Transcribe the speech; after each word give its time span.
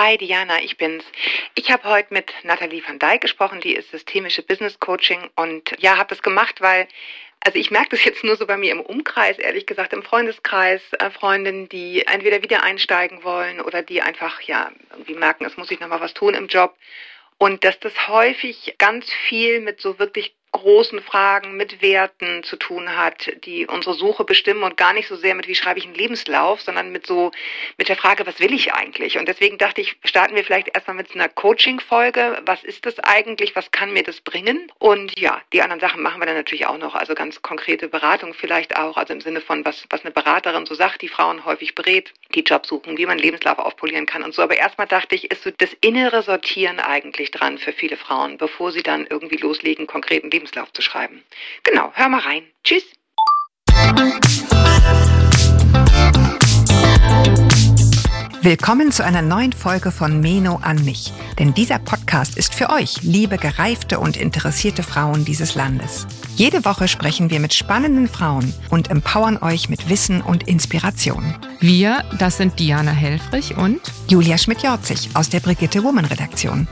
Hi 0.00 0.16
Diana, 0.16 0.62
ich 0.62 0.76
bin's. 0.76 1.04
Ich 1.56 1.72
habe 1.72 1.82
heute 1.88 2.14
mit 2.14 2.32
Nathalie 2.44 2.86
van 2.86 3.00
Dijk 3.00 3.20
gesprochen, 3.20 3.60
die 3.60 3.74
ist 3.74 3.90
systemische 3.90 4.44
Business 4.44 4.78
Coaching 4.78 5.28
und 5.34 5.74
ja, 5.80 5.96
habe 5.96 6.10
das 6.10 6.22
gemacht, 6.22 6.60
weil 6.60 6.86
also 7.44 7.58
ich 7.58 7.72
merke 7.72 7.88
das 7.90 8.04
jetzt 8.04 8.22
nur 8.22 8.36
so 8.36 8.46
bei 8.46 8.56
mir 8.56 8.70
im 8.70 8.80
Umkreis, 8.80 9.40
ehrlich 9.40 9.66
gesagt, 9.66 9.92
im 9.92 10.04
Freundeskreis, 10.04 10.80
äh, 11.00 11.10
Freundinnen, 11.10 11.68
die 11.68 12.06
entweder 12.06 12.44
wieder 12.44 12.62
einsteigen 12.62 13.24
wollen 13.24 13.60
oder 13.60 13.82
die 13.82 14.00
einfach 14.00 14.40
ja 14.42 14.70
irgendwie 14.92 15.14
merken, 15.14 15.44
es 15.46 15.56
muss 15.56 15.66
sich 15.66 15.80
noch 15.80 15.88
mal 15.88 16.00
was 16.00 16.14
tun 16.14 16.34
im 16.34 16.46
Job 16.46 16.76
und 17.38 17.64
dass 17.64 17.80
das 17.80 18.06
häufig 18.06 18.76
ganz 18.78 19.12
viel 19.28 19.58
mit 19.58 19.80
so 19.80 19.98
wirklich 19.98 20.36
großen 20.52 21.02
Fragen 21.02 21.56
mit 21.56 21.82
Werten 21.82 22.42
zu 22.42 22.56
tun 22.56 22.96
hat, 22.96 23.30
die 23.44 23.66
unsere 23.66 23.94
Suche 23.94 24.24
bestimmen 24.24 24.62
und 24.62 24.76
gar 24.76 24.92
nicht 24.92 25.08
so 25.08 25.16
sehr 25.16 25.34
mit, 25.34 25.46
wie 25.48 25.54
schreibe 25.54 25.78
ich 25.78 25.84
einen 25.84 25.94
Lebenslauf, 25.94 26.60
sondern 26.60 26.90
mit 26.90 27.06
so, 27.06 27.30
mit 27.76 27.88
der 27.88 27.96
Frage, 27.96 28.26
was 28.26 28.40
will 28.40 28.52
ich 28.52 28.72
eigentlich? 28.72 29.18
Und 29.18 29.28
deswegen 29.28 29.58
dachte 29.58 29.80
ich, 29.80 29.96
starten 30.04 30.34
wir 30.34 30.44
vielleicht 30.44 30.74
erstmal 30.74 30.96
mit 30.96 31.14
einer 31.14 31.28
Coaching-Folge. 31.28 32.42
Was 32.46 32.64
ist 32.64 32.86
das 32.86 32.98
eigentlich? 33.00 33.54
Was 33.56 33.70
kann 33.70 33.92
mir 33.92 34.02
das 34.02 34.20
bringen? 34.20 34.70
Und 34.78 35.18
ja, 35.18 35.40
die 35.52 35.62
anderen 35.62 35.80
Sachen 35.80 36.02
machen 36.02 36.20
wir 36.20 36.26
dann 36.26 36.36
natürlich 36.36 36.66
auch 36.66 36.78
noch. 36.78 36.94
Also 36.94 37.14
ganz 37.14 37.42
konkrete 37.42 37.88
Beratung 37.88 38.34
vielleicht 38.34 38.76
auch, 38.76 38.96
also 38.96 39.12
im 39.12 39.20
Sinne 39.20 39.40
von, 39.40 39.64
was, 39.64 39.84
was 39.90 40.02
eine 40.02 40.10
Beraterin 40.10 40.66
so 40.66 40.74
sagt, 40.74 41.02
die 41.02 41.08
Frauen 41.08 41.44
häufig 41.44 41.74
berät, 41.74 42.12
die 42.34 42.42
Jobs 42.42 42.68
suchen, 42.68 42.98
wie 42.98 43.06
man 43.06 43.18
Lebenslauf 43.18 43.58
aufpolieren 43.58 44.06
kann 44.06 44.22
und 44.22 44.34
so. 44.34 44.42
Aber 44.42 44.56
erstmal 44.56 44.86
dachte 44.86 45.14
ich, 45.14 45.30
ist 45.30 45.42
so 45.42 45.50
das 45.56 45.70
innere 45.80 46.22
Sortieren 46.22 46.80
eigentlich 46.80 47.30
dran 47.30 47.58
für 47.58 47.72
viele 47.72 47.96
Frauen, 47.96 48.38
bevor 48.38 48.72
sie 48.72 48.82
dann 48.82 49.06
irgendwie 49.08 49.36
loslegen, 49.36 49.86
konkreten 49.86 50.30
Lebenslauf 50.30 50.37
zu 50.46 50.82
schreiben. 50.82 51.22
Genau, 51.64 51.90
hör 51.94 52.08
mal 52.08 52.20
rein. 52.20 52.42
Tschüss. 52.64 52.84
Willkommen 58.42 58.92
zu 58.92 59.04
einer 59.04 59.20
neuen 59.20 59.52
Folge 59.52 59.90
von 59.90 60.20
Meno 60.20 60.60
an 60.62 60.84
mich. 60.84 61.12
Denn 61.38 61.54
dieser 61.54 61.78
Podcast 61.80 62.38
ist 62.38 62.54
für 62.54 62.70
euch, 62.70 63.02
liebe 63.02 63.36
gereifte 63.36 63.98
und 63.98 64.16
interessierte 64.16 64.82
Frauen 64.84 65.24
dieses 65.24 65.56
Landes. 65.56 66.06
Jede 66.36 66.64
Woche 66.64 66.86
sprechen 66.86 67.30
wir 67.30 67.40
mit 67.40 67.52
spannenden 67.52 68.06
Frauen 68.06 68.54
und 68.70 68.90
empowern 68.90 69.38
euch 69.42 69.68
mit 69.68 69.90
Wissen 69.90 70.22
und 70.22 70.46
Inspiration. 70.46 71.34
Wir, 71.60 72.04
das 72.18 72.36
sind 72.36 72.58
Diana 72.60 72.92
Helfrich 72.92 73.56
und 73.56 73.80
Julia 74.08 74.38
Schmidt-Jorzig 74.38 75.10
aus 75.14 75.28
der 75.28 75.40
Brigitte 75.40 75.82
Woman 75.82 76.04
Redaktion. 76.04 76.68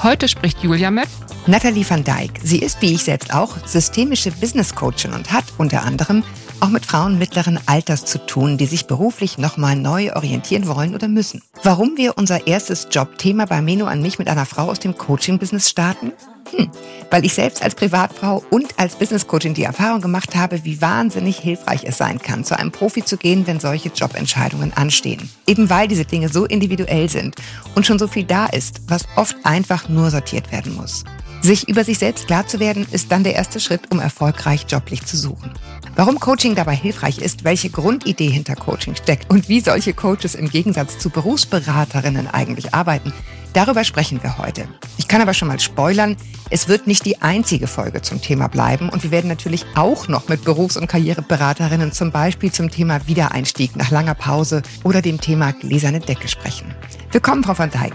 Heute 0.00 0.28
spricht 0.28 0.62
Julia 0.62 0.92
mit 0.92 1.08
Nathalie 1.48 1.84
van 1.88 2.04
Dijk. 2.04 2.38
Sie 2.44 2.60
ist, 2.60 2.80
wie 2.80 2.94
ich 2.94 3.02
selbst 3.02 3.34
auch, 3.34 3.56
systemische 3.66 4.30
Business 4.30 4.72
Coachin 4.72 5.12
und 5.12 5.32
hat 5.32 5.44
unter 5.58 5.82
anderem 5.82 6.22
auch 6.60 6.68
mit 6.68 6.86
Frauen 6.86 7.18
mittleren 7.18 7.58
Alters 7.66 8.04
zu 8.04 8.24
tun, 8.24 8.58
die 8.58 8.66
sich 8.66 8.86
beruflich 8.86 9.38
nochmal 9.38 9.74
neu 9.74 10.12
orientieren 10.14 10.68
wollen 10.68 10.94
oder 10.94 11.08
müssen. 11.08 11.42
Warum 11.64 11.96
wir 11.96 12.16
unser 12.16 12.46
erstes 12.46 12.86
Jobthema 12.92 13.46
bei 13.46 13.60
Meno 13.60 13.86
an 13.86 14.00
mich 14.00 14.20
mit 14.20 14.28
einer 14.28 14.46
Frau 14.46 14.70
aus 14.70 14.78
dem 14.78 14.96
Coaching-Business 14.96 15.68
starten? 15.68 16.12
Hm, 16.52 16.70
weil 17.10 17.24
ich 17.24 17.34
selbst 17.34 17.62
als 17.62 17.74
Privatfrau 17.74 18.42
und 18.50 18.78
als 18.78 18.96
Business 18.96 19.26
Coachin 19.26 19.54
die 19.54 19.64
Erfahrung 19.64 20.00
gemacht 20.00 20.34
habe, 20.34 20.64
wie 20.64 20.80
wahnsinnig 20.80 21.38
hilfreich 21.38 21.84
es 21.84 21.98
sein 21.98 22.20
kann, 22.20 22.44
zu 22.44 22.58
einem 22.58 22.70
Profi 22.70 23.04
zu 23.04 23.16
gehen, 23.16 23.46
wenn 23.46 23.60
solche 23.60 23.90
Jobentscheidungen 23.90 24.72
anstehen. 24.74 25.28
Eben 25.46 25.70
weil 25.70 25.88
diese 25.88 26.04
Dinge 26.04 26.28
so 26.28 26.44
individuell 26.44 27.08
sind 27.08 27.36
und 27.74 27.86
schon 27.86 27.98
so 27.98 28.08
viel 28.08 28.24
da 28.24 28.46
ist, 28.46 28.82
was 28.88 29.04
oft 29.16 29.36
einfach 29.44 29.88
nur 29.88 30.10
sortiert 30.10 30.52
werden 30.52 30.74
muss. 30.74 31.04
Sich 31.40 31.68
über 31.68 31.84
sich 31.84 31.98
selbst 31.98 32.26
klar 32.26 32.46
zu 32.46 32.58
werden, 32.58 32.86
ist 32.90 33.12
dann 33.12 33.22
der 33.22 33.36
erste 33.36 33.60
Schritt, 33.60 33.92
um 33.92 34.00
erfolgreich 34.00 34.66
joblich 34.68 35.04
zu 35.04 35.16
suchen. 35.16 35.52
Warum 35.94 36.18
Coaching 36.18 36.56
dabei 36.56 36.74
hilfreich 36.74 37.18
ist, 37.18 37.44
welche 37.44 37.70
Grundidee 37.70 38.30
hinter 38.30 38.56
Coaching 38.56 38.96
steckt 38.96 39.30
und 39.30 39.48
wie 39.48 39.60
solche 39.60 39.94
Coaches 39.94 40.34
im 40.34 40.48
Gegensatz 40.48 40.98
zu 40.98 41.10
Berufsberaterinnen 41.10 42.26
eigentlich 42.26 42.74
arbeiten, 42.74 43.12
darüber 43.52 43.84
sprechen 43.84 44.22
wir 44.22 44.38
heute. 44.38 44.68
Ich 44.96 45.08
kann 45.08 45.20
aber 45.20 45.34
schon 45.34 45.48
mal 45.48 45.60
spoilern, 45.60 46.16
es 46.50 46.68
wird 46.68 46.86
nicht 46.86 47.04
die 47.04 47.20
einzige 47.20 47.66
Folge 47.66 48.02
zum 48.02 48.22
Thema 48.22 48.48
bleiben 48.48 48.88
und 48.88 49.02
wir 49.02 49.10
werden 49.10 49.28
natürlich 49.28 49.66
auch 49.74 50.08
noch 50.08 50.28
mit 50.28 50.44
Berufs- 50.44 50.76
und 50.76 50.86
Karriereberaterinnen 50.86 51.92
zum 51.92 52.10
Beispiel 52.10 52.52
zum 52.52 52.70
Thema 52.70 53.06
Wiedereinstieg 53.06 53.76
nach 53.76 53.90
langer 53.90 54.14
Pause 54.14 54.62
oder 54.84 55.02
dem 55.02 55.20
Thema 55.20 55.52
gläserne 55.52 56.00
Decke 56.00 56.28
sprechen. 56.28 56.74
Willkommen, 57.12 57.44
Frau 57.44 57.58
van 57.58 57.70
Dijk. 57.70 57.92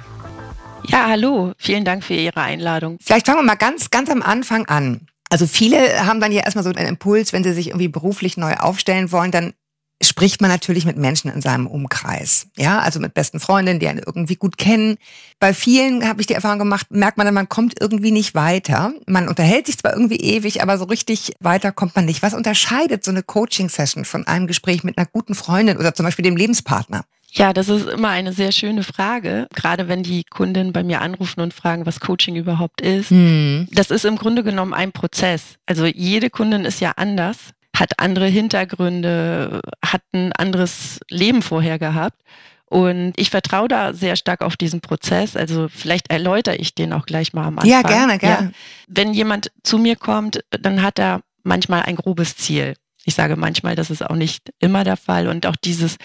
Ja, 0.87 1.07
hallo. 1.07 1.53
Vielen 1.57 1.85
Dank 1.85 2.03
für 2.03 2.13
Ihre 2.13 2.41
Einladung. 2.41 2.97
Vielleicht 3.01 3.25
fangen 3.25 3.39
wir 3.39 3.45
mal 3.45 3.55
ganz, 3.55 3.89
ganz 3.89 4.09
am 4.09 4.21
Anfang 4.21 4.65
an. 4.67 5.07
Also 5.29 5.47
viele 5.47 6.05
haben 6.05 6.19
dann 6.19 6.31
ja 6.31 6.43
erstmal 6.43 6.63
so 6.63 6.69
einen 6.69 6.87
Impuls, 6.87 7.33
wenn 7.33 7.43
sie 7.43 7.53
sich 7.53 7.69
irgendwie 7.69 7.87
beruflich 7.87 8.37
neu 8.37 8.53
aufstellen 8.55 9.11
wollen, 9.11 9.31
dann 9.31 9.53
spricht 10.03 10.41
man 10.41 10.49
natürlich 10.49 10.85
mit 10.85 10.97
Menschen 10.97 11.31
in 11.31 11.41
seinem 11.41 11.67
Umkreis. 11.67 12.47
Ja, 12.57 12.79
also 12.79 12.99
mit 12.99 13.13
besten 13.13 13.39
Freundinnen, 13.39 13.79
die 13.79 13.87
einen 13.87 14.01
irgendwie 14.05 14.35
gut 14.35 14.57
kennen. 14.57 14.97
Bei 15.39 15.53
vielen 15.53 16.07
habe 16.07 16.21
ich 16.21 16.27
die 16.27 16.33
Erfahrung 16.33 16.59
gemacht, 16.59 16.87
merkt 16.89 17.17
man, 17.17 17.33
man 17.33 17.49
kommt 17.49 17.81
irgendwie 17.81 18.11
nicht 18.11 18.35
weiter. 18.35 18.93
Man 19.07 19.27
unterhält 19.27 19.67
sich 19.67 19.77
zwar 19.77 19.93
irgendwie 19.93 20.17
ewig, 20.17 20.61
aber 20.61 20.77
so 20.77 20.85
richtig 20.85 21.33
weiter 21.39 21.71
kommt 21.71 21.95
man 21.95 22.05
nicht. 22.05 22.21
Was 22.21 22.33
unterscheidet 22.33 23.03
so 23.03 23.11
eine 23.11 23.23
Coaching-Session 23.23 24.05
von 24.05 24.27
einem 24.27 24.47
Gespräch 24.47 24.83
mit 24.83 24.97
einer 24.97 25.07
guten 25.07 25.35
Freundin 25.35 25.77
oder 25.77 25.93
zum 25.93 26.05
Beispiel 26.05 26.23
dem 26.23 26.37
Lebenspartner? 26.37 27.05
Ja, 27.35 27.51
das 27.51 27.67
ist 27.67 27.87
immer 27.87 28.09
eine 28.09 28.31
sehr 28.31 28.51
schöne 28.51 28.83
Frage, 28.83 29.47
gerade 29.55 29.87
wenn 29.87 30.03
die 30.03 30.23
Kundinnen 30.23 30.71
bei 30.71 30.83
mir 30.83 31.01
anrufen 31.01 31.41
und 31.41 31.51
fragen, 31.51 31.87
was 31.87 31.99
Coaching 31.99 32.35
überhaupt 32.35 32.81
ist. 32.81 33.09
Hm. 33.09 33.67
Das 33.71 33.89
ist 33.89 34.05
im 34.05 34.17
Grunde 34.17 34.43
genommen 34.43 34.73
ein 34.73 34.91
Prozess. 34.91 35.55
Also 35.65 35.85
jede 35.85 36.29
Kundin 36.29 36.63
ist 36.63 36.79
ja 36.79 36.91
anders, 36.95 37.37
hat 37.75 37.99
andere 37.99 38.27
Hintergründe, 38.27 39.61
hat 39.83 40.01
ein 40.13 40.31
anderes 40.33 40.99
Leben 41.09 41.41
vorher 41.41 41.79
gehabt. 41.79 42.21
Und 42.65 43.13
ich 43.17 43.29
vertraue 43.29 43.67
da 43.67 43.93
sehr 43.93 44.15
stark 44.15 44.41
auf 44.41 44.57
diesen 44.57 44.81
Prozess. 44.81 45.35
Also 45.35 45.67
vielleicht 45.67 46.09
erläutere 46.09 46.55
ich 46.55 46.73
den 46.73 46.91
auch 46.91 47.05
gleich 47.05 47.33
mal 47.33 47.45
am 47.45 47.59
Anfang. 47.59 47.69
Ja, 47.69 47.81
gerne, 47.83 48.17
gerne. 48.17 48.47
Ja. 48.47 48.53
Wenn 48.87 49.13
jemand 49.13 49.51
zu 49.61 49.77
mir 49.77 49.95
kommt, 49.95 50.43
dann 50.49 50.81
hat 50.81 50.97
er 50.97 51.21
manchmal 51.43 51.83
ein 51.83 51.95
grobes 51.95 52.35
Ziel. 52.35 52.75
Ich 53.05 53.15
sage 53.15 53.35
manchmal, 53.35 53.75
das 53.75 53.91
ist 53.91 54.03
auch 54.03 54.15
nicht 54.15 54.51
immer 54.59 54.83
der 54.83 54.97
Fall. 54.97 55.27
Und 55.27 55.45
auch 55.45 55.55
dieses 55.55 55.97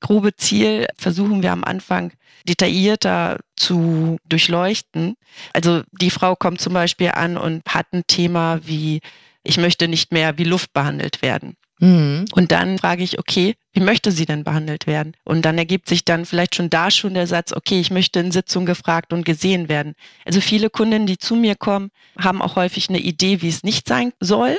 grobe 0.00 0.36
Ziel 0.36 0.86
versuchen 0.96 1.42
wir 1.42 1.52
am 1.52 1.64
Anfang 1.64 2.12
detaillierter 2.46 3.38
zu 3.56 4.18
durchleuchten. 4.24 5.14
Also 5.52 5.82
die 5.92 6.10
Frau 6.10 6.36
kommt 6.36 6.60
zum 6.60 6.74
Beispiel 6.74 7.10
an 7.12 7.36
und 7.36 7.62
hat 7.68 7.86
ein 7.92 8.02
Thema 8.06 8.60
wie, 8.64 9.00
ich 9.42 9.58
möchte 9.58 9.88
nicht 9.88 10.12
mehr 10.12 10.38
wie 10.38 10.44
Luft 10.44 10.72
behandelt 10.72 11.22
werden. 11.22 11.56
Mhm. 11.82 12.26
Und 12.32 12.52
dann 12.52 12.78
frage 12.78 13.02
ich, 13.02 13.18
okay, 13.18 13.56
wie 13.72 13.80
möchte 13.80 14.12
sie 14.12 14.24
denn 14.24 14.44
behandelt 14.44 14.86
werden? 14.86 15.14
Und 15.24 15.44
dann 15.44 15.58
ergibt 15.58 15.88
sich 15.88 16.04
dann 16.04 16.24
vielleicht 16.24 16.54
schon 16.54 16.70
da 16.70 16.92
schon 16.92 17.14
der 17.14 17.26
Satz, 17.26 17.52
okay, 17.52 17.80
ich 17.80 17.90
möchte 17.90 18.20
in 18.20 18.30
Sitzung 18.30 18.66
gefragt 18.66 19.12
und 19.12 19.24
gesehen 19.24 19.68
werden. 19.68 19.94
Also 20.24 20.40
viele 20.40 20.70
Kundinnen, 20.70 21.08
die 21.08 21.18
zu 21.18 21.34
mir 21.34 21.56
kommen, 21.56 21.90
haben 22.16 22.40
auch 22.40 22.54
häufig 22.54 22.88
eine 22.88 23.00
Idee, 23.00 23.42
wie 23.42 23.48
es 23.48 23.64
nicht 23.64 23.88
sein 23.88 24.12
soll. 24.20 24.58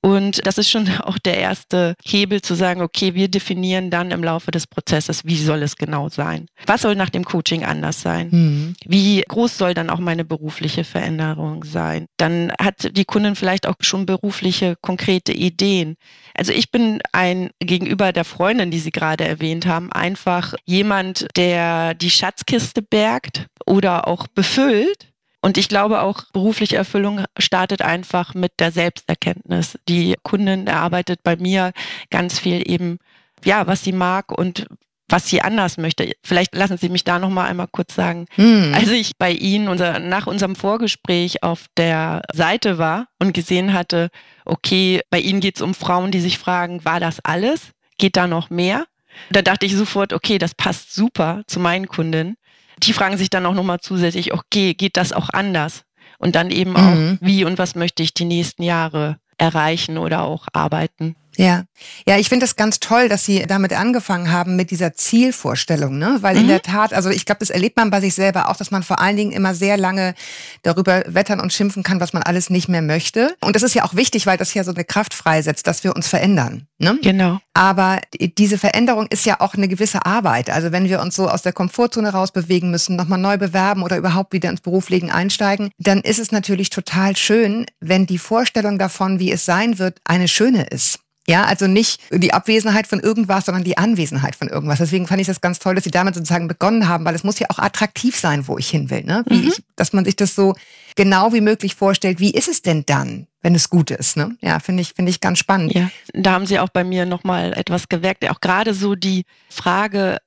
Und 0.00 0.46
das 0.46 0.58
ist 0.58 0.70
schon 0.70 0.88
auch 1.02 1.18
der 1.18 1.38
erste 1.38 1.94
Hebel 2.04 2.42
zu 2.42 2.54
sagen, 2.54 2.80
okay, 2.80 3.14
wir 3.14 3.28
definieren 3.28 3.90
dann 3.90 4.10
im 4.10 4.22
Laufe 4.22 4.50
des 4.50 4.66
Prozesses, 4.66 5.24
wie 5.24 5.36
soll 5.36 5.62
es 5.62 5.76
genau 5.76 6.08
sein? 6.08 6.46
Was 6.66 6.82
soll 6.82 6.94
nach 6.94 7.10
dem 7.10 7.24
Coaching 7.24 7.64
anders 7.64 8.00
sein? 8.00 8.28
Mhm. 8.30 8.74
Wie 8.84 9.22
groß 9.22 9.58
soll 9.58 9.74
dann 9.74 9.90
auch 9.90 9.98
meine 9.98 10.24
berufliche 10.24 10.84
Veränderung 10.84 11.64
sein? 11.64 12.06
Dann 12.16 12.52
hat 12.60 12.96
die 12.96 13.04
Kundin 13.04 13.36
vielleicht 13.36 13.66
auch 13.66 13.76
schon 13.80 14.06
berufliche 14.06 14.76
konkrete 14.80 15.32
Ideen. 15.32 15.96
Also 16.34 16.52
ich 16.52 16.70
bin 16.70 17.00
ein 17.12 17.50
gegenüber 17.60 18.12
der 18.12 18.24
Freundin, 18.24 18.70
die 18.70 18.78
Sie 18.78 18.92
gerade 18.92 19.24
erwähnt 19.24 19.66
haben, 19.66 19.92
einfach 19.92 20.54
jemand, 20.64 21.26
der 21.36 21.94
die 21.94 22.10
Schatzkiste 22.10 22.82
bergt 22.82 23.46
oder 23.64 24.06
auch 24.08 24.26
befüllt 24.26 25.08
und 25.42 25.58
ich 25.58 25.68
glaube 25.68 26.00
auch, 26.02 26.24
berufliche 26.32 26.76
Erfüllung 26.76 27.24
startet 27.38 27.82
einfach 27.82 28.34
mit 28.34 28.52
der 28.58 28.72
Selbsterkenntnis. 28.72 29.78
Die 29.88 30.16
Kundin 30.22 30.66
erarbeitet 30.66 31.20
bei 31.22 31.36
mir 31.36 31.72
ganz 32.10 32.38
viel 32.38 32.68
eben, 32.68 32.98
ja, 33.44 33.66
was 33.66 33.84
sie 33.84 33.92
mag 33.92 34.32
und 34.32 34.66
was 35.08 35.28
sie 35.28 35.40
anders 35.40 35.76
möchte. 35.76 36.12
Vielleicht 36.24 36.54
lassen 36.54 36.78
Sie 36.78 36.88
mich 36.88 37.04
da 37.04 37.18
noch 37.18 37.30
mal 37.30 37.46
einmal 37.46 37.68
kurz 37.70 37.94
sagen. 37.94 38.26
Hm. 38.34 38.72
Als 38.74 38.90
ich 38.90 39.12
bei 39.16 39.30
Ihnen 39.30 39.68
unser, 39.68 40.00
nach 40.00 40.26
unserem 40.26 40.56
Vorgespräch 40.56 41.44
auf 41.44 41.66
der 41.76 42.22
Seite 42.32 42.78
war 42.78 43.06
und 43.20 43.32
gesehen 43.32 43.72
hatte, 43.72 44.10
okay, 44.44 45.00
bei 45.10 45.20
Ihnen 45.20 45.40
geht 45.40 45.56
es 45.56 45.62
um 45.62 45.74
Frauen, 45.74 46.10
die 46.10 46.20
sich 46.20 46.38
fragen, 46.38 46.84
war 46.84 46.98
das 46.98 47.20
alles? 47.24 47.70
Geht 47.98 48.16
da 48.16 48.26
noch 48.26 48.50
mehr? 48.50 48.86
Da 49.30 49.42
dachte 49.42 49.64
ich 49.64 49.76
sofort, 49.76 50.12
okay, 50.12 50.38
das 50.38 50.54
passt 50.54 50.92
super 50.92 51.42
zu 51.46 51.60
meinen 51.60 51.86
Kundinnen 51.86 52.36
die 52.82 52.92
fragen 52.92 53.16
sich 53.16 53.30
dann 53.30 53.46
auch 53.46 53.54
nochmal 53.54 53.80
zusätzlich, 53.80 54.34
okay, 54.34 54.74
geht 54.74 54.96
das 54.96 55.12
auch 55.12 55.30
anders? 55.30 55.84
Und 56.18 56.34
dann 56.34 56.50
eben 56.50 56.76
auch, 56.76 56.94
mhm. 56.94 57.18
wie 57.20 57.44
und 57.44 57.58
was 57.58 57.74
möchte 57.74 58.02
ich 58.02 58.14
die 58.14 58.24
nächsten 58.24 58.62
Jahre 58.62 59.18
erreichen 59.38 59.98
oder 59.98 60.22
auch 60.22 60.46
arbeiten. 60.52 61.14
Ja, 61.36 61.64
ja, 62.06 62.18
ich 62.18 62.28
finde 62.28 62.44
das 62.44 62.56
ganz 62.56 62.80
toll, 62.80 63.08
dass 63.08 63.24
Sie 63.24 63.44
damit 63.46 63.72
angefangen 63.72 64.30
haben 64.32 64.56
mit 64.56 64.70
dieser 64.70 64.94
Zielvorstellung, 64.94 65.98
ne? 65.98 66.18
Weil 66.20 66.36
mhm. 66.36 66.42
in 66.42 66.48
der 66.48 66.62
Tat, 66.62 66.94
also 66.94 67.10
ich 67.10 67.26
glaube, 67.26 67.40
das 67.40 67.50
erlebt 67.50 67.76
man 67.76 67.90
bei 67.90 68.00
sich 68.00 68.14
selber 68.14 68.48
auch, 68.48 68.56
dass 68.56 68.70
man 68.70 68.82
vor 68.82 69.00
allen 69.00 69.16
Dingen 69.16 69.32
immer 69.32 69.54
sehr 69.54 69.76
lange 69.76 70.14
darüber 70.62 71.04
wettern 71.06 71.40
und 71.40 71.52
schimpfen 71.52 71.82
kann, 71.82 72.00
was 72.00 72.12
man 72.12 72.22
alles 72.22 72.48
nicht 72.48 72.68
mehr 72.68 72.82
möchte. 72.82 73.36
Und 73.42 73.54
das 73.54 73.62
ist 73.62 73.74
ja 73.74 73.84
auch 73.84 73.94
wichtig, 73.94 74.26
weil 74.26 74.38
das 74.38 74.54
ja 74.54 74.64
so 74.64 74.72
eine 74.72 74.84
Kraft 74.84 75.14
freisetzt, 75.14 75.66
dass 75.66 75.84
wir 75.84 75.94
uns 75.94 76.08
verändern. 76.08 76.66
Ne? 76.78 76.98
Genau. 77.02 77.38
Aber 77.54 78.00
diese 78.20 78.58
Veränderung 78.58 79.06
ist 79.08 79.24
ja 79.24 79.40
auch 79.40 79.54
eine 79.54 79.68
gewisse 79.68 80.04
Arbeit. 80.04 80.50
Also 80.50 80.72
wenn 80.72 80.88
wir 80.88 81.00
uns 81.00 81.16
so 81.16 81.28
aus 81.28 81.42
der 81.42 81.52
Komfortzone 81.52 82.10
rausbewegen 82.10 82.70
müssen, 82.70 82.96
nochmal 82.96 83.18
neu 83.18 83.38
bewerben 83.38 83.82
oder 83.82 83.96
überhaupt 83.96 84.32
wieder 84.32 84.50
ins 84.50 84.60
Berufsleben 84.60 85.10
einsteigen, 85.10 85.70
dann 85.78 86.00
ist 86.00 86.18
es 86.18 86.32
natürlich 86.32 86.70
total 86.70 87.16
schön, 87.16 87.66
wenn 87.80 88.06
die 88.06 88.18
Vorstellung 88.18 88.78
davon, 88.78 89.18
wie 89.18 89.32
es 89.32 89.44
sein 89.44 89.78
wird, 89.78 90.00
eine 90.04 90.28
schöne 90.28 90.64
ist. 90.64 91.00
Ja, 91.28 91.44
also 91.44 91.66
nicht 91.66 92.00
die 92.12 92.32
Abwesenheit 92.32 92.86
von 92.86 93.00
irgendwas, 93.00 93.46
sondern 93.46 93.64
die 93.64 93.78
Anwesenheit 93.78 94.36
von 94.36 94.48
irgendwas. 94.48 94.78
Deswegen 94.78 95.06
fand 95.06 95.20
ich 95.20 95.26
das 95.26 95.40
ganz 95.40 95.58
toll, 95.58 95.74
dass 95.74 95.84
Sie 95.84 95.90
damit 95.90 96.14
sozusagen 96.14 96.46
begonnen 96.46 96.88
haben, 96.88 97.04
weil 97.04 97.14
es 97.14 97.24
muss 97.24 97.38
ja 97.38 97.48
auch 97.50 97.58
attraktiv 97.58 98.16
sein, 98.16 98.46
wo 98.46 98.58
ich 98.58 98.70
hin 98.70 98.90
will. 98.90 99.02
Ne? 99.02 99.24
Wie 99.26 99.42
mhm. 99.42 99.48
ich, 99.48 99.62
dass 99.74 99.92
man 99.92 100.04
sich 100.04 100.14
das 100.14 100.34
so 100.34 100.54
genau 100.94 101.32
wie 101.32 101.40
möglich 101.40 101.74
vorstellt. 101.74 102.20
Wie 102.20 102.30
ist 102.30 102.48
es 102.48 102.62
denn 102.62 102.84
dann, 102.86 103.26
wenn 103.42 103.54
es 103.54 103.70
gut 103.70 103.90
ist? 103.90 104.16
Ne? 104.16 104.36
Ja, 104.40 104.60
finde 104.60 104.82
ich, 104.82 104.94
finde 104.94 105.10
ich 105.10 105.20
ganz 105.20 105.38
spannend. 105.38 105.74
Ja, 105.74 105.90
da 106.12 106.32
haben 106.32 106.46
Sie 106.46 106.60
auch 106.60 106.70
bei 106.70 106.84
mir 106.84 107.06
nochmal 107.06 107.52
etwas 107.54 107.88
gewirkt. 107.88 108.28
Auch 108.28 108.40
gerade 108.40 108.72
so 108.72 108.94
die 108.94 109.24
Frage, 109.48 110.18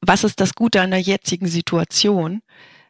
was 0.00 0.24
ist 0.24 0.40
das 0.40 0.54
Gute 0.54 0.80
an 0.80 0.90
der 0.90 1.00
jetzigen 1.00 1.46
Situation? 1.46 2.40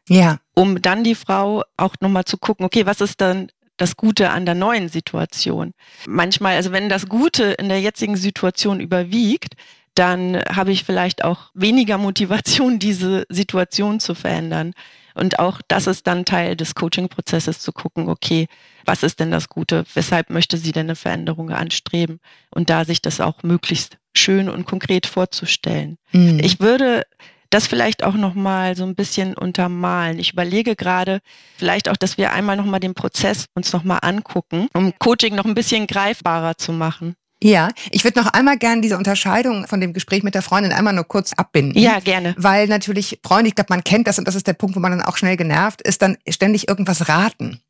Ja. 0.09 0.39
Um 0.55 0.81
dann 0.83 1.05
die 1.05 1.15
Frau 1.15 1.63
auch 1.77 1.95
nochmal 2.01 2.25
zu 2.25 2.39
gucken, 2.39 2.65
okay, 2.65 2.87
was 2.87 3.01
ist 3.01 3.21
dann 3.21 3.49
das 3.81 3.97
Gute 3.97 4.31
an 4.31 4.45
der 4.45 4.55
neuen 4.55 4.89
Situation. 4.89 5.73
Manchmal, 6.07 6.57
also 6.57 6.71
wenn 6.73 6.89
das 6.89 7.09
Gute 7.09 7.45
in 7.53 7.69
der 7.69 7.81
jetzigen 7.81 8.17
Situation 8.17 8.79
überwiegt, 8.79 9.55
dann 9.95 10.41
habe 10.49 10.71
ich 10.71 10.85
vielleicht 10.85 11.25
auch 11.25 11.51
weniger 11.55 11.97
Motivation, 11.99 12.79
diese 12.79 13.25
Situation 13.29 13.99
zu 13.99 14.15
verändern. 14.15 14.73
Und 15.15 15.39
auch 15.39 15.61
das 15.67 15.87
ist 15.87 16.07
dann 16.07 16.25
Teil 16.25 16.57
des 16.57 16.75
Coaching-Prozesses 16.75 17.59
zu 17.61 17.73
gucken, 17.73 18.09
okay, 18.09 18.47
was 18.85 19.03
ist 19.03 19.19
denn 19.19 19.31
das 19.31 19.49
Gute? 19.49 19.85
Weshalb 19.95 20.31
möchte 20.31 20.57
sie 20.57 20.73
denn 20.73 20.87
eine 20.87 20.97
Veränderung 20.97 21.51
anstreben? 21.51 22.21
Und 22.51 22.71
da 22.71 22.85
sich 22.85 23.03
das 23.03 23.21
auch 23.21 23.43
möglichst 23.43 23.99
schön 24.15 24.49
und 24.49 24.67
konkret 24.67 25.07
vorzustellen. 25.07 25.97
Mhm. 26.13 26.39
Ich 26.41 26.61
würde 26.61 27.05
das 27.51 27.67
vielleicht 27.67 28.05
auch 28.05 28.15
noch 28.15 28.35
mal 28.35 28.77
so 28.77 28.85
ein 28.85 28.95
bisschen 28.95 29.35
untermalen. 29.35 30.19
Ich 30.19 30.33
überlege 30.33 30.77
gerade 30.77 31.21
vielleicht 31.57 31.89
auch, 31.89 31.97
dass 31.97 32.17
wir 32.17 32.33
einmal 32.33 32.57
noch 32.57 32.65
mal 32.65 32.79
den 32.79 32.95
Prozess 32.95 33.47
uns 33.55 33.73
noch 33.73 33.85
mal 33.85 33.99
angucken, 33.99 34.69
um 34.73 34.93
Coaching 34.99 35.35
noch 35.35 35.45
ein 35.45 35.55
bisschen 35.55 35.87
greifbarer 35.87 36.57
zu 36.57 36.73
machen. 36.73 37.15
Ja, 37.43 37.71
ich 37.91 38.05
würde 38.05 38.21
noch 38.21 38.33
einmal 38.33 38.59
gerne 38.59 38.83
diese 38.83 38.99
Unterscheidung 38.99 39.67
von 39.67 39.81
dem 39.81 39.95
Gespräch 39.95 40.23
mit 40.23 40.35
der 40.35 40.43
Freundin 40.43 40.73
einmal 40.73 40.93
nur 40.93 41.05
kurz 41.05 41.33
abbinden. 41.33 41.81
Ja, 41.81 41.99
gerne. 41.99 42.35
Weil 42.37 42.69
natürlich 42.69 43.19
Freunde, 43.25 43.49
ich 43.49 43.55
glaube, 43.55 43.71
man 43.71 43.83
kennt 43.83 44.07
das 44.07 44.19
und 44.19 44.29
das 44.29 44.35
ist 44.35 44.47
der 44.47 44.53
Punkt, 44.53 44.77
wo 44.77 44.81
man 44.81 44.93
dann 44.93 45.03
auch 45.03 45.17
schnell 45.17 45.39
genervt 45.39 45.81
ist, 45.81 46.03
dann 46.03 46.19
ständig 46.29 46.69
irgendwas 46.69 47.09
raten. 47.09 47.61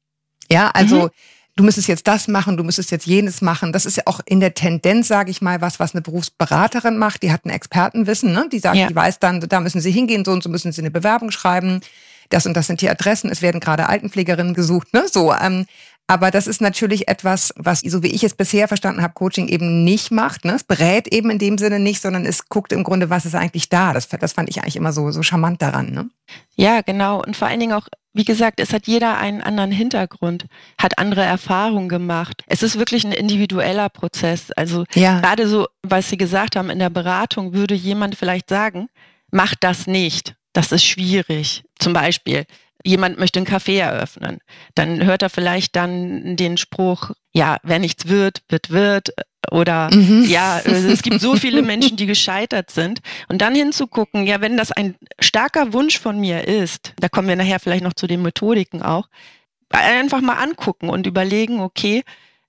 Ja, 0.50 0.70
also 0.70 1.04
mhm 1.04 1.10
du 1.56 1.64
müsstest 1.64 1.88
jetzt 1.88 2.06
das 2.06 2.29
machen, 2.29 2.56
du 2.56 2.64
müsstest 2.64 2.91
jetzt 2.91 3.06
jenes 3.06 3.41
machen. 3.41 3.73
Das 3.73 3.87
ist 3.87 3.97
ja 3.97 4.02
auch 4.06 4.20
in 4.25 4.41
der 4.41 4.55
Tendenz, 4.55 5.08
sage 5.08 5.31
ich 5.31 5.43
mal, 5.43 5.61
was, 5.61 5.81
was 5.81 5.94
eine 5.94 6.02
Berufsberaterin 6.02 6.97
macht. 6.97 7.23
Die 7.23 7.32
hat 7.32 7.44
ein 7.44 7.50
Expertenwissen, 7.50 8.32
ne? 8.32 8.49
Die 8.50 8.58
sagt, 8.58 8.76
ja. 8.76 8.87
die 8.88 8.94
weiß 8.94 9.19
dann, 9.19 9.41
da 9.41 9.61
müssen 9.61 9.81
sie 9.81 9.91
hingehen, 9.91 10.25
so 10.25 10.32
und 10.32 10.43
so 10.43 10.49
müssen 10.49 10.73
sie 10.73 10.81
eine 10.81 10.91
Bewerbung 10.91 11.31
schreiben. 11.31 11.81
Das 12.29 12.47
und 12.47 12.56
das 12.56 12.69
sind 12.69 12.81
die 12.81 12.88
Adressen. 12.88 13.31
Es 13.31 13.43
werden 13.43 13.61
gerade 13.61 13.88
Altenpflegerinnen 13.88 14.55
gesucht, 14.55 14.93
ne? 14.94 15.05
So. 15.11 15.35
Ähm, 15.35 15.67
aber 16.11 16.32
das 16.32 16.49
ist 16.49 16.61
natürlich 16.61 17.06
etwas, 17.06 17.55
was, 17.55 17.82
so 17.82 18.02
wie 18.02 18.08
ich 18.08 18.25
es 18.25 18.35
bisher 18.35 18.67
verstanden 18.67 19.00
habe, 19.00 19.14
Coaching 19.14 19.47
eben 19.47 19.85
nicht 19.85 20.11
macht. 20.11 20.44
Ne? 20.44 20.55
Es 20.55 20.64
berät 20.64 21.06
eben 21.06 21.31
in 21.31 21.38
dem 21.38 21.56
Sinne 21.56 21.79
nicht, 21.79 22.02
sondern 22.02 22.26
es 22.26 22.49
guckt 22.49 22.73
im 22.73 22.82
Grunde, 22.82 23.11
was 23.11 23.26
ist 23.26 23.37
eigentlich 23.37 23.69
da. 23.69 23.93
Das, 23.93 24.08
das 24.08 24.32
fand 24.32 24.49
ich 24.49 24.61
eigentlich 24.61 24.75
immer 24.75 24.93
so, 24.93 25.12
so 25.12 25.23
charmant 25.23 25.62
daran. 25.62 25.93
Ne? 25.93 26.11
Ja, 26.56 26.81
genau. 26.81 27.23
Und 27.23 27.37
vor 27.37 27.47
allen 27.47 27.61
Dingen 27.61 27.75
auch, 27.75 27.87
wie 28.12 28.24
gesagt, 28.24 28.60
es 28.60 28.72
hat 28.72 28.86
jeder 28.86 29.18
einen 29.18 29.40
anderen 29.40 29.70
Hintergrund, 29.70 30.46
hat 30.80 30.98
andere 30.98 31.22
Erfahrungen 31.22 31.88
gemacht. 31.88 32.42
Es 32.46 32.62
ist 32.62 32.78
wirklich 32.78 33.04
ein 33.04 33.12
individueller 33.12 33.88
Prozess. 33.88 34.50
Also 34.52 34.84
ja. 34.94 35.20
gerade 35.20 35.46
so, 35.46 35.68
was 35.82 36.08
Sie 36.08 36.16
gesagt 36.16 36.56
haben, 36.56 36.70
in 36.70 36.78
der 36.78 36.90
Beratung 36.90 37.52
würde 37.52 37.74
jemand 37.74 38.16
vielleicht 38.16 38.48
sagen, 38.48 38.88
mach 39.30 39.54
das 39.54 39.86
nicht. 39.86 40.34
Das 40.52 40.72
ist 40.72 40.84
schwierig. 40.84 41.62
Zum 41.78 41.92
Beispiel, 41.92 42.44
jemand 42.84 43.18
möchte 43.18 43.40
ein 43.40 43.46
Café 43.46 43.80
eröffnen. 43.80 44.38
Dann 44.74 45.04
hört 45.04 45.22
er 45.22 45.30
vielleicht 45.30 45.76
dann 45.76 46.36
den 46.36 46.56
Spruch, 46.56 47.10
ja, 47.32 47.58
wer 47.62 47.78
nichts 47.78 48.08
wird, 48.08 48.42
wird, 48.48 48.70
wird. 48.70 49.10
Oder 49.50 49.90
mhm. 49.92 50.24
ja, 50.28 50.60
es 50.60 51.02
gibt 51.02 51.20
so 51.20 51.36
viele 51.36 51.62
Menschen, 51.62 51.96
die 51.96 52.06
gescheitert 52.06 52.70
sind. 52.70 53.00
Und 53.28 53.40
dann 53.40 53.54
hinzugucken, 53.54 54.26
ja, 54.26 54.40
wenn 54.40 54.56
das 54.56 54.72
ein 54.72 54.96
starker 55.18 55.72
Wunsch 55.72 55.98
von 55.98 56.20
mir 56.20 56.46
ist, 56.46 56.92
da 56.98 57.08
kommen 57.08 57.28
wir 57.28 57.36
nachher 57.36 57.60
vielleicht 57.60 57.84
noch 57.84 57.94
zu 57.94 58.06
den 58.06 58.22
Methodiken 58.22 58.82
auch, 58.82 59.08
einfach 59.70 60.20
mal 60.20 60.34
angucken 60.34 60.88
und 60.88 61.06
überlegen, 61.06 61.60
okay, 61.60 62.02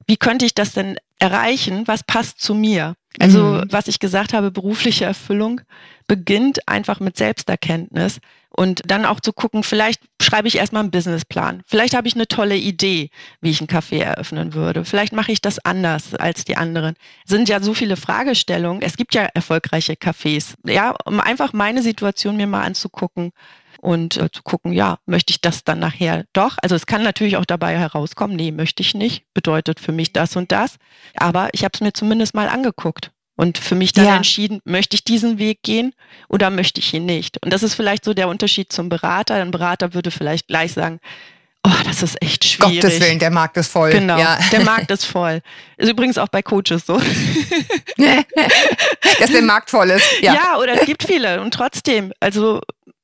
wie 0.07 0.17
könnte 0.17 0.45
ich 0.45 0.55
das 0.55 0.73
denn 0.73 0.97
erreichen? 1.19 1.87
Was 1.87 2.03
passt 2.03 2.41
zu 2.41 2.55
mir? 2.55 2.95
Also, 3.19 3.43
mhm. 3.43 3.63
was 3.69 3.87
ich 3.87 3.99
gesagt 3.99 4.33
habe, 4.33 4.51
berufliche 4.51 5.05
Erfüllung 5.05 5.61
beginnt 6.07 6.67
einfach 6.67 6.99
mit 6.99 7.17
Selbsterkenntnis 7.17 8.19
und 8.51 8.81
dann 8.86 9.06
auch 9.06 9.19
zu 9.19 9.33
gucken, 9.33 9.63
vielleicht 9.63 10.01
schreibe 10.21 10.48
ich 10.48 10.57
erstmal 10.57 10.83
einen 10.83 10.92
Businessplan. 10.92 11.63
Vielleicht 11.65 11.95
habe 11.95 12.07
ich 12.07 12.15
eine 12.15 12.27
tolle 12.27 12.57
Idee, 12.57 13.09
wie 13.39 13.50
ich 13.50 13.62
einen 13.62 13.69
Café 13.69 14.01
eröffnen 14.01 14.53
würde. 14.53 14.86
Vielleicht 14.86 15.13
mache 15.13 15.31
ich 15.31 15.42
das 15.42 15.59
anders 15.59 16.13
als 16.15 16.44
die 16.44 16.57
anderen. 16.57 16.95
Es 17.25 17.31
sind 17.31 17.50
ja 17.50 17.62
so 17.62 17.74
viele 17.74 17.95
Fragestellungen. 17.95 18.81
Es 18.81 18.98
gibt 18.98 19.13
ja 19.13 19.24
erfolgreiche 19.24 19.94
Cafés. 19.94 20.53
Ja, 20.65 20.95
um 21.06 21.19
einfach 21.19 21.53
meine 21.53 21.81
Situation 21.81 22.38
mir 22.38 22.48
mal 22.48 22.63
anzugucken 22.63 23.31
und 23.80 24.18
äh, 24.18 24.30
zu 24.31 24.44
gucken, 24.44 24.74
ja, 24.74 25.00
möchte 25.06 25.31
ich 25.31 25.42
das 25.42 25.63
dann 25.63 25.80
nachher 25.80 26.25
doch? 26.33 26.57
Also 26.62 26.75
es 26.75 26.86
kann 26.86 27.03
natürlich 27.03 27.38
auch 27.38 27.45
dabei 27.45 27.77
herauskommen, 27.77 28.36
nee, 28.36 28.51
möchte 28.51 28.83
ich 28.83 28.94
nicht, 28.94 29.25
bedeutet 29.33 29.80
für 29.80 29.92
mich 29.92 30.13
das 30.13 30.36
und 30.36 30.51
das. 30.51 30.77
Aber 31.15 31.50
ich 31.53 31.63
habe 31.63 31.71
es 31.74 31.81
mir 31.81 31.94
zumindest 31.94 32.36
mal 32.36 32.50
angeguckt 32.50 33.12
und 33.35 33.57
für 33.57 33.75
mich 33.75 33.93
dann 33.93 34.05
ja. 34.05 34.15
entschieden, 34.15 34.61
möchte 34.65 34.95
ich 34.95 35.03
diesen 35.03 35.39
Weg 35.39 35.63
gehen 35.63 35.93
oder 36.29 36.49
möchte 36.49 36.79
ich 36.79 36.93
ihn 36.93 37.05
nicht. 37.05 37.43
Und 37.43 37.51
das 37.51 37.63
ist 37.63 37.73
vielleicht 37.73 38.05
so 38.05 38.13
der 38.13 38.27
Unterschied 38.27 38.71
zum 38.71 38.89
Berater. 38.89 39.35
Ein 39.35 39.51
Berater 39.51 39.93
würde 39.93 40.11
vielleicht 40.11 40.47
gleich 40.47 40.73
sagen, 40.73 40.99
Oh, 41.63 41.69
das 41.85 42.01
ist 42.01 42.19
echt 42.23 42.43
schwierig. 42.43 42.81
Gottes 42.81 42.99
Willen, 42.99 43.19
der 43.19 43.29
Markt 43.29 43.55
ist 43.55 43.71
voll. 43.71 43.91
Genau, 43.91 44.17
ja. 44.17 44.39
der 44.51 44.61
Markt 44.65 44.89
ist 44.89 45.05
voll. 45.05 45.41
Ist 45.77 45.89
übrigens 45.89 46.17
auch 46.17 46.27
bei 46.27 46.41
Coaches 46.41 46.87
so. 46.87 46.97
Dass 49.19 49.31
der 49.31 49.43
Markt 49.43 49.69
voll 49.69 49.91
ist. 49.91 50.03
Ja. 50.21 50.33
ja, 50.33 50.57
oder 50.57 50.81
es 50.81 50.87
gibt 50.87 51.03
viele. 51.03 51.39
Und 51.39 51.53
trotzdem, 51.53 52.13
also 52.19 52.61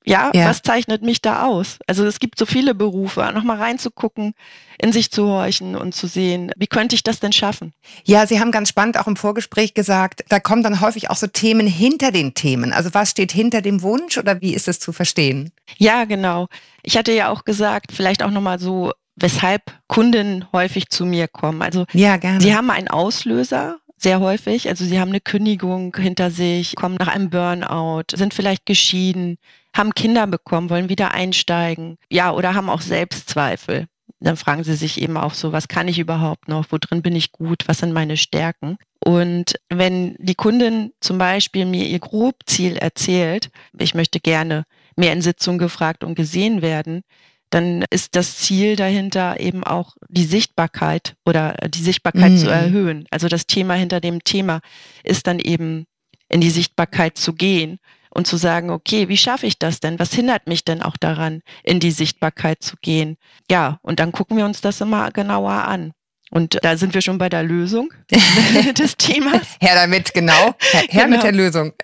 ja, 0.07 0.31
ja, 0.33 0.45
was 0.45 0.61
zeichnet 0.61 1.01
mich 1.03 1.21
da 1.21 1.45
aus? 1.45 1.79
Also 1.87 2.05
es 2.05 2.19
gibt 2.19 2.39
so 2.39 2.45
viele 2.45 2.73
Berufe, 2.73 3.29
nochmal 3.33 3.57
reinzugucken, 3.57 4.33
in 4.79 4.91
sich 4.91 5.11
zu 5.11 5.27
horchen 5.27 5.75
und 5.75 5.93
zu 5.93 6.07
sehen, 6.07 6.51
wie 6.55 6.67
könnte 6.67 6.95
ich 6.95 7.03
das 7.03 7.19
denn 7.19 7.33
schaffen? 7.33 7.73
Ja, 8.05 8.25
Sie 8.25 8.39
haben 8.39 8.51
ganz 8.51 8.69
spannend 8.69 8.97
auch 8.97 9.07
im 9.07 9.15
Vorgespräch 9.15 9.73
gesagt, 9.73 10.23
da 10.29 10.39
kommen 10.39 10.63
dann 10.63 10.81
häufig 10.81 11.09
auch 11.09 11.15
so 11.15 11.27
Themen 11.27 11.67
hinter 11.67 12.11
den 12.11 12.33
Themen. 12.33 12.73
Also 12.73 12.93
was 12.93 13.11
steht 13.11 13.31
hinter 13.31 13.61
dem 13.61 13.81
Wunsch 13.81 14.17
oder 14.17 14.41
wie 14.41 14.53
ist 14.53 14.67
es 14.67 14.79
zu 14.79 14.93
verstehen? 14.93 15.51
Ja, 15.77 16.05
genau. 16.05 16.47
Ich 16.83 16.97
hatte 16.97 17.11
ja 17.11 17.29
auch 17.29 17.43
gesagt, 17.43 17.91
vielleicht 17.91 18.23
auch 18.23 18.31
nochmal 18.31 18.59
so, 18.59 18.93
weshalb 19.15 19.63
Kunden 19.87 20.45
häufig 20.53 20.89
zu 20.89 21.05
mir 21.05 21.27
kommen. 21.27 21.61
Also 21.61 21.85
ja, 21.91 22.17
gerne. 22.17 22.39
sie 22.39 22.55
haben 22.55 22.69
einen 22.69 22.87
Auslöser, 22.87 23.79
sehr 23.97 24.19
häufig. 24.19 24.69
Also 24.69 24.85
sie 24.85 24.99
haben 24.99 25.09
eine 25.09 25.21
Kündigung 25.21 25.95
hinter 25.95 26.31
sich, 26.31 26.75
kommen 26.75 26.95
nach 26.95 27.07
einem 27.07 27.29
Burnout, 27.29 28.03
sind 28.15 28.33
vielleicht 28.33 28.65
geschieden, 28.65 29.37
haben 29.77 29.93
Kinder 29.93 30.27
bekommen, 30.27 30.69
wollen 30.69 30.89
wieder 30.89 31.13
einsteigen, 31.13 31.97
ja, 32.09 32.31
oder 32.31 32.53
haben 32.53 32.69
auch 32.69 32.81
Selbstzweifel. 32.81 33.87
Dann 34.19 34.37
fragen 34.37 34.63
sie 34.63 34.75
sich 34.75 34.99
eben 34.99 35.15
auch 35.15 35.33
so, 35.33 35.51
was 35.51 35.67
kann 35.67 35.87
ich 35.87 35.99
überhaupt 35.99 36.47
noch? 36.47 36.65
Wo 36.69 36.77
drin 36.79 37.03
bin 37.03 37.15
ich 37.15 37.31
gut? 37.31 37.67
Was 37.67 37.79
sind 37.79 37.93
meine 37.93 38.17
Stärken? 38.17 38.77
Und 39.05 39.55
wenn 39.69 40.15
die 40.17 40.35
Kundin 40.35 40.91
zum 40.99 41.17
Beispiel 41.17 41.65
mir 41.65 41.85
ihr 41.85 41.99
Grobziel 41.99 42.77
erzählt, 42.77 43.51
ich 43.77 43.93
möchte 43.93 44.19
gerne 44.19 44.63
mehr 44.95 45.13
in 45.13 45.21
Sitzungen 45.21 45.59
gefragt 45.59 46.03
und 46.03 46.15
gesehen 46.15 46.61
werden, 46.61 47.03
dann 47.49 47.85
ist 47.89 48.15
das 48.15 48.37
Ziel 48.37 48.75
dahinter 48.75 49.39
eben 49.39 49.63
auch 49.63 49.95
die 50.09 50.25
Sichtbarkeit 50.25 51.15
oder 51.25 51.53
die 51.69 51.81
Sichtbarkeit 51.81 52.31
mhm. 52.31 52.37
zu 52.37 52.49
erhöhen. 52.49 53.05
Also 53.11 53.29
das 53.29 53.45
Thema 53.45 53.75
hinter 53.75 54.01
dem 54.01 54.23
Thema 54.23 54.59
ist 55.03 55.27
dann 55.27 55.39
eben 55.39 55.85
in 56.27 56.41
die 56.41 56.49
Sichtbarkeit 56.49 57.17
zu 57.17 57.33
gehen 57.33 57.79
und 58.17 58.25
zu 58.25 58.35
sagen, 58.35 58.71
okay, 58.71 59.09
wie 59.09 59.17
schaffe 59.17 59.45
ich 59.45 59.59
das 59.59 59.79
denn? 59.79 59.99
Was 59.99 60.11
hindert 60.11 60.47
mich 60.47 60.65
denn 60.65 60.81
auch 60.81 60.97
daran, 60.97 61.43
in 61.61 61.79
die 61.79 61.91
Sichtbarkeit 61.91 62.63
zu 62.63 62.75
gehen? 62.81 63.15
Ja, 63.49 63.77
und 63.83 63.99
dann 63.99 64.11
gucken 64.11 64.37
wir 64.37 64.45
uns 64.45 64.59
das 64.59 64.81
immer 64.81 65.11
genauer 65.11 65.51
an. 65.51 65.93
Und 66.31 66.57
da 66.63 66.77
sind 66.77 66.95
wir 66.95 67.01
schon 67.01 67.19
bei 67.19 67.29
der 67.29 67.43
Lösung 67.43 67.93
des 68.77 68.97
Themas. 68.97 69.55
Her 69.61 69.75
damit, 69.75 70.15
genau. 70.15 70.55
Her, 70.71 70.81
her 70.89 71.03
genau. 71.05 71.09
mit 71.09 71.23
der 71.23 71.31
Lösung. 71.31 71.73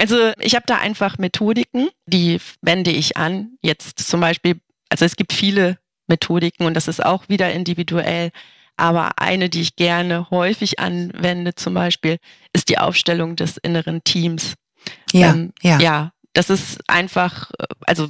Also 0.00 0.30
ich 0.38 0.54
habe 0.54 0.62
da 0.64 0.76
einfach 0.76 1.18
Methodiken, 1.18 1.88
die 2.06 2.40
wende 2.62 2.92
ich 2.92 3.16
an. 3.16 3.58
Jetzt 3.62 3.98
zum 3.98 4.20
Beispiel, 4.20 4.60
also 4.88 5.04
es 5.04 5.16
gibt 5.16 5.32
viele 5.32 5.76
Methodiken 6.06 6.66
und 6.66 6.74
das 6.74 6.86
ist 6.86 7.04
auch 7.04 7.28
wieder 7.28 7.50
individuell. 7.52 8.30
Aber 8.76 9.18
eine, 9.18 9.48
die 9.48 9.60
ich 9.60 9.74
gerne 9.74 10.30
häufig 10.30 10.78
anwende 10.78 11.56
zum 11.56 11.74
Beispiel, 11.74 12.18
ist 12.52 12.68
die 12.68 12.78
Aufstellung 12.78 13.34
des 13.34 13.56
inneren 13.56 14.04
Teams. 14.04 14.54
Ja, 15.12 15.30
ähm, 15.30 15.52
ja. 15.62 15.78
Ja, 15.78 16.12
das 16.32 16.50
ist 16.50 16.78
einfach, 16.88 17.50
also 17.86 18.08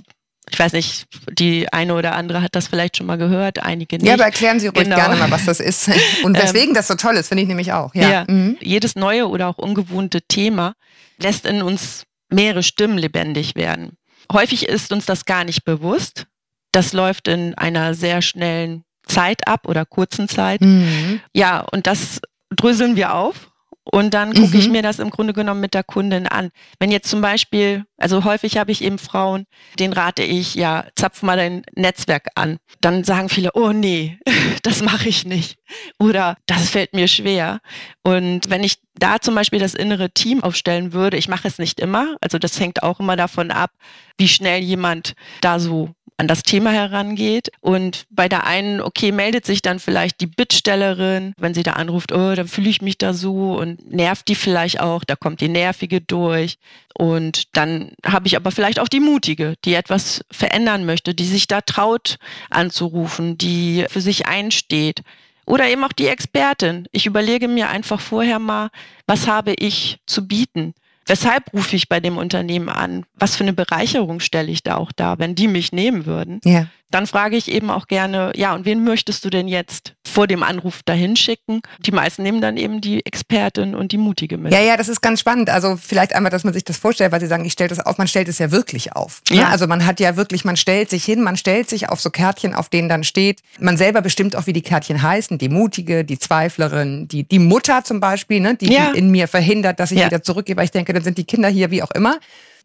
ich 0.51 0.59
weiß 0.59 0.73
nicht, 0.73 1.07
die 1.31 1.71
eine 1.73 1.95
oder 1.95 2.15
andere 2.15 2.43
hat 2.43 2.55
das 2.55 2.69
vielleicht 2.69 2.97
schon 2.97 3.07
mal 3.07 3.19
gehört, 3.19 3.63
einige 3.63 3.97
nicht. 3.97 4.07
Ja, 4.07 4.15
aber 4.15 4.25
erklären 4.25 4.61
Sie 4.61 4.69
ruhig 4.69 4.85
genau. 4.85 4.97
gerne 4.97 5.17
mal, 5.17 5.31
was 5.31 5.45
das 5.45 5.61
ist 5.61 5.89
und 6.23 6.37
ähm, 6.37 6.43
weswegen 6.43 6.69
ähm, 6.69 6.75
das 6.75 6.89
so 6.89 6.95
toll 6.95 7.17
ist, 7.17 7.29
finde 7.29 7.43
ich 7.43 7.49
nämlich 7.49 7.73
auch. 7.73 7.95
Ja. 7.95 8.11
ja 8.11 8.25
mhm. 8.29 8.57
Jedes 8.61 8.97
neue 8.97 9.29
oder 9.29 9.49
auch 9.49 9.59
ungewohnte 9.59 10.23
Thema 10.23 10.75
lässt 11.19 11.47
in 11.47 11.63
uns 11.63 12.05
mehrere 12.31 12.63
Stimmen 12.63 12.99
lebendig 12.99 13.57
werden. 13.57 13.97
Häufig 14.33 14.69
ist 14.69 14.93
uns 14.93 15.07
das 15.07 15.25
gar 15.25 15.45
nicht 15.45 15.65
bewusst. 15.65 16.27
Das 16.73 16.93
läuft 16.93 17.29
in 17.29 17.55
einer 17.55 17.95
sehr 17.95 18.21
schnellen 18.21 18.85
Zeit 19.07 19.49
ab 19.49 19.67
oder 19.67 19.87
kurzen 19.87 20.29
Zeit. 20.29 20.61
Mhm. 20.61 21.21
Ja, 21.33 21.61
und 21.61 21.87
das 21.87 22.21
dröseln 22.51 22.97
wir 22.97 23.15
auf 23.15 23.48
und 23.91 24.13
dann 24.13 24.35
gucke 24.35 24.55
mhm. 24.55 24.61
ich 24.61 24.69
mir 24.69 24.83
das 24.83 24.99
im 24.99 25.11
Grunde 25.11 25.33
genommen 25.33 25.61
mit 25.61 25.73
der 25.73 25.83
Kundin 25.83 26.27
an. 26.27 26.51
Wenn 26.79 26.91
jetzt 26.91 27.09
zum 27.09 27.23
Beispiel, 27.23 27.85
also 27.97 28.25
häufig 28.25 28.59
habe 28.59 28.71
ich 28.71 28.85
eben 28.85 28.99
Frauen, 28.99 29.47
denen 29.79 29.95
rate 29.95 30.23
ich, 30.23 30.55
ja, 30.55 30.87
zapf 30.95 31.23
mal 31.23 31.37
dein 31.37 31.63
Netzwerk 31.75 32.29
an. 32.35 32.59
Dann 32.81 33.03
sagen 33.05 33.31
viele, 33.31 33.51
oh 33.55 33.73
nee, 33.73 34.19
das 34.63 34.83
mache 34.83 35.09
ich 35.09 35.25
nicht. 35.25 35.59
Oder 35.99 36.37
das 36.47 36.69
fällt 36.71 36.93
mir 36.93 37.09
schwer. 37.09 37.61
Und 38.03 38.51
wenn 38.51 38.63
ich 38.63 38.77
da 38.95 39.21
zum 39.21 39.35
Beispiel 39.35 39.59
das 39.59 39.75
innere 39.75 40.11
Team 40.11 40.43
aufstellen 40.43 40.93
würde, 40.93 41.17
ich 41.17 41.29
mache 41.29 41.49
es 41.49 41.59
nicht 41.59 41.81
immer, 41.81 42.17
also 42.21 42.39
das 42.39 42.61
hängt 42.61 42.83
auch 42.83 43.01
immer 43.01 43.17
davon 43.17 43.51
ab, 43.51 43.71
wie 44.19 44.29
schnell 44.29 44.61
jemand 44.61 45.15
da 45.41 45.59
so 45.59 45.95
an 46.19 46.29
das 46.29 46.43
Thema 46.43 46.73
herangeht. 46.73 47.51
Und 47.61 48.05
bei 48.11 48.29
der 48.29 48.45
einen, 48.45 48.81
okay, 48.81 49.13
meldet 49.13 49.47
sich 49.47 49.63
dann 49.63 49.79
vielleicht 49.79 50.21
die 50.21 50.27
Bittstellerin, 50.27 51.33
wenn 51.39 51.55
sie 51.55 51.63
da 51.63 51.73
anruft, 51.75 52.13
oh, 52.13 52.35
dann 52.35 52.49
fühle 52.49 52.69
ich 52.69 52.83
mich 52.83 52.99
da 52.99 53.15
so 53.15 53.57
und 53.57 53.91
nervt 53.91 54.29
die 54.29 54.35
vielleicht 54.35 54.81
auch, 54.81 55.05
da 55.05 55.17
kommt 55.17 55.41
die 55.41 55.49
Nervige 55.49 56.01
durch. 56.01 56.59
Und 56.93 57.57
dann 57.57 57.93
habe 58.05 58.27
ich 58.27 58.37
aber 58.37 58.51
vielleicht 58.51 58.81
auch 58.81 58.89
die 58.89 59.01
Mutige, 59.01 59.55
die 59.65 59.75
etwas 59.75 60.25
verändern 60.31 60.85
möchte, 60.85 61.15
die 61.15 61.25
sich 61.25 61.47
da 61.47 61.61
traut 61.61 62.19
anzurufen, 62.51 63.39
die 63.39 63.87
für 63.89 64.01
sich 64.01 64.27
einsteht. 64.27 65.03
Oder 65.47 65.69
eben 65.69 65.85
auch 65.85 65.93
die 65.93 66.09
Expertin. 66.09 66.89
Ich 66.93 67.07
überlege 67.07 67.49
mir 67.49 67.71
einfach 67.71 68.01
vorher 68.01 68.39
mal, 68.39 68.69
was 69.07 69.27
habe 69.27 69.55
ich 69.55 69.99
zu 70.05 70.27
bieten? 70.27 70.75
Weshalb 71.09 71.53
rufe 71.55 71.75
ich 71.75 71.89
bei 71.89 72.01
dem 72.01 72.19
Unternehmen 72.19 72.69
an? 72.69 73.05
Was 73.15 73.35
für 73.35 73.45
eine 73.45 73.55
Bereicherung 73.55 74.21
stelle 74.21 74.51
ich 74.51 74.63
da 74.63 74.77
auch 74.77 74.93
da, 74.93 75.19
wenn 75.19 75.35
die 75.35 75.49
mich 75.49 75.73
nehmen 75.73 76.07
würden? 76.07 76.41
Ja. 76.45 76.67
Dann 76.91 77.07
frage 77.07 77.37
ich 77.37 77.51
eben 77.51 77.69
auch 77.71 77.87
gerne, 77.87 78.33
ja, 78.35 78.55
und 78.55 78.65
wen 78.65 78.83
möchtest 78.83 79.23
du 79.25 79.29
denn 79.29 79.47
jetzt 79.47 79.95
vor 80.07 80.27
dem 80.27 80.43
Anruf 80.43 80.83
dahin 80.83 81.17
schicken? 81.17 81.61
Die 81.81 81.93
meisten 81.93 82.23
nehmen 82.23 82.41
dann 82.41 82.57
eben 82.57 82.81
die 82.81 83.05
Expertin 83.05 83.75
und 83.75 83.93
die 83.93 83.99
Mutige 83.99 84.39
mit. 84.39 84.53
Ja, 84.55 84.61
ja, 84.61 84.77
das 84.79 84.89
ist 84.89 85.03
ganz 85.03 85.21
spannend. 85.21 85.51
Also 85.51 85.77
vielleicht 85.77 86.15
einmal, 86.15 86.31
dass 86.31 86.45
man 86.45 86.55
sich 86.55 86.65
das 86.65 86.79
vorstellt, 86.79 87.13
weil 87.13 87.21
Sie 87.21 87.27
sagen, 87.27 87.45
ich 87.45 87.53
stelle 87.53 87.69
das 87.69 87.81
auf. 87.81 87.99
Man 87.99 88.09
stellt 88.09 88.29
es 88.29 88.39
ja 88.39 88.51
wirklich 88.51 88.95
auf. 88.95 89.21
Ne? 89.31 89.39
Ja. 89.39 89.49
Also 89.49 89.67
man 89.67 89.85
hat 89.85 90.01
ja 90.01 90.17
wirklich, 90.17 90.47
man 90.47 90.57
stellt 90.57 90.89
sich 90.89 91.05
hin, 91.05 91.23
man 91.23 91.37
stellt 91.37 91.69
sich 91.69 91.91
auf 91.91 92.01
so 92.01 92.09
Kärtchen, 92.09 92.55
auf 92.55 92.71
denen 92.71 92.89
dann 92.89 93.05
steht. 93.05 93.41
Man 93.61 93.77
selber 93.77 94.01
bestimmt 94.01 94.35
auch, 94.35 94.47
wie 94.47 94.55
die 94.55 94.63
Kärtchen 94.63 95.03
heißen. 95.03 95.37
Die 95.37 95.51
Mutige, 95.51 96.07
die 96.07 96.19
Zweiflerin, 96.19 97.07
die, 97.07 97.25
die 97.25 97.39
Mutter 97.39 97.85
zum 97.85 98.01
Beispiel, 98.01 98.41
ne? 98.41 98.55
die, 98.55 98.73
ja. 98.73 98.93
die 98.93 98.99
in 98.99 99.11
mir 99.11 99.29
verhindert, 99.29 99.79
dass 99.79 99.91
ich 99.91 99.99
ja. 99.99 100.07
wieder 100.07 100.23
zurückgehe, 100.23 100.57
weil 100.57 100.65
ich 100.65 100.71
denke, 100.71 100.95
dann 100.95 101.05
sind 101.05 101.19
die 101.19 101.25
Kinder 101.25 101.49
hier, 101.49 101.71
wie 101.71 101.83
auch 101.83 101.91
immer. 101.91 102.19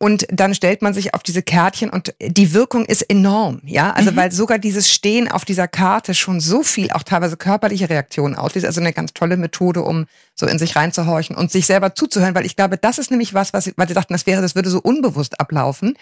Und 0.04 0.28
dann 0.30 0.54
stellt 0.54 0.82
man 0.82 0.94
sich 0.94 1.14
auf 1.14 1.24
diese 1.24 1.42
Kärtchen 1.42 1.90
und 1.90 2.14
die 2.20 2.54
Wirkung 2.54 2.86
ist 2.86 3.04
enorm, 3.04 3.62
ja. 3.64 3.94
Also 3.94 4.12
mhm. 4.12 4.18
weil 4.18 4.32
sogar 4.34 4.60
dieses 4.60 4.92
Stehen 4.92 5.32
auf 5.32 5.46
dieser 5.46 5.70
Karte 5.70 6.14
schon 6.14 6.42
so 6.42 6.62
viel, 6.62 6.92
auch 6.92 7.04
teilweise 7.04 7.38
körperliche 7.38 7.90
Reaktionen 7.90 8.36
auslöst. 8.36 8.66
Also 8.66 8.82
eine 8.82 8.92
ganz 8.92 9.14
tolle 9.14 9.38
Methode, 9.38 9.82
um 9.82 10.08
so 10.36 10.46
in 10.46 10.60
sich 10.60 10.76
reinzuhorchen 10.76 11.38
und 11.38 11.54
sich 11.54 11.66
selber 11.68 11.96
zuzuhören, 11.96 12.36
weil 12.36 12.46
ich 12.46 12.58
glaube, 12.58 12.78
das 12.78 12.98
ist 12.98 13.12
nämlich 13.12 13.34
was, 13.34 13.54
was, 13.54 13.72
weil 13.78 13.88
sie 13.88 13.94
dachten, 13.94 14.12
das 14.12 14.26
wäre, 14.26 14.42
das 14.42 14.56
würde 14.56 14.70
so 14.70 14.82
unbewusst 14.82 15.40
ablaufen. 15.40 15.96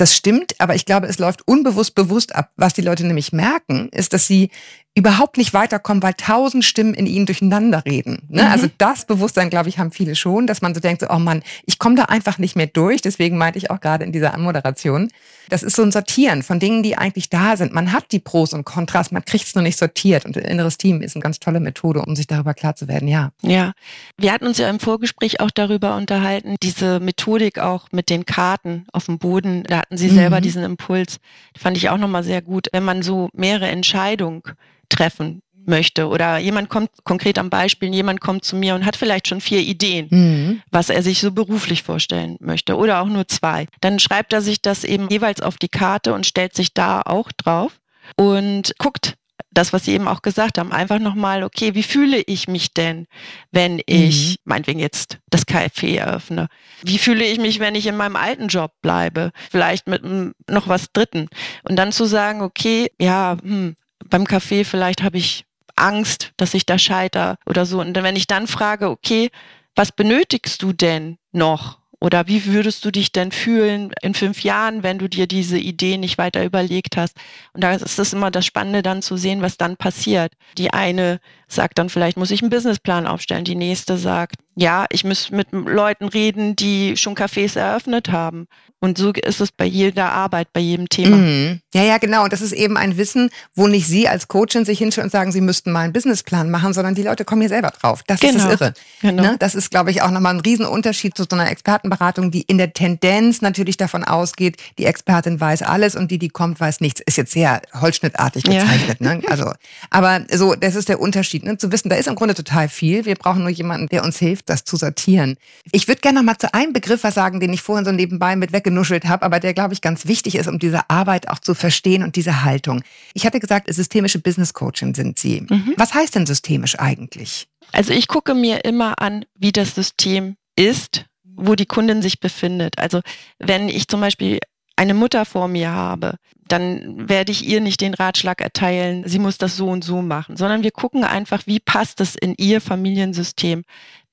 Das 0.00 0.16
stimmt, 0.16 0.54
aber 0.58 0.74
ich 0.74 0.86
glaube, 0.86 1.08
es 1.08 1.18
läuft 1.18 1.46
unbewusst 1.46 1.94
bewusst 1.94 2.34
ab. 2.34 2.52
Was 2.56 2.72
die 2.72 2.80
Leute 2.80 3.06
nämlich 3.06 3.34
merken, 3.34 3.90
ist, 3.90 4.14
dass 4.14 4.26
sie 4.26 4.48
überhaupt 4.94 5.36
nicht 5.36 5.52
weiterkommen, 5.52 6.02
weil 6.02 6.14
tausend 6.14 6.64
Stimmen 6.64 6.94
in 6.94 7.04
ihnen 7.04 7.26
durcheinander 7.26 7.84
reden. 7.84 8.22
Ne? 8.30 8.44
Mhm. 8.44 8.48
Also 8.48 8.68
das 8.78 9.04
Bewusstsein, 9.04 9.50
glaube 9.50 9.68
ich, 9.68 9.78
haben 9.78 9.92
viele 9.92 10.16
schon, 10.16 10.46
dass 10.46 10.62
man 10.62 10.74
so 10.74 10.80
denkt, 10.80 11.02
so, 11.02 11.10
oh 11.10 11.18
Mann, 11.18 11.42
ich 11.66 11.78
komme 11.78 11.96
da 11.96 12.04
einfach 12.04 12.38
nicht 12.38 12.56
mehr 12.56 12.66
durch. 12.66 13.02
Deswegen 13.02 13.36
meinte 13.36 13.58
ich 13.58 13.70
auch 13.70 13.78
gerade 13.78 14.02
in 14.02 14.10
dieser 14.10 14.32
Anmoderation, 14.32 15.10
das 15.50 15.62
ist 15.62 15.76
so 15.76 15.82
ein 15.82 15.92
Sortieren 15.92 16.42
von 16.42 16.58
Dingen, 16.58 16.82
die 16.82 16.96
eigentlich 16.96 17.28
da 17.28 17.56
sind. 17.56 17.72
Man 17.72 17.92
hat 17.92 18.12
die 18.12 18.18
Pros 18.18 18.52
und 18.52 18.64
Kontras, 18.64 19.10
man 19.10 19.24
kriegt 19.24 19.46
es 19.46 19.54
nur 19.54 19.62
nicht 19.62 19.78
sortiert. 19.78 20.24
Und 20.24 20.36
ein 20.36 20.44
inneres 20.44 20.78
Team 20.78 21.02
ist 21.02 21.16
eine 21.16 21.22
ganz 21.22 21.40
tolle 21.40 21.60
Methode, 21.60 22.02
um 22.02 22.16
sich 22.16 22.26
darüber 22.26 22.54
klar 22.54 22.76
zu 22.76 22.88
werden, 22.88 23.08
ja. 23.08 23.32
Ja, 23.42 23.72
wir 24.16 24.32
hatten 24.32 24.46
uns 24.46 24.58
ja 24.58 24.70
im 24.70 24.80
Vorgespräch 24.80 25.40
auch 25.40 25.50
darüber 25.50 25.96
unterhalten, 25.96 26.56
diese 26.62 27.00
Methodik 27.00 27.58
auch 27.58 27.88
mit 27.92 28.08
den 28.10 28.24
Karten 28.24 28.86
auf 28.92 29.06
dem 29.06 29.18
Boden, 29.18 29.64
da 29.64 29.78
hatten 29.78 29.96
Sie 29.96 30.08
selber 30.08 30.38
mhm. 30.38 30.42
diesen 30.42 30.62
Impuls, 30.62 31.18
fand 31.58 31.76
ich 31.76 31.90
auch 31.90 31.98
nochmal 31.98 32.22
sehr 32.22 32.42
gut. 32.42 32.68
Wenn 32.72 32.84
man 32.84 33.02
so 33.02 33.28
mehrere 33.32 33.68
Entscheidungen 33.68 34.42
treffen 34.88 35.42
möchte 35.70 36.08
oder 36.08 36.36
jemand 36.36 36.68
kommt 36.68 36.90
konkret 37.04 37.38
am 37.38 37.48
Beispiel, 37.48 37.94
jemand 37.94 38.20
kommt 38.20 38.44
zu 38.44 38.56
mir 38.56 38.74
und 38.74 38.84
hat 38.84 38.96
vielleicht 38.96 39.28
schon 39.28 39.40
vier 39.40 39.60
Ideen, 39.60 40.08
mhm. 40.10 40.62
was 40.70 40.90
er 40.90 41.02
sich 41.02 41.20
so 41.20 41.32
beruflich 41.32 41.82
vorstellen 41.82 42.36
möchte 42.40 42.76
oder 42.76 43.00
auch 43.00 43.06
nur 43.06 43.26
zwei. 43.26 43.66
Dann 43.80 43.98
schreibt 43.98 44.34
er 44.34 44.42
sich 44.42 44.60
das 44.60 44.84
eben 44.84 45.08
jeweils 45.08 45.40
auf 45.40 45.56
die 45.56 45.68
Karte 45.68 46.12
und 46.12 46.26
stellt 46.26 46.54
sich 46.54 46.74
da 46.74 47.00
auch 47.00 47.32
drauf 47.32 47.80
und 48.16 48.74
guckt 48.78 49.14
das, 49.52 49.72
was 49.72 49.84
Sie 49.84 49.92
eben 49.92 50.06
auch 50.06 50.22
gesagt 50.22 50.58
haben, 50.58 50.72
einfach 50.72 50.98
nochmal, 50.98 51.42
okay, 51.42 51.74
wie 51.74 51.82
fühle 51.82 52.22
ich 52.26 52.46
mich 52.46 52.72
denn, 52.72 53.06
wenn 53.50 53.80
ich, 53.86 54.30
mhm. 54.30 54.36
meinetwegen 54.44 54.78
jetzt 54.78 55.18
das 55.30 55.46
Café 55.46 55.96
eröffne? 55.96 56.48
Wie 56.82 56.98
fühle 56.98 57.24
ich 57.24 57.38
mich, 57.38 57.58
wenn 57.58 57.74
ich 57.74 57.86
in 57.86 57.96
meinem 57.96 58.16
alten 58.16 58.48
Job 58.48 58.72
bleibe? 58.80 59.32
Vielleicht 59.50 59.88
mit 59.88 60.02
noch 60.04 60.68
was 60.68 60.92
Dritten. 60.92 61.28
Und 61.64 61.76
dann 61.76 61.92
zu 61.92 62.04
sagen, 62.04 62.42
okay, 62.42 62.92
ja, 63.00 63.36
hm, 63.42 63.76
beim 64.08 64.26
Kaffee 64.26 64.64
vielleicht 64.64 65.02
habe 65.02 65.18
ich 65.18 65.44
Angst, 65.80 66.32
dass 66.36 66.54
ich 66.54 66.66
da 66.66 66.78
scheiter 66.78 67.36
oder 67.46 67.66
so. 67.66 67.80
Und 67.80 67.94
wenn 67.94 68.16
ich 68.16 68.26
dann 68.26 68.46
frage, 68.46 68.90
okay, 68.90 69.30
was 69.74 69.92
benötigst 69.92 70.62
du 70.62 70.72
denn 70.72 71.18
noch? 71.32 71.80
Oder 72.02 72.26
wie 72.28 72.46
würdest 72.46 72.82
du 72.86 72.90
dich 72.90 73.12
denn 73.12 73.30
fühlen 73.30 73.92
in 74.00 74.14
fünf 74.14 74.42
Jahren, 74.42 74.82
wenn 74.82 74.98
du 74.98 75.06
dir 75.06 75.26
diese 75.26 75.58
Idee 75.58 75.98
nicht 75.98 76.16
weiter 76.16 76.42
überlegt 76.44 76.96
hast? 76.96 77.14
Und 77.52 77.62
da 77.62 77.74
ist 77.74 77.98
es 77.98 78.12
immer 78.14 78.30
das 78.30 78.46
Spannende 78.46 78.82
dann 78.82 79.02
zu 79.02 79.18
sehen, 79.18 79.42
was 79.42 79.58
dann 79.58 79.76
passiert. 79.76 80.32
Die 80.56 80.72
eine 80.72 81.20
sagt 81.46 81.78
dann 81.78 81.90
vielleicht, 81.90 82.16
muss 82.16 82.30
ich 82.30 82.40
einen 82.40 82.50
Businessplan 82.50 83.06
aufstellen. 83.06 83.44
Die 83.44 83.54
nächste 83.54 83.98
sagt, 83.98 84.36
ja, 84.56 84.86
ich 84.90 85.04
muss 85.04 85.30
mit 85.30 85.48
Leuten 85.52 86.08
reden, 86.08 86.56
die 86.56 86.96
schon 86.96 87.14
Cafés 87.14 87.58
eröffnet 87.58 88.10
haben. 88.10 88.46
Und 88.82 88.96
so 88.96 89.12
ist 89.12 89.42
es 89.42 89.52
bei 89.52 89.66
jeder 89.66 90.10
Arbeit, 90.10 90.54
bei 90.54 90.60
jedem 90.60 90.88
Thema. 90.88 91.16
Mhm. 91.16 91.60
Ja, 91.74 91.82
ja, 91.82 91.98
genau. 91.98 92.24
Und 92.24 92.32
das 92.32 92.40
ist 92.40 92.52
eben 92.52 92.78
ein 92.78 92.96
Wissen, 92.96 93.28
wo 93.54 93.66
nicht 93.66 93.86
Sie 93.86 94.08
als 94.08 94.26
Coachin 94.26 94.64
sich 94.64 94.78
hinschauen 94.78 95.04
und 95.04 95.10
sagen, 95.10 95.32
Sie 95.32 95.42
müssten 95.42 95.70
mal 95.70 95.80
einen 95.80 95.92
Businessplan 95.92 96.50
machen, 96.50 96.72
sondern 96.72 96.94
die 96.94 97.02
Leute 97.02 97.26
kommen 97.26 97.42
hier 97.42 97.50
selber 97.50 97.70
drauf. 97.70 98.02
Das 98.06 98.20
genau. 98.20 98.36
ist 98.36 98.44
das 98.44 98.52
Irre. 98.52 98.74
Genau. 99.02 99.22
Ne? 99.22 99.36
Das 99.38 99.54
ist, 99.54 99.70
glaube 99.70 99.90
ich, 99.90 100.00
auch 100.00 100.10
nochmal 100.10 100.34
ein 100.34 100.40
Riesenunterschied 100.40 101.14
zu 101.14 101.24
so 101.30 101.36
einer 101.36 101.50
Expertenberatung, 101.50 102.30
die 102.30 102.40
in 102.42 102.56
der 102.56 102.72
Tendenz 102.72 103.42
natürlich 103.42 103.76
davon 103.76 104.02
ausgeht, 104.02 104.56
die 104.78 104.86
Expertin 104.86 105.38
weiß 105.38 105.60
alles 105.62 105.94
und 105.94 106.10
die, 106.10 106.18
die 106.18 106.30
kommt, 106.30 106.58
weiß 106.58 106.80
nichts. 106.80 107.02
Ist 107.04 107.18
jetzt 107.18 107.32
sehr 107.32 107.60
holzschnittartig 107.78 108.44
gezeichnet. 108.44 108.98
Ja. 109.00 109.14
Ne? 109.14 109.20
Also, 109.30 109.52
aber 109.90 110.22
so, 110.32 110.56
das 110.56 110.74
ist 110.74 110.88
der 110.88 110.98
Unterschied. 110.98 111.44
Ne? 111.44 111.56
Zu 111.56 111.70
wissen, 111.70 111.88
da 111.88 111.94
ist 111.94 112.08
im 112.08 112.16
Grunde 112.16 112.34
total 112.34 112.68
viel. 112.68 113.04
Wir 113.04 113.14
brauchen 113.14 113.42
nur 113.42 113.50
jemanden, 113.50 113.88
der 113.88 114.02
uns 114.02 114.18
hilft, 114.18 114.39
das 114.46 114.64
zu 114.64 114.76
sortieren. 114.76 115.36
Ich 115.70 115.86
würde 115.86 116.00
gerne 116.00 116.18
nochmal 116.18 116.38
zu 116.38 116.52
einem 116.54 116.72
Begriff 116.72 117.04
was 117.04 117.14
sagen, 117.14 117.40
den 117.40 117.52
ich 117.52 117.60
vorhin 117.62 117.84
so 117.84 117.92
nebenbei 117.92 118.36
mit 118.36 118.52
weggenommen 118.52 118.70
genuschelt 118.70 119.04
habe, 119.04 119.24
aber 119.24 119.40
der, 119.40 119.52
glaube 119.52 119.74
ich, 119.74 119.80
ganz 119.80 120.06
wichtig 120.06 120.36
ist, 120.36 120.46
um 120.46 120.58
diese 120.58 120.88
Arbeit 120.88 121.28
auch 121.28 121.38
zu 121.38 121.54
verstehen 121.54 122.02
und 122.02 122.16
diese 122.16 122.44
Haltung. 122.44 122.82
Ich 123.14 123.26
hatte 123.26 123.40
gesagt, 123.40 123.72
systemische 123.72 124.18
Business 124.18 124.54
Coaching 124.54 124.94
sind 124.94 125.18
Sie. 125.18 125.42
Mhm. 125.42 125.74
Was 125.76 125.92
heißt 125.92 126.14
denn 126.14 126.24
systemisch 126.24 126.78
eigentlich? 126.78 127.46
Also 127.72 127.92
ich 127.92 128.08
gucke 128.08 128.34
mir 128.34 128.64
immer 128.64 129.00
an, 129.00 129.24
wie 129.34 129.52
das 129.52 129.74
System 129.74 130.36
ist, 130.56 131.04
wo 131.24 131.54
die 131.56 131.66
Kundin 131.66 132.00
sich 132.00 132.20
befindet. 132.20 132.78
Also 132.78 133.00
wenn 133.38 133.68
ich 133.68 133.88
zum 133.88 134.00
Beispiel 134.00 134.38
eine 134.80 134.94
Mutter 134.94 135.26
vor 135.26 135.46
mir 135.46 135.72
habe, 135.72 136.14
dann 136.48 137.06
werde 137.06 137.32
ich 137.32 137.46
ihr 137.46 137.60
nicht 137.60 137.82
den 137.82 137.92
Ratschlag 137.92 138.40
erteilen, 138.40 139.06
sie 139.06 139.18
muss 139.18 139.36
das 139.36 139.54
so 139.54 139.68
und 139.68 139.84
so 139.84 140.00
machen, 140.00 140.38
sondern 140.38 140.62
wir 140.62 140.70
gucken 140.70 141.04
einfach, 141.04 141.42
wie 141.46 141.60
passt 141.60 142.00
es 142.00 142.14
in 142.14 142.34
ihr 142.38 142.62
Familiensystem, 142.62 143.64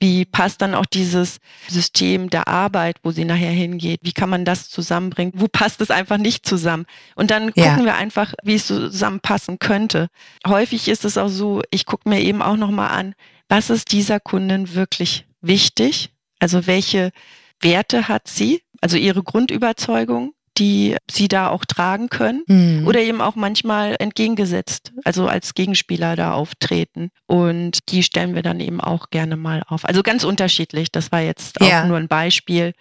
wie 0.02 0.26
passt 0.26 0.62
dann 0.62 0.76
auch 0.76 0.86
dieses 0.86 1.40
System 1.70 2.30
der 2.30 2.50
Arbeit, 2.50 2.98
wo 3.04 3.12
sie 3.12 3.24
nachher 3.24 3.52
hingeht, 3.52 4.02
wie 4.04 4.12
kann 4.12 4.30
man 4.30 4.44
das 4.44 4.70
zusammenbringen, 4.70 5.32
wo 5.38 5.48
passt 5.48 5.80
es 5.80 5.90
einfach 5.90 6.18
nicht 6.18 6.46
zusammen. 6.46 6.86
Und 7.16 7.32
dann 7.32 7.54
ja. 7.56 7.70
gucken 7.70 7.86
wir 7.86 7.96
einfach, 7.96 8.34
wie 8.44 8.56
es 8.56 8.68
zusammenpassen 8.68 9.60
könnte. 9.60 10.10
Häufig 10.46 10.90
ist 10.90 11.06
es 11.06 11.18
auch 11.18 11.30
so, 11.30 11.62
ich 11.72 11.86
gucke 11.86 12.10
mir 12.10 12.20
eben 12.20 12.42
auch 12.42 12.58
nochmal 12.58 12.90
an, 12.90 13.16
was 13.48 13.70
ist 13.70 13.94
dieser 13.94 14.20
Kundin 14.20 14.76
wirklich 14.76 15.26
wichtig? 15.40 16.10
Also 16.40 16.68
welche 16.68 17.12
Werte 17.62 18.10
hat 18.10 18.28
sie? 18.28 18.62
Also 18.82 18.98
ihre 18.98 19.24
Grundüberzeugung, 19.24 20.34
die 20.58 20.96
sie 21.10 21.28
da 21.28 21.50
auch 21.50 21.66
tragen 21.66 22.10
können 22.10 22.44
Mhm. 22.48 22.88
oder 22.88 23.00
eben 23.00 23.22
auch 23.22 23.36
manchmal 23.36 23.96
entgegengesetzt, 24.00 24.92
also 25.04 25.28
als 25.28 25.54
Gegenspieler 25.54 26.16
da 26.16 26.34
auftreten. 26.34 27.10
Und 27.26 27.80
die 27.90 28.04
stellen 28.04 28.36
wir 28.36 28.42
dann 28.44 28.60
eben 28.60 28.82
auch 28.82 29.10
gerne 29.10 29.38
mal 29.38 29.64
auf. 29.68 29.86
Also 29.86 30.04
ganz 30.04 30.24
unterschiedlich. 30.24 30.92
Das 30.92 31.12
war 31.12 31.22
jetzt 31.22 31.62
auch 31.62 31.68
Ja. 31.68 31.86
nur 31.86 31.98
ein 31.98 32.08
Beispiel. 32.08 32.74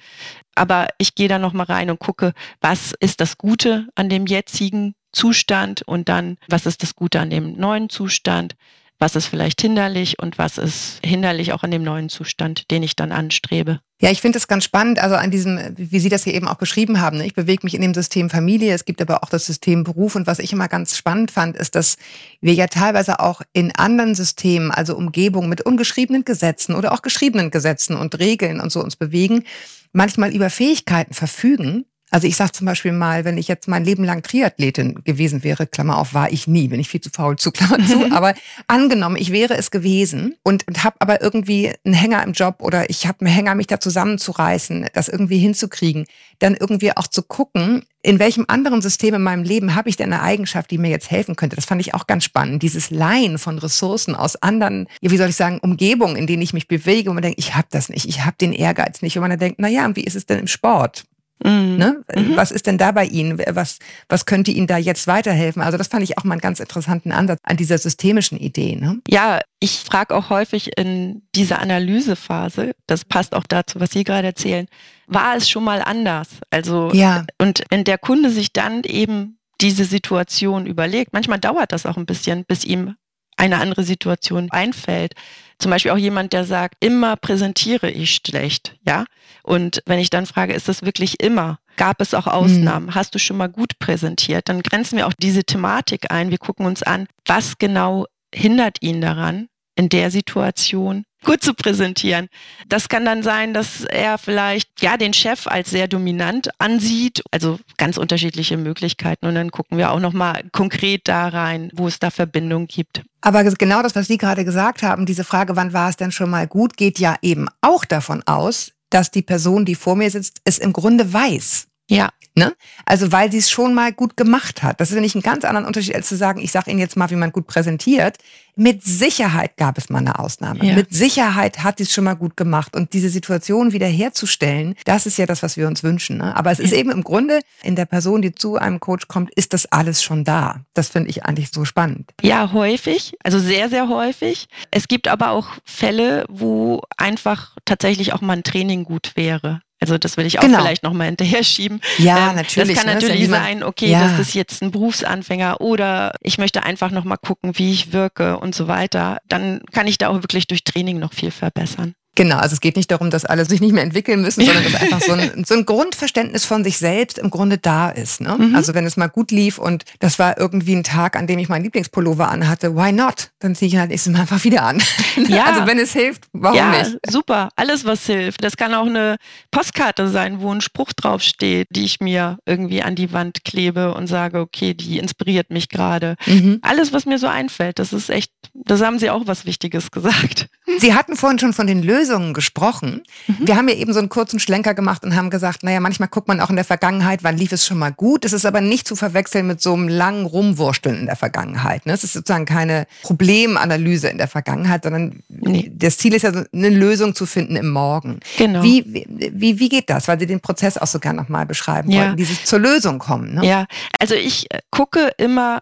Aber 0.54 0.88
ich 0.99 1.14
gehe 1.14 1.28
da 1.28 1.38
nochmal 1.38 1.66
rein 1.66 1.90
und 1.90 1.99
gucke, 2.00 2.33
was 2.61 2.92
ist 3.00 3.21
das 3.21 3.37
Gute 3.38 3.88
an 3.95 4.09
dem 4.09 4.26
jetzigen 4.26 4.95
Zustand 5.12 5.83
und 5.83 6.09
dann, 6.09 6.37
was 6.49 6.66
ist 6.66 6.83
das 6.83 6.95
Gute 6.95 7.21
an 7.21 7.30
dem 7.30 7.52
neuen 7.59 7.88
Zustand? 7.90 8.54
Was 8.99 9.15
ist 9.15 9.26
vielleicht 9.26 9.61
hinderlich 9.61 10.19
und 10.19 10.38
was 10.38 10.57
ist 10.57 11.00
hinderlich 11.05 11.53
auch 11.53 11.62
an 11.62 11.71
dem 11.71 11.83
neuen 11.83 12.09
Zustand, 12.09 12.71
den 12.71 12.83
ich 12.83 12.97
dann 12.97 13.12
anstrebe? 13.12 13.81
Ja, 14.00 14.11
ich 14.11 14.21
finde 14.21 14.38
es 14.38 14.49
ganz 14.49 14.65
spannend, 14.65 14.99
also 14.99 15.15
an 15.17 15.31
diesem, 15.31 15.59
wie 15.76 16.00
Sie 16.00 16.09
das 16.09 16.25
hier 16.25 16.35
eben 16.35 16.49
auch 16.49 16.57
beschrieben 16.57 17.00
haben. 17.00 17.19
ne? 17.19 17.26
Ich 17.26 17.35
bewege 17.35 17.65
mich 17.65 17.75
in 17.75 17.81
dem 17.81 17.95
System 17.95 18.29
Familie, 18.29 18.75
es 18.75 18.85
gibt 18.85 19.00
aber 19.00 19.23
auch 19.23 19.31
das 19.31 19.47
System 19.47 19.85
Beruf. 19.85 20.17
Und 20.17 20.26
was 20.26 20.38
ich 20.38 20.53
immer 20.53 20.69
ganz 20.69 20.97
spannend 20.97 21.31
fand, 21.31 21.57
ist, 21.57 21.75
dass 21.75 21.97
wir 22.41 22.53
ja 22.53 22.67
teilweise 22.67 23.21
auch 23.21 23.43
in 23.55 23.75
anderen 23.75 24.15
Systemen, 24.15 24.71
also 24.71 24.97
Umgebungen 24.97 25.49
mit 25.49 25.62
ungeschriebenen 25.62 26.25
Gesetzen 26.25 26.75
oder 26.75 26.93
auch 26.93 27.00
geschriebenen 27.00 27.50
Gesetzen 27.50 27.97
und 27.97 28.19
Regeln 28.19 28.61
und 28.61 28.71
so 28.71 28.83
uns 28.83 28.97
bewegen, 28.97 29.45
manchmal 29.93 30.35
über 30.35 30.50
Fähigkeiten 30.50 31.15
verfügen. 31.15 31.87
Also 32.10 32.28
ich 32.28 32.36
sage 32.36 32.52
zum 32.52 32.66
Beispiel 32.66 32.92
mal, 32.92 33.25
wenn 33.25 33.36
ich 33.36 33.48
jetzt 33.48 33.66
mein 33.66 33.84
Leben 33.84 34.04
lang 34.04 34.22
Triathletin 34.22 35.02
gewesen 35.04 35.42
wäre, 35.42 35.66
Klammer 35.66 35.98
auf, 35.98 36.14
war 36.14 36.30
ich 36.30 36.46
nie, 36.46 36.68
bin 36.68 36.78
ich 36.78 36.88
viel 36.88 37.00
zu 37.00 37.10
faul 37.10 37.36
zu, 37.36 37.50
Klammer 37.52 37.84
zu, 37.84 38.10
aber 38.12 38.34
angenommen, 38.68 39.16
ich 39.16 39.32
wäre 39.32 39.56
es 39.56 39.70
gewesen 39.70 40.36
und, 40.42 40.66
und 40.68 40.84
habe 40.84 40.96
aber 41.00 41.20
irgendwie 41.20 41.72
einen 41.84 41.94
Hänger 41.94 42.22
im 42.22 42.32
Job 42.32 42.56
oder 42.60 42.88
ich 42.90 43.06
habe 43.06 43.20
einen 43.20 43.34
Hänger, 43.34 43.54
mich 43.56 43.66
da 43.66 43.80
zusammenzureißen, 43.80 44.86
das 44.92 45.08
irgendwie 45.08 45.38
hinzukriegen, 45.38 46.06
dann 46.38 46.54
irgendwie 46.54 46.96
auch 46.96 47.08
zu 47.08 47.22
gucken, 47.22 47.84
in 48.02 48.20
welchem 48.20 48.44
anderen 48.46 48.82
System 48.82 49.14
in 49.14 49.22
meinem 49.22 49.42
Leben 49.42 49.75
habe 49.75 49.88
ich 49.88 49.96
denn 49.96 50.12
eine 50.12 50.22
Eigenschaft, 50.22 50.70
die 50.70 50.78
mir 50.78 50.90
jetzt 50.90 51.10
helfen 51.10 51.34
könnte. 51.34 51.56
Das 51.56 51.64
fand 51.64 51.80
ich 51.80 51.92
auch 51.92 52.06
ganz 52.06 52.22
spannend, 52.22 52.62
dieses 52.62 52.90
Leihen 52.90 53.36
von 53.36 53.58
Ressourcen 53.58 54.14
aus 54.14 54.36
anderen, 54.36 54.86
wie 55.00 55.16
soll 55.16 55.30
ich 55.30 55.36
sagen, 55.36 55.58
Umgebungen, 55.58 56.14
in 56.14 56.28
denen 56.28 56.42
ich 56.42 56.52
mich 56.52 56.68
bewege 56.68 57.10
und 57.10 57.16
man 57.16 57.22
denkt, 57.22 57.40
ich 57.40 57.56
habe 57.56 57.66
das 57.70 57.88
nicht, 57.88 58.08
ich 58.08 58.25
habe 58.25 58.36
den 58.40 58.52
Ehrgeiz 58.52 59.02
nicht 59.02 59.16
und 59.16 59.22
man 59.22 59.30
dann 59.30 59.40
denkt, 59.40 59.56
na 59.58 59.68
ja, 59.68 59.96
wie 59.96 60.04
ist 60.04 60.14
es 60.14 60.25
denn 60.25 60.38
im 60.38 60.46
Sport? 60.46 61.04
Mhm. 61.45 61.76
Ne? 61.76 62.02
Was 62.35 62.50
ist 62.50 62.66
denn 62.66 62.78
da 62.78 62.93
bei 62.93 63.05
Ihnen? 63.05 63.38
Was, 63.50 63.78
was 64.09 64.25
könnte 64.26 64.50
Ihnen 64.50 64.66
da 64.66 64.78
jetzt 64.78 65.07
weiterhelfen? 65.07 65.61
Also 65.62 65.76
das 65.76 65.88
fand 65.88 66.02
ich 66.02 66.16
auch 66.19 66.25
mal 66.25 66.33
einen 66.35 66.40
ganz 66.40 66.61
interessanten 66.61 67.12
Ansatz 67.12 67.40
an 67.43 67.57
dieser 67.57 67.76
systemischen 67.78 68.38
Idee. 68.38 68.76
Ne? 68.76 69.00
Ja, 69.09 69.40
ich 69.61 69.78
frage 69.81 70.14
auch 70.14 70.31
häufig 70.31 70.76
in 70.78 71.23
dieser 71.35 71.61
Analysephase, 71.61 72.75
das 72.87 73.05
passt 73.05 73.35
auch 73.35 73.45
dazu, 73.47 73.81
was 73.81 73.90
Sie 73.90 74.05
gerade 74.05 74.28
erzählen, 74.28 74.66
war 75.07 75.37
es 75.37 75.49
schon 75.49 75.64
mal 75.64 75.83
anders? 75.83 76.28
Also, 76.50 76.90
Ja. 76.93 77.25
und 77.38 77.64
wenn 77.71 77.85
der 77.85 77.99
Kunde 77.99 78.31
sich 78.31 78.52
dann 78.52 78.83
eben 78.85 79.38
diese 79.61 79.85
Situation 79.85 80.66
überlegt, 80.66 81.12
manchmal 81.12 81.38
dauert 81.38 81.73
das 81.73 81.87
auch 81.87 81.97
ein 81.97 82.07
bisschen, 82.07 82.45
bis 82.47 82.64
ihm 82.64 82.95
eine 83.37 83.59
andere 83.59 83.85
Situation 83.85 84.50
einfällt. 84.50 85.14
Zum 85.59 85.71
Beispiel 85.71 85.93
auch 85.93 85.97
jemand, 85.97 86.33
der 86.33 86.45
sagt, 86.45 86.76
immer 86.81 87.16
präsentiere 87.16 87.90
ich 87.90 88.14
schlecht, 88.14 88.76
ja? 88.87 89.05
Und 89.43 89.83
wenn 89.87 89.99
ich 89.99 90.11
dann 90.11 90.26
frage, 90.26 90.52
ist 90.52 90.69
das 90.69 90.83
wirklich 90.83 91.21
immer? 91.21 91.59
Gab 91.76 92.00
es 92.00 92.14
auch 92.14 92.26
Ausnahmen? 92.26 92.95
Hast 92.95 93.14
du 93.14 93.19
schon 93.19 93.37
mal 93.37 93.49
gut 93.49 93.78
präsentiert? 93.78 94.49
Dann 94.49 94.62
grenzen 94.62 94.97
wir 94.97 95.07
auch 95.07 95.12
diese 95.12 95.45
Thematik 95.45 96.11
ein. 96.11 96.31
Wir 96.31 96.38
gucken 96.38 96.66
uns 96.66 96.83
an, 96.83 97.07
was 97.26 97.59
genau 97.59 98.07
hindert 98.35 98.78
ihn 98.83 99.00
daran, 99.00 99.49
in 99.76 99.88
der 99.88 100.11
Situation 100.11 101.04
gut 101.25 101.42
zu 101.42 101.54
präsentieren. 101.54 102.28
Das 102.68 102.88
kann 102.88 103.04
dann 103.04 103.23
sein, 103.23 103.52
dass 103.52 103.85
er 103.85 104.16
vielleicht 104.16 104.80
ja 104.80 104.97
den 104.97 105.12
Chef 105.12 105.47
als 105.47 105.71
sehr 105.71 105.88
dominant 105.88 106.49
ansieht, 106.59 107.23
also 107.33 107.59
ganz 107.76 107.99
unterschiedliche 107.99 108.56
Möglichkeiten 108.56 109.26
und 109.26 109.35
dann 109.35 109.50
gucken 109.50 109.76
wir 109.76 109.90
auch 109.90 110.00
noch 110.00 110.12
mal 110.12 110.45
konkret 110.52 111.02
da 111.09 111.28
rein, 111.28 111.71
wo 111.75 111.88
es 111.88 111.99
da 111.99 112.11
Verbindung 112.11 112.68
gibt. 112.68 113.02
Aber 113.21 113.42
genau 113.45 113.83
das, 113.83 113.97
was 113.97 114.06
Sie 114.06 114.18
gerade 114.18 114.45
gesagt 114.45 114.83
haben, 114.83 115.04
diese 115.04 115.25
Frage, 115.25 115.56
wann 115.56 115.73
war 115.73 115.90
es 115.90 115.97
denn 115.97 116.12
schon 116.12 116.30
mal 116.30 116.47
gut, 116.47 116.76
geht 116.76 116.99
ja 117.00 117.16
eben 117.23 117.49
auch 117.61 117.85
davon 117.85 118.23
aus, 118.25 118.73
dass 118.88 119.11
die 119.11 119.23
Person, 119.23 119.64
die 119.64 119.75
vor 119.75 119.97
mir 119.97 120.11
sitzt, 120.11 120.40
es 120.45 120.59
im 120.59 120.73
Grunde 120.73 121.12
weiß. 121.12 121.66
Ja, 121.88 122.11
Ne? 122.38 122.55
Also 122.85 123.12
weil 123.12 123.33
sie 123.33 123.38
es 123.38 123.50
schon 123.50 123.73
mal 123.73 123.95
gut 123.95 124.14
gemacht 124.14 124.62
hat. 124.62 124.78
Das 124.78 124.90
ist 124.90 124.95
nämlich 124.95 125.14
ein 125.14 125.23
ganz 125.23 125.47
anderen 125.47 125.66
Unterschied, 125.66 125.95
als 125.95 126.07
zu 126.07 126.16
sagen, 126.16 126.38
ich 126.38 126.52
sage 126.52 126.71
Ihnen 126.71 126.78
jetzt 126.78 126.95
mal, 126.95 127.09
wie 127.09 127.16
man 127.16 127.33
gut 127.33 127.47
präsentiert. 127.47 128.19
Mit 128.57 128.85
Sicherheit 128.85 129.57
gab 129.57 129.78
es 129.78 129.88
mal 129.88 130.00
eine 130.00 130.19
Ausnahme. 130.19 130.64
Ja. 130.64 130.75
Mit 130.75 130.93
Sicherheit 130.93 131.64
hat 131.64 131.78
sie 131.78 131.85
es 131.85 131.93
schon 131.93 132.05
mal 132.05 132.14
gut 132.14 132.37
gemacht. 132.37 132.76
Und 132.76 132.93
diese 132.93 133.09
Situation 133.09 133.73
wiederherzustellen, 133.73 134.75
das 134.85 135.07
ist 135.07 135.16
ja 135.16 135.25
das, 135.25 135.43
was 135.43 135.57
wir 135.57 135.66
uns 135.66 135.83
wünschen. 135.83 136.19
Ne? 136.19 136.37
Aber 136.37 136.50
es 136.50 136.59
ist 136.59 136.73
eben 136.73 136.90
im 136.90 137.05
Grunde, 137.05 137.40
in 137.62 137.75
der 137.75 137.87
Person, 137.87 138.21
die 138.21 138.35
zu 138.35 138.57
einem 138.57 138.81
Coach 138.81 139.09
kommt, 139.09 139.33
ist 139.35 139.55
das 139.55 139.64
alles 139.73 140.02
schon 140.02 140.25
da. 140.25 140.61
Das 140.75 140.90
finde 140.90 141.09
ich 141.09 141.25
eigentlich 141.25 141.50
so 141.52 141.64
spannend. 141.64 142.11
Ja, 142.23 142.52
häufig, 142.52 143.15
also 143.25 143.39
sehr, 143.39 143.71
sehr 143.71 143.89
häufig. 143.89 144.49
Es 144.71 144.89
gibt 144.89 145.08
aber 145.08 145.30
auch 145.30 145.49
Fälle, 145.65 146.26
wo 146.28 146.82
einfach 146.99 147.56
tatsächlich 147.65 148.13
auch 148.13 148.21
mal 148.21 148.34
ein 148.34 148.43
Training 148.43 148.84
gut 148.84 149.13
wäre. 149.17 149.63
Also 149.86 149.99
das 149.99 150.16
will 150.16 150.26
ich 150.26 150.38
auch 150.38 150.42
Genau. 150.42 150.58
vielleicht 150.58 150.82
noch 150.82 150.92
mal 150.92 151.04
hinterher 151.04 151.44
schieben. 151.44 151.80
Ja, 151.99 152.30
Ähm, 152.30 152.36
natürlich, 152.36 152.75
Das 152.75 152.78
kann 152.78 152.86
ne? 152.88 152.94
Das 152.94 153.02
natürlich 153.04 153.28
man- 153.28 153.40
sein, 153.40 153.62
okay, 153.62 153.90
Ja. 153.90 154.00
das 154.08 154.18
ist 154.18 154.34
jetzt 154.34 154.60
ein 154.62 154.72
Berufsanfänger 154.72 155.60
oder 155.60 156.12
ich 156.20 156.38
möchte 156.38 156.64
einfach 156.64 156.90
noch 156.90 157.04
mal 157.04 157.16
gucken, 157.16 157.56
wie 157.56 157.70
ich 157.72 157.92
wirke 157.92 158.38
und 158.38 158.52
so 158.54 158.66
weiter. 158.66 159.18
Dann 159.28 159.60
kann 159.72 159.86
ich 159.86 159.96
da 159.99 160.08
auch 160.08 160.22
wirklich 160.22 160.49
durch 160.49 160.64
Training 160.64 160.99
noch 160.99 161.12
viel 161.12 161.30
verbessern. 161.30 161.94
Genau, 162.17 162.39
also 162.39 162.55
es 162.55 162.61
geht 162.61 162.76
nicht 162.76 162.91
darum, 162.91 163.11
dass 163.11 163.26
alle 163.26 163.45
sich 163.45 163.61
nicht 163.61 163.73
mehr 163.73 163.85
entwickeln 163.85 164.23
müssen, 164.23 164.45
sondern 164.45 164.65
dass 164.65 164.75
einfach 164.81 165.00
so 165.00 165.13
ein, 165.13 165.45
so 165.45 165.55
ein 165.55 165.67
Grundverständnis 165.67 166.47
von 166.47 166.65
sich 166.65 166.79
selbst 166.79 167.19
im 167.19 167.31
Grunde 167.31 167.59
da 167.59 167.91
ist. 167.91 168.23
Ne? 168.23 168.35
Mhm. 168.37 168.57
Also 168.57 168.75
wenn 168.75 168.87
es 168.87 168.97
mal 168.97 169.09
gut 169.09 169.31
lief 169.31 169.59
und 169.59 169.85
das 170.00 170.19
war 170.19 170.39
irgendwie 170.39 170.75
ein 170.75 170.83
Tag, 170.83 171.15
an 171.15 171.26
dem 171.26 171.39
ich 171.39 171.49
meinen 171.49 171.65
Lieblingspullover 171.65 172.29
anhatte, 172.29 172.75
why 172.75 172.91
not? 172.91 173.31
Dann 173.39 173.55
ziehe 173.55 173.69
ich 173.69 173.75
ihn 173.75 173.81
halt 173.81 173.91
nächstes 173.91 174.13
Mal 174.13 174.21
einfach 174.21 174.43
wieder 174.43 174.65
an. 174.65 174.83
Ja. 175.29 175.47
Also 175.47 175.67
wenn 175.67 175.79
es 175.79 175.93
hilft, 175.93 176.25
warum 176.33 176.57
ja, 176.57 176.71
nicht? 176.71 176.99
super. 177.09 177.49
Alles, 177.57 177.85
was 177.85 178.05
hilft. 178.07 178.45
Das 178.45 178.57
kann 178.57 178.75
auch 178.75 178.87
eine 178.87 179.17
Postkarte 179.50 180.09
sein, 180.09 180.41
wo 180.41 180.52
ein 180.52 180.61
Spruch 180.61 180.93
draufsteht, 180.93 181.69
die 181.71 181.85
ich 181.85 182.00
mir 182.00 182.39
irgendwie 182.45 182.83
an 182.83 182.95
die 182.95 183.13
Wand 183.13 183.43
klebe 183.45 183.95
und 183.95 184.07
sage, 184.07 184.41
okay, 184.41 184.75
die 184.75 184.99
inspiriert 184.99 185.50
mich 185.50 185.69
gerade. 185.69 186.17
Mhm. 186.26 186.59
Alles, 186.63 186.93
was 186.93 187.07
mir 187.07 187.19
so 187.19 187.26
einfällt, 187.26 187.79
das 187.79 187.93
ist 187.93 188.11
echt, 188.11 188.31
das 188.52 188.83
haben 188.83 188.99
Sie 188.99 189.11
auch 189.11 189.23
was 189.26 189.47
Wichtiges 189.47 189.91
gesagt. 189.91 190.49
Sie 190.79 190.95
hatten 190.95 191.17
vorhin 191.17 191.39
schon 191.39 191.52
von 191.52 191.67
den 191.67 191.83
Lösungen 191.83 192.05
gesprochen. 192.34 193.02
Mhm. 193.26 193.36
Wir 193.47 193.56
haben 193.56 193.69
ja 193.69 193.75
eben 193.75 193.92
so 193.92 193.99
einen 193.99 194.08
kurzen 194.08 194.38
Schlenker 194.38 194.75
gemacht 194.75 195.04
und 195.04 195.14
haben 195.16 195.30
gesagt, 195.30 195.62
naja, 195.62 195.80
manchmal 195.80 196.08
guckt 196.08 196.28
man 196.28 196.40
auch 196.40 196.50
in 196.50 196.56
der 196.56 196.64
Vergangenheit, 196.64 197.23
wann 197.25 197.36
lief 197.36 197.52
es 197.52 197.66
schon 197.66 197.78
mal 197.78 197.92
gut. 197.92 198.25
Es 198.25 198.32
ist 198.32 198.47
aber 198.47 198.60
nicht 198.60 198.86
zu 198.86 198.97
verwechseln 198.97 199.47
mit 199.47 199.60
so 199.60 199.73
einem 199.75 199.88
langen 199.88 200.26
Rumwursteln 200.26 200.97
in 201.00 201.06
der 201.06 201.16
Vergangenheit. 201.16 201.86
ne? 201.86 201.92
Es 201.92 202.04
ist 202.04 202.12
sozusagen 202.12 202.47
keine 202.47 202.86
Problemanalyse 203.02 204.08
in 204.08 204.19
der 204.19 204.28
Vergangenheit, 204.28 204.84
sondern 204.84 205.21
Nee. 205.28 205.71
das 205.75 205.99
Ziel 205.99 206.14
ist 206.14 206.23
ja, 206.23 206.32
eine 206.52 206.69
Lösung 206.69 207.14
zu 207.14 207.26
finden 207.26 207.56
im 207.56 207.71
Morgen. 207.71 208.21
Genau. 208.38 208.62
Wie, 208.62 209.06
wie, 209.08 209.58
wie 209.58 209.69
geht 209.69 209.90
das? 209.90 210.08
Weil 210.08 210.19
Sie 210.19 210.26
den 210.26 210.40
Prozess 210.40 210.78
auch 210.78 210.86
so 210.86 210.99
gerne 210.99 211.21
nochmal 211.21 211.47
beschreiben 211.47 211.90
Ja. 211.90 212.02
wollten, 212.02 212.16
dieses 212.16 212.45
zur 212.45 212.58
Lösung 212.58 212.99
kommen. 212.99 213.34
Ne? 213.34 213.47
Ja, 213.47 213.66
also 213.99 214.14
ich 214.14 214.50
äh, 214.52 214.60
gucke 214.71 215.10
immer, 215.19 215.60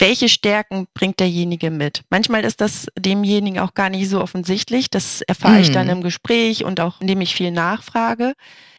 welche 0.00 0.28
Stärken 0.28 0.86
bringt 0.94 1.20
derjenige 1.20 1.70
mit. 1.70 2.02
Manchmal 2.10 2.44
ist 2.44 2.60
das 2.60 2.86
demjenigen 2.98 3.58
auch 3.60 3.74
gar 3.74 3.90
nicht 3.90 4.08
so 4.08 4.20
offensichtlich. 4.20 4.90
Das 4.90 5.20
erfahre 5.22 5.60
ich 5.60 5.68
Mhm. 5.68 5.74
dann 5.74 5.88
im 5.88 6.02
Gespräch 6.02 6.64
und 6.64 6.80
auch 6.80 7.00
indem 7.00 7.20
ich 7.20 7.34
viel 7.34 7.50
nachfrage. 7.50 8.34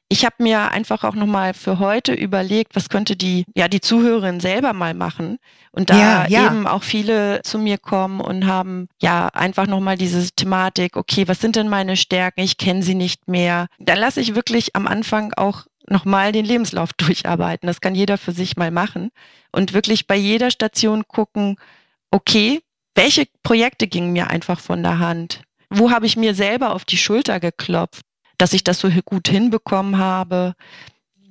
Ich 0.09 0.25
habe 0.25 0.35
mir 0.39 0.71
einfach 0.71 1.05
auch 1.05 1.15
nochmal 1.15 1.53
für 1.53 1.79
heute 1.79 2.11
überlegt, 2.13 2.75
was 2.75 2.89
könnte 2.89 3.15
die, 3.15 3.45
ja, 3.55 3.69
die 3.69 3.79
Zuhörerin 3.79 4.41
selber 4.41 4.73
mal 4.73 4.93
machen. 4.93 5.37
Und 5.71 5.89
da 5.89 5.97
Ja, 5.97 6.27
ja. 6.27 6.47
eben 6.47 6.67
auch 6.67 6.83
viele 6.83 7.41
zu 7.43 7.57
mir 7.57 7.77
kommen 7.77 8.19
und 8.19 8.45
haben 8.45 8.89
ja 9.01 9.27
einfach 9.27 9.67
nochmal 9.67 9.97
diese 9.97 10.29
Thematik, 10.31 10.97
okay, 10.97 11.29
was 11.29 11.39
sind 11.39 11.55
denn 11.55 11.69
meine 11.69 11.95
Stärken? 11.95 12.41
Ich 12.41 12.57
kenne 12.57 12.83
sie 12.83 12.95
nicht 12.95 13.29
mehr. 13.29 13.67
Dann 13.79 13.99
lasse 13.99 14.19
ich 14.19 14.35
wirklich 14.35 14.75
am 14.75 14.85
Anfang 14.85 15.31
auch 15.37 15.63
nochmal 15.91 16.31
den 16.31 16.45
Lebenslauf 16.45 16.93
durcharbeiten. 16.97 17.67
Das 17.67 17.81
kann 17.81 17.95
jeder 17.95 18.17
für 18.17 18.31
sich 18.31 18.57
mal 18.57 18.71
machen. 18.71 19.11
Und 19.51 19.73
wirklich 19.73 20.07
bei 20.07 20.15
jeder 20.15 20.51
Station 20.51 21.03
gucken, 21.07 21.57
okay, 22.09 22.61
welche 22.95 23.25
Projekte 23.43 23.87
gingen 23.87 24.13
mir 24.13 24.29
einfach 24.29 24.59
von 24.59 24.83
der 24.83 24.99
Hand? 24.99 25.41
Wo 25.69 25.91
habe 25.91 26.05
ich 26.05 26.17
mir 26.17 26.35
selber 26.35 26.73
auf 26.73 26.83
die 26.83 26.97
Schulter 26.97 27.39
geklopft, 27.39 28.01
dass 28.37 28.53
ich 28.53 28.63
das 28.63 28.79
so 28.79 28.89
gut 29.05 29.29
hinbekommen 29.29 29.97
habe? 29.97 30.55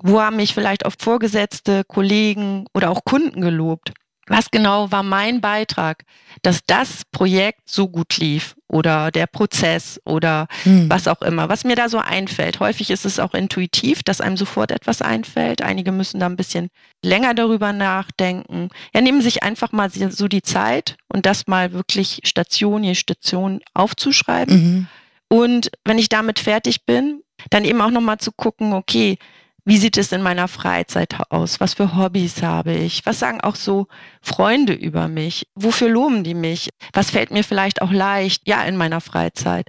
Wo 0.03 0.21
haben 0.21 0.37
mich 0.37 0.55
vielleicht 0.55 0.87
auch 0.87 0.95
Vorgesetzte, 0.99 1.85
Kollegen 1.85 2.65
oder 2.73 2.91
auch 2.91 3.05
Kunden 3.05 3.43
gelobt? 3.43 3.93
Was 4.31 4.53
genau 4.53 4.93
war 4.93 5.03
mein 5.03 5.41
Beitrag, 5.41 6.05
dass 6.43 6.61
das 6.65 7.03
Projekt 7.11 7.63
so 7.69 7.89
gut 7.89 8.17
lief 8.19 8.55
oder 8.69 9.11
der 9.11 9.27
Prozess 9.27 10.01
oder 10.05 10.47
Hm. 10.63 10.89
was 10.89 11.09
auch 11.09 11.21
immer, 11.23 11.49
was 11.49 11.65
mir 11.65 11.75
da 11.75 11.89
so 11.89 11.99
einfällt. 11.99 12.61
Häufig 12.61 12.91
ist 12.91 13.05
es 13.05 13.19
auch 13.19 13.35
intuitiv, 13.35 14.05
dass 14.05 14.21
einem 14.21 14.37
sofort 14.37 14.71
etwas 14.71 15.03
einfällt. 15.03 15.63
Einige 15.63 15.91
müssen 15.91 16.21
da 16.21 16.27
ein 16.27 16.37
bisschen 16.37 16.69
länger 17.05 17.35
darüber 17.35 17.73
nachdenken. 17.73 18.69
Ja, 18.95 19.01
nehmen 19.01 19.21
sich 19.21 19.43
einfach 19.43 19.73
mal 19.73 19.91
so 19.91 20.29
die 20.29 20.43
Zeit 20.43 20.97
und 21.09 21.27
das 21.27 21.49
mal 21.49 21.73
wirklich 21.73 22.21
Station 22.23 22.85
je 22.85 22.95
Station 22.95 23.61
aufzuschreiben. 23.75 24.55
Mhm. 24.55 24.87
Und 25.29 25.73
wenn 25.85 25.99
ich 25.99 26.09
damit 26.09 26.39
fertig 26.39 26.87
bin, 26.87 27.23
dann 27.51 27.65
eben 27.65 27.81
auch 27.81 27.91
nochmal 27.91 28.19
zu 28.19 28.31
gucken, 28.31 28.75
okay, 28.75 29.19
wie 29.65 29.77
sieht 29.77 29.97
es 29.97 30.13
in 30.13 30.23
meiner 30.23 30.49
Freizeit 30.49 31.17
aus? 31.31 31.61
Was 31.61 31.75
für 31.75 31.97
Hobbys 31.97 32.43
habe 32.43 32.73
ich? 32.73 33.05
Was 33.05 33.19
sagen 33.19 33.41
auch 33.41 33.57
so 33.57 33.87
Freunde 34.23 34.73
über 34.73 35.09
mich? 35.09 35.47
Wofür 35.55 35.89
loben 35.89 36.25
die 36.25 36.35
mich? 36.35 36.71
Was 36.93 37.11
fällt 37.11 37.31
mir 37.31 37.45
vielleicht 37.45 37.83
auch 37.83 37.93
leicht, 37.93 38.47
ja, 38.47 38.63
in 38.63 38.77
meiner 38.77 39.01
Freizeit? 39.01 39.69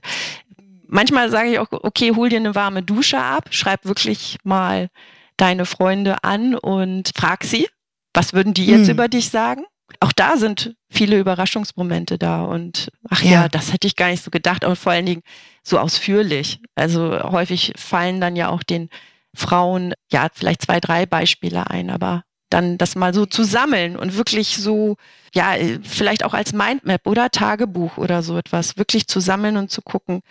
Manchmal 0.88 1.30
sage 1.30 1.52
ich 1.52 1.60
auch, 1.60 1.68
okay, 1.72 2.14
hol 2.16 2.30
dir 2.30 2.40
eine 2.40 2.56
warme 2.56 2.84
Dusche 2.84 3.20
ab, 3.20 3.50
schreib 3.52 3.86
wirklich 3.86 4.38
mal 4.44 4.90
deine 5.38 5.66
Freunde 5.66 6.24
an 6.24 6.56
und 6.56 7.12
frag 7.16 7.44
sie, 7.44 7.68
was 8.14 8.34
würden 8.34 8.54
die 8.54 8.66
jetzt 8.66 8.88
hm. 8.88 8.96
über 8.96 9.08
dich 9.08 9.30
sagen? 9.30 9.64
Auch 10.00 10.12
da 10.12 10.38
sind 10.38 10.76
viele 10.90 11.20
Überraschungsmomente 11.20 12.18
da 12.18 12.44
und 12.44 12.90
ach 13.10 13.24
ja. 13.24 13.32
ja, 13.32 13.50
das 13.50 13.74
hätte 13.74 13.88
ich 13.88 13.96
gar 13.96 14.10
nicht 14.10 14.24
so 14.24 14.32
gedacht 14.32 14.64
und 14.64 14.78
vor 14.78 14.94
allen 14.94 15.06
Dingen 15.06 15.22
so 15.64 15.80
ausführlich. 15.80 16.60
Also 16.76 17.22
häufig 17.24 17.74
fallen 17.76 18.22
dann 18.22 18.36
ja 18.36 18.50
auch 18.50 18.64
den 18.64 18.90
Frauen, 19.34 19.94
ja, 20.12 20.28
vielleicht 20.34 20.64
zwei, 20.64 20.80
drei 20.80 21.06
Beispiele 21.06 21.70
ein, 21.70 21.90
aber 21.90 22.24
dann 22.50 22.78
das 22.78 22.96
mal 22.96 23.14
so 23.14 23.26
zu 23.26 23.44
sammeln 23.44 23.96
und 23.96 24.18
wirklich 24.18 24.58
so, 24.58 24.98
ja, 25.34 25.56
vielleicht 25.84 26.26
auch 26.26 26.34
als 26.34 26.54
Mindmap 26.54 27.08
oder 27.08 27.30
Tagebuch 27.30 27.98
oder 27.98 28.24
so 28.24 28.38
etwas, 28.38 28.78
wirklich 28.78 29.08
zu 29.08 29.20
sammeln 29.20 29.58
und 29.58 29.72
zu 29.72 29.82
gucken, 29.82 30.22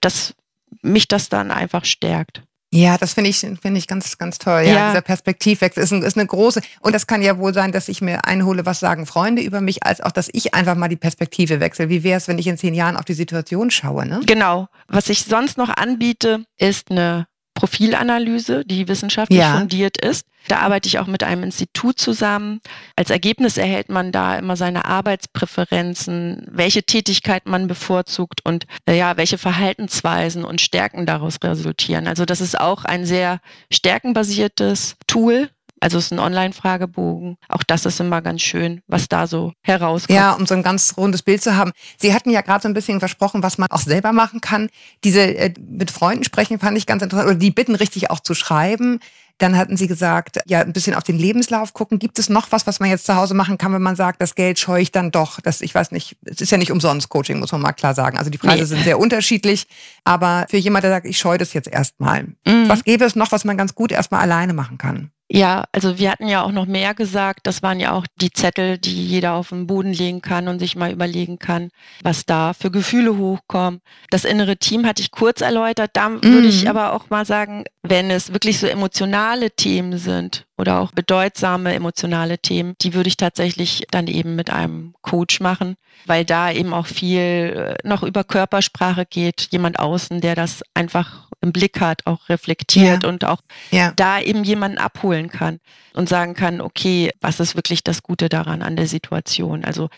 dass 0.00 0.34
mich 0.82 1.08
das 1.08 1.28
dann 1.28 1.50
einfach 1.50 1.84
stärkt. 1.84 2.42
Ja, 2.72 2.96
das 2.98 3.14
finde 3.14 3.30
ich, 3.30 3.38
finde 3.38 3.78
ich 3.78 3.88
ganz, 3.88 4.16
ganz 4.16 4.38
toll. 4.38 4.62
Ja, 4.64 4.72
ja. 4.72 4.88
dieser 4.90 5.00
Perspektivwechsel 5.00 5.82
ist, 5.82 5.92
ein, 5.92 6.02
ist 6.02 6.16
eine 6.16 6.26
große. 6.26 6.60
Und 6.80 6.94
das 6.94 7.08
kann 7.08 7.20
ja 7.20 7.36
wohl 7.36 7.52
sein, 7.52 7.72
dass 7.72 7.88
ich 7.88 8.00
mir 8.00 8.24
einhole, 8.26 8.64
was 8.64 8.78
sagen 8.78 9.06
Freunde 9.06 9.42
über 9.42 9.60
mich, 9.60 9.84
als 9.84 10.00
auch, 10.00 10.12
dass 10.12 10.30
ich 10.32 10.54
einfach 10.54 10.76
mal 10.76 10.86
die 10.86 10.96
Perspektive 10.96 11.58
wechsle. 11.58 11.88
Wie 11.88 12.04
wäre 12.04 12.18
es, 12.18 12.28
wenn 12.28 12.38
ich 12.38 12.46
in 12.46 12.56
zehn 12.56 12.74
Jahren 12.74 12.96
auf 12.96 13.04
die 13.04 13.14
Situation 13.14 13.72
schaue? 13.72 14.06
Ne? 14.06 14.20
Genau. 14.24 14.68
Was 14.86 15.08
ich 15.08 15.24
sonst 15.24 15.58
noch 15.58 15.68
anbiete, 15.68 16.44
ist 16.58 16.92
eine 16.92 17.26
Profilanalyse, 17.54 18.64
die 18.64 18.88
wissenschaftlich 18.88 19.40
ja. 19.40 19.58
fundiert 19.58 19.96
ist. 19.96 20.26
Da 20.48 20.60
arbeite 20.60 20.88
ich 20.88 20.98
auch 20.98 21.06
mit 21.06 21.22
einem 21.22 21.42
Institut 21.42 21.98
zusammen. 21.98 22.60
Als 22.96 23.10
Ergebnis 23.10 23.56
erhält 23.58 23.90
man 23.90 24.10
da 24.10 24.38
immer 24.38 24.56
seine 24.56 24.86
Arbeitspräferenzen, 24.86 26.46
welche 26.50 26.82
Tätigkeit 26.82 27.46
man 27.46 27.66
bevorzugt 27.66 28.40
und 28.44 28.66
äh, 28.86 28.96
ja, 28.96 29.16
welche 29.16 29.38
Verhaltensweisen 29.38 30.44
und 30.44 30.60
Stärken 30.60 31.04
daraus 31.04 31.36
resultieren. 31.44 32.06
Also 32.06 32.24
das 32.24 32.40
ist 32.40 32.58
auch 32.58 32.84
ein 32.84 33.04
sehr 33.04 33.40
stärkenbasiertes 33.70 34.96
Tool, 35.06 35.50
also 35.80 35.96
es 35.96 36.06
ist 36.06 36.12
ein 36.12 36.18
Online-Fragebogen. 36.18 37.36
Auch 37.48 37.62
das 37.62 37.86
ist 37.86 38.00
immer 38.00 38.20
ganz 38.20 38.42
schön, 38.42 38.82
was 38.86 39.08
da 39.08 39.26
so 39.26 39.52
herauskommt. 39.62 40.16
Ja, 40.16 40.32
um 40.32 40.46
so 40.46 40.54
ein 40.54 40.62
ganz 40.62 40.94
rundes 40.96 41.22
Bild 41.22 41.42
zu 41.42 41.56
haben. 41.56 41.72
Sie 41.98 42.12
hatten 42.12 42.30
ja 42.30 42.42
gerade 42.42 42.62
so 42.62 42.68
ein 42.68 42.74
bisschen 42.74 43.00
versprochen, 43.00 43.42
was 43.42 43.56
man 43.56 43.70
auch 43.70 43.80
selber 43.80 44.12
machen 44.12 44.42
kann. 44.42 44.68
Diese 45.04 45.22
äh, 45.22 45.54
mit 45.58 45.90
Freunden 45.90 46.24
sprechen 46.24 46.58
fand 46.58 46.76
ich 46.76 46.84
ganz 46.84 47.02
interessant. 47.02 47.28
Oder 47.28 47.38
die 47.38 47.50
bitten 47.50 47.74
richtig 47.74 48.10
auch 48.10 48.20
zu 48.20 48.34
schreiben. 48.34 49.00
Dann 49.38 49.56
hatten 49.56 49.78
Sie 49.78 49.86
gesagt, 49.86 50.38
ja, 50.46 50.60
ein 50.60 50.74
bisschen 50.74 50.94
auf 50.94 51.02
den 51.02 51.18
Lebenslauf 51.18 51.72
gucken. 51.72 51.98
Gibt 51.98 52.18
es 52.18 52.28
noch 52.28 52.52
was, 52.52 52.66
was 52.66 52.78
man 52.78 52.90
jetzt 52.90 53.06
zu 53.06 53.16
Hause 53.16 53.32
machen 53.32 53.56
kann, 53.56 53.72
wenn 53.72 53.80
man 53.80 53.96
sagt, 53.96 54.20
das 54.20 54.34
Geld 54.34 54.58
scheue 54.58 54.82
ich 54.82 54.92
dann 54.92 55.10
doch? 55.10 55.40
Das, 55.40 55.62
ich 55.62 55.74
weiß 55.74 55.92
nicht, 55.92 56.18
es 56.26 56.42
ist 56.42 56.52
ja 56.52 56.58
nicht 56.58 56.70
umsonst 56.70 57.08
Coaching, 57.08 57.38
muss 57.38 57.52
man 57.52 57.62
mal 57.62 57.72
klar 57.72 57.94
sagen. 57.94 58.18
Also 58.18 58.28
die 58.28 58.36
Preise 58.36 58.58
nee. 58.58 58.66
sind 58.66 58.84
sehr 58.84 58.98
unterschiedlich. 58.98 59.66
Aber 60.04 60.44
für 60.50 60.58
jemand, 60.58 60.84
der 60.84 60.90
sagt, 60.90 61.06
ich 61.06 61.16
scheue 61.16 61.38
das 61.38 61.54
jetzt 61.54 61.68
erstmal. 61.68 62.24
Mhm. 62.44 62.68
Was 62.68 62.84
gäbe 62.84 63.06
es 63.06 63.16
noch, 63.16 63.32
was 63.32 63.46
man 63.46 63.56
ganz 63.56 63.74
gut 63.74 63.92
erstmal 63.92 64.20
alleine 64.20 64.52
machen 64.52 64.76
kann? 64.76 65.10
Ja, 65.32 65.64
also 65.70 65.96
wir 66.00 66.10
hatten 66.10 66.26
ja 66.26 66.42
auch 66.42 66.50
noch 66.50 66.66
mehr 66.66 66.92
gesagt. 66.92 67.46
Das 67.46 67.62
waren 67.62 67.78
ja 67.78 67.92
auch 67.92 68.04
die 68.20 68.32
Zettel, 68.32 68.78
die 68.78 69.06
jeder 69.06 69.34
auf 69.34 69.50
den 69.50 69.68
Boden 69.68 69.92
legen 69.92 70.22
kann 70.22 70.48
und 70.48 70.58
sich 70.58 70.74
mal 70.74 70.90
überlegen 70.90 71.38
kann, 71.38 71.70
was 72.02 72.26
da 72.26 72.52
für 72.52 72.72
Gefühle 72.72 73.16
hochkommen. 73.16 73.80
Das 74.10 74.24
innere 74.24 74.56
Team 74.56 74.84
hatte 74.84 75.02
ich 75.02 75.12
kurz 75.12 75.40
erläutert. 75.40 75.92
Da 75.92 76.08
mhm. 76.08 76.24
würde 76.24 76.48
ich 76.48 76.68
aber 76.68 76.94
auch 76.94 77.10
mal 77.10 77.24
sagen, 77.24 77.62
wenn 77.84 78.10
es 78.10 78.32
wirklich 78.32 78.58
so 78.58 78.66
emotionale 78.66 79.52
Themen 79.52 79.98
sind 79.98 80.46
oder 80.58 80.80
auch 80.80 80.90
bedeutsame 80.90 81.74
emotionale 81.74 82.38
Themen, 82.38 82.74
die 82.80 82.92
würde 82.94 83.08
ich 83.08 83.16
tatsächlich 83.16 83.86
dann 83.92 84.08
eben 84.08 84.34
mit 84.34 84.50
einem 84.50 84.94
Coach 85.00 85.38
machen, 85.38 85.76
weil 86.06 86.24
da 86.24 86.50
eben 86.50 86.74
auch 86.74 86.86
viel 86.88 87.76
äh, 87.84 87.88
noch 87.88 88.02
über 88.02 88.24
Körpersprache 88.24 89.06
geht. 89.06 89.46
Jemand 89.52 89.78
außen, 89.78 90.20
der 90.20 90.34
das 90.34 90.64
einfach 90.74 91.29
im 91.40 91.52
Blick 91.52 91.80
hat, 91.80 92.06
auch 92.06 92.28
reflektiert 92.28 93.02
ja. 93.02 93.08
und 93.08 93.24
auch 93.24 93.40
ja. 93.70 93.92
da 93.96 94.20
eben 94.20 94.44
jemanden 94.44 94.78
abholen 94.78 95.28
kann 95.28 95.60
und 95.94 96.08
sagen 96.08 96.34
kann, 96.34 96.60
okay, 96.60 97.10
was 97.20 97.40
ist 97.40 97.56
wirklich 97.56 97.82
das 97.82 98.02
Gute 98.02 98.28
daran 98.28 98.62
an 98.62 98.76
der 98.76 98.86
Situation? 98.86 99.64
Also 99.64 99.88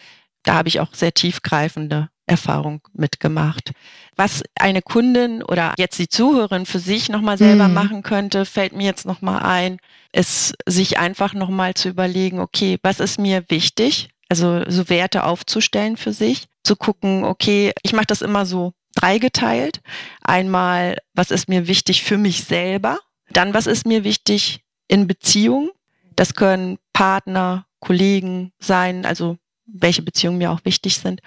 da 0.45 0.55
habe 0.55 0.69
ich 0.69 0.81
auch 0.81 0.95
sehr 0.95 1.15
tiefgreifende 1.15 2.09
Erfahrung 2.27 2.81
mitgemacht. 2.93 3.73
Was 4.17 4.43
eine 4.59 4.83
Kundin 4.83 5.43
oder 5.43 5.75
jetzt 5.77 5.99
die 5.99 6.09
Zuhörerin 6.09 6.67
für 6.67 6.79
sich 6.79 7.09
nochmal 7.09 7.37
selber 7.37 7.69
mhm. 7.69 7.75
machen 7.75 8.03
könnte, 8.03 8.45
fällt 8.45 8.73
mir 8.73 8.85
jetzt 8.85 9.07
nochmal 9.07 9.43
ein, 9.43 9.79
ist 10.13 10.55
sich 10.67 10.99
einfach 10.99 11.35
nochmal 11.35 11.75
zu 11.75 11.89
überlegen, 11.89 12.41
okay, 12.41 12.79
was 12.83 13.01
ist 13.01 13.19
mir 13.19 13.45
wichtig? 13.49 14.11
Also 14.29 14.63
so 14.69 14.89
Werte 14.89 15.25
aufzustellen 15.25 15.97
für 15.97 16.13
sich, 16.13 16.47
zu 16.63 16.77
gucken, 16.77 17.25
okay, 17.25 17.73
ich 17.83 17.93
mache 17.93 18.07
das 18.07 18.23
immer 18.23 18.47
so 18.47 18.73
dreigeteilt. 18.95 19.81
Einmal, 20.23 20.99
was 21.15 21.31
ist 21.31 21.49
mir 21.49 21.67
wichtig 21.67 22.03
für 22.03 22.19
mich 22.19 22.45
selber? 22.45 22.99
Dann, 23.31 23.55
was 23.55 23.67
ist 23.67 23.87
mir 23.87 24.05
wichtig 24.05 24.61
in 24.89 25.07
Beziehung? 25.07 25.71
Das 26.17 26.35
können 26.35 26.79
Partner, 26.93 27.67
Kollegen 27.81 28.53
sein, 28.59 29.07
also 29.07 29.39
welche 29.67 30.03
Beziehungen 30.03 30.39
mir 30.39 30.51
auch 30.51 30.65
wichtig 30.65 30.99
sind. 30.99 31.21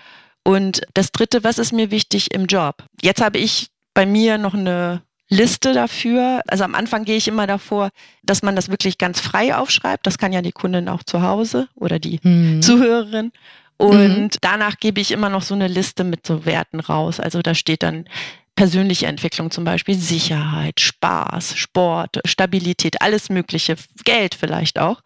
Und 0.43 0.81
das 0.93 1.11
dritte, 1.11 1.43
was 1.43 1.57
ist 1.57 1.73
mir 1.73 1.89
wichtig 1.89 2.33
im 2.33 2.45
Job? 2.45 2.83
Jetzt 3.01 3.21
habe 3.21 3.39
ich 3.39 3.69
bei 3.93 4.05
mir 4.05 4.37
noch 4.37 4.53
eine 4.53 5.01
Liste 5.27 5.73
dafür. 5.73 6.41
Also 6.47 6.63
am 6.63 6.75
Anfang 6.75 7.03
gehe 7.03 7.17
ich 7.17 7.27
immer 7.27 7.47
davor, 7.47 7.89
dass 8.23 8.43
man 8.43 8.55
das 8.55 8.69
wirklich 8.69 8.97
ganz 8.97 9.19
frei 9.19 9.55
aufschreibt. 9.55 10.05
Das 10.05 10.17
kann 10.17 10.33
ja 10.33 10.41
die 10.41 10.51
Kundin 10.51 10.87
auch 10.87 11.03
zu 11.03 11.21
Hause 11.23 11.67
oder 11.73 11.97
die 11.97 12.19
mhm. 12.21 12.61
Zuhörerin. 12.61 13.31
Und 13.77 14.17
mhm. 14.17 14.29
danach 14.41 14.77
gebe 14.77 15.01
ich 15.01 15.11
immer 15.11 15.29
noch 15.29 15.41
so 15.41 15.53
eine 15.53 15.67
Liste 15.67 16.03
mit 16.03 16.25
so 16.25 16.45
Werten 16.45 16.79
raus. 16.79 17.19
Also 17.19 17.41
da 17.41 17.53
steht 17.53 17.83
dann 17.83 18.05
persönliche 18.55 19.07
Entwicklung 19.07 19.51
zum 19.51 19.65
Beispiel, 19.65 19.95
Sicherheit, 19.95 20.79
Spaß, 20.79 21.57
Sport, 21.57 22.21
Stabilität, 22.25 23.01
alles 23.01 23.29
Mögliche, 23.29 23.75
Geld 24.05 24.35
vielleicht 24.35 24.79
auch. 24.79 25.01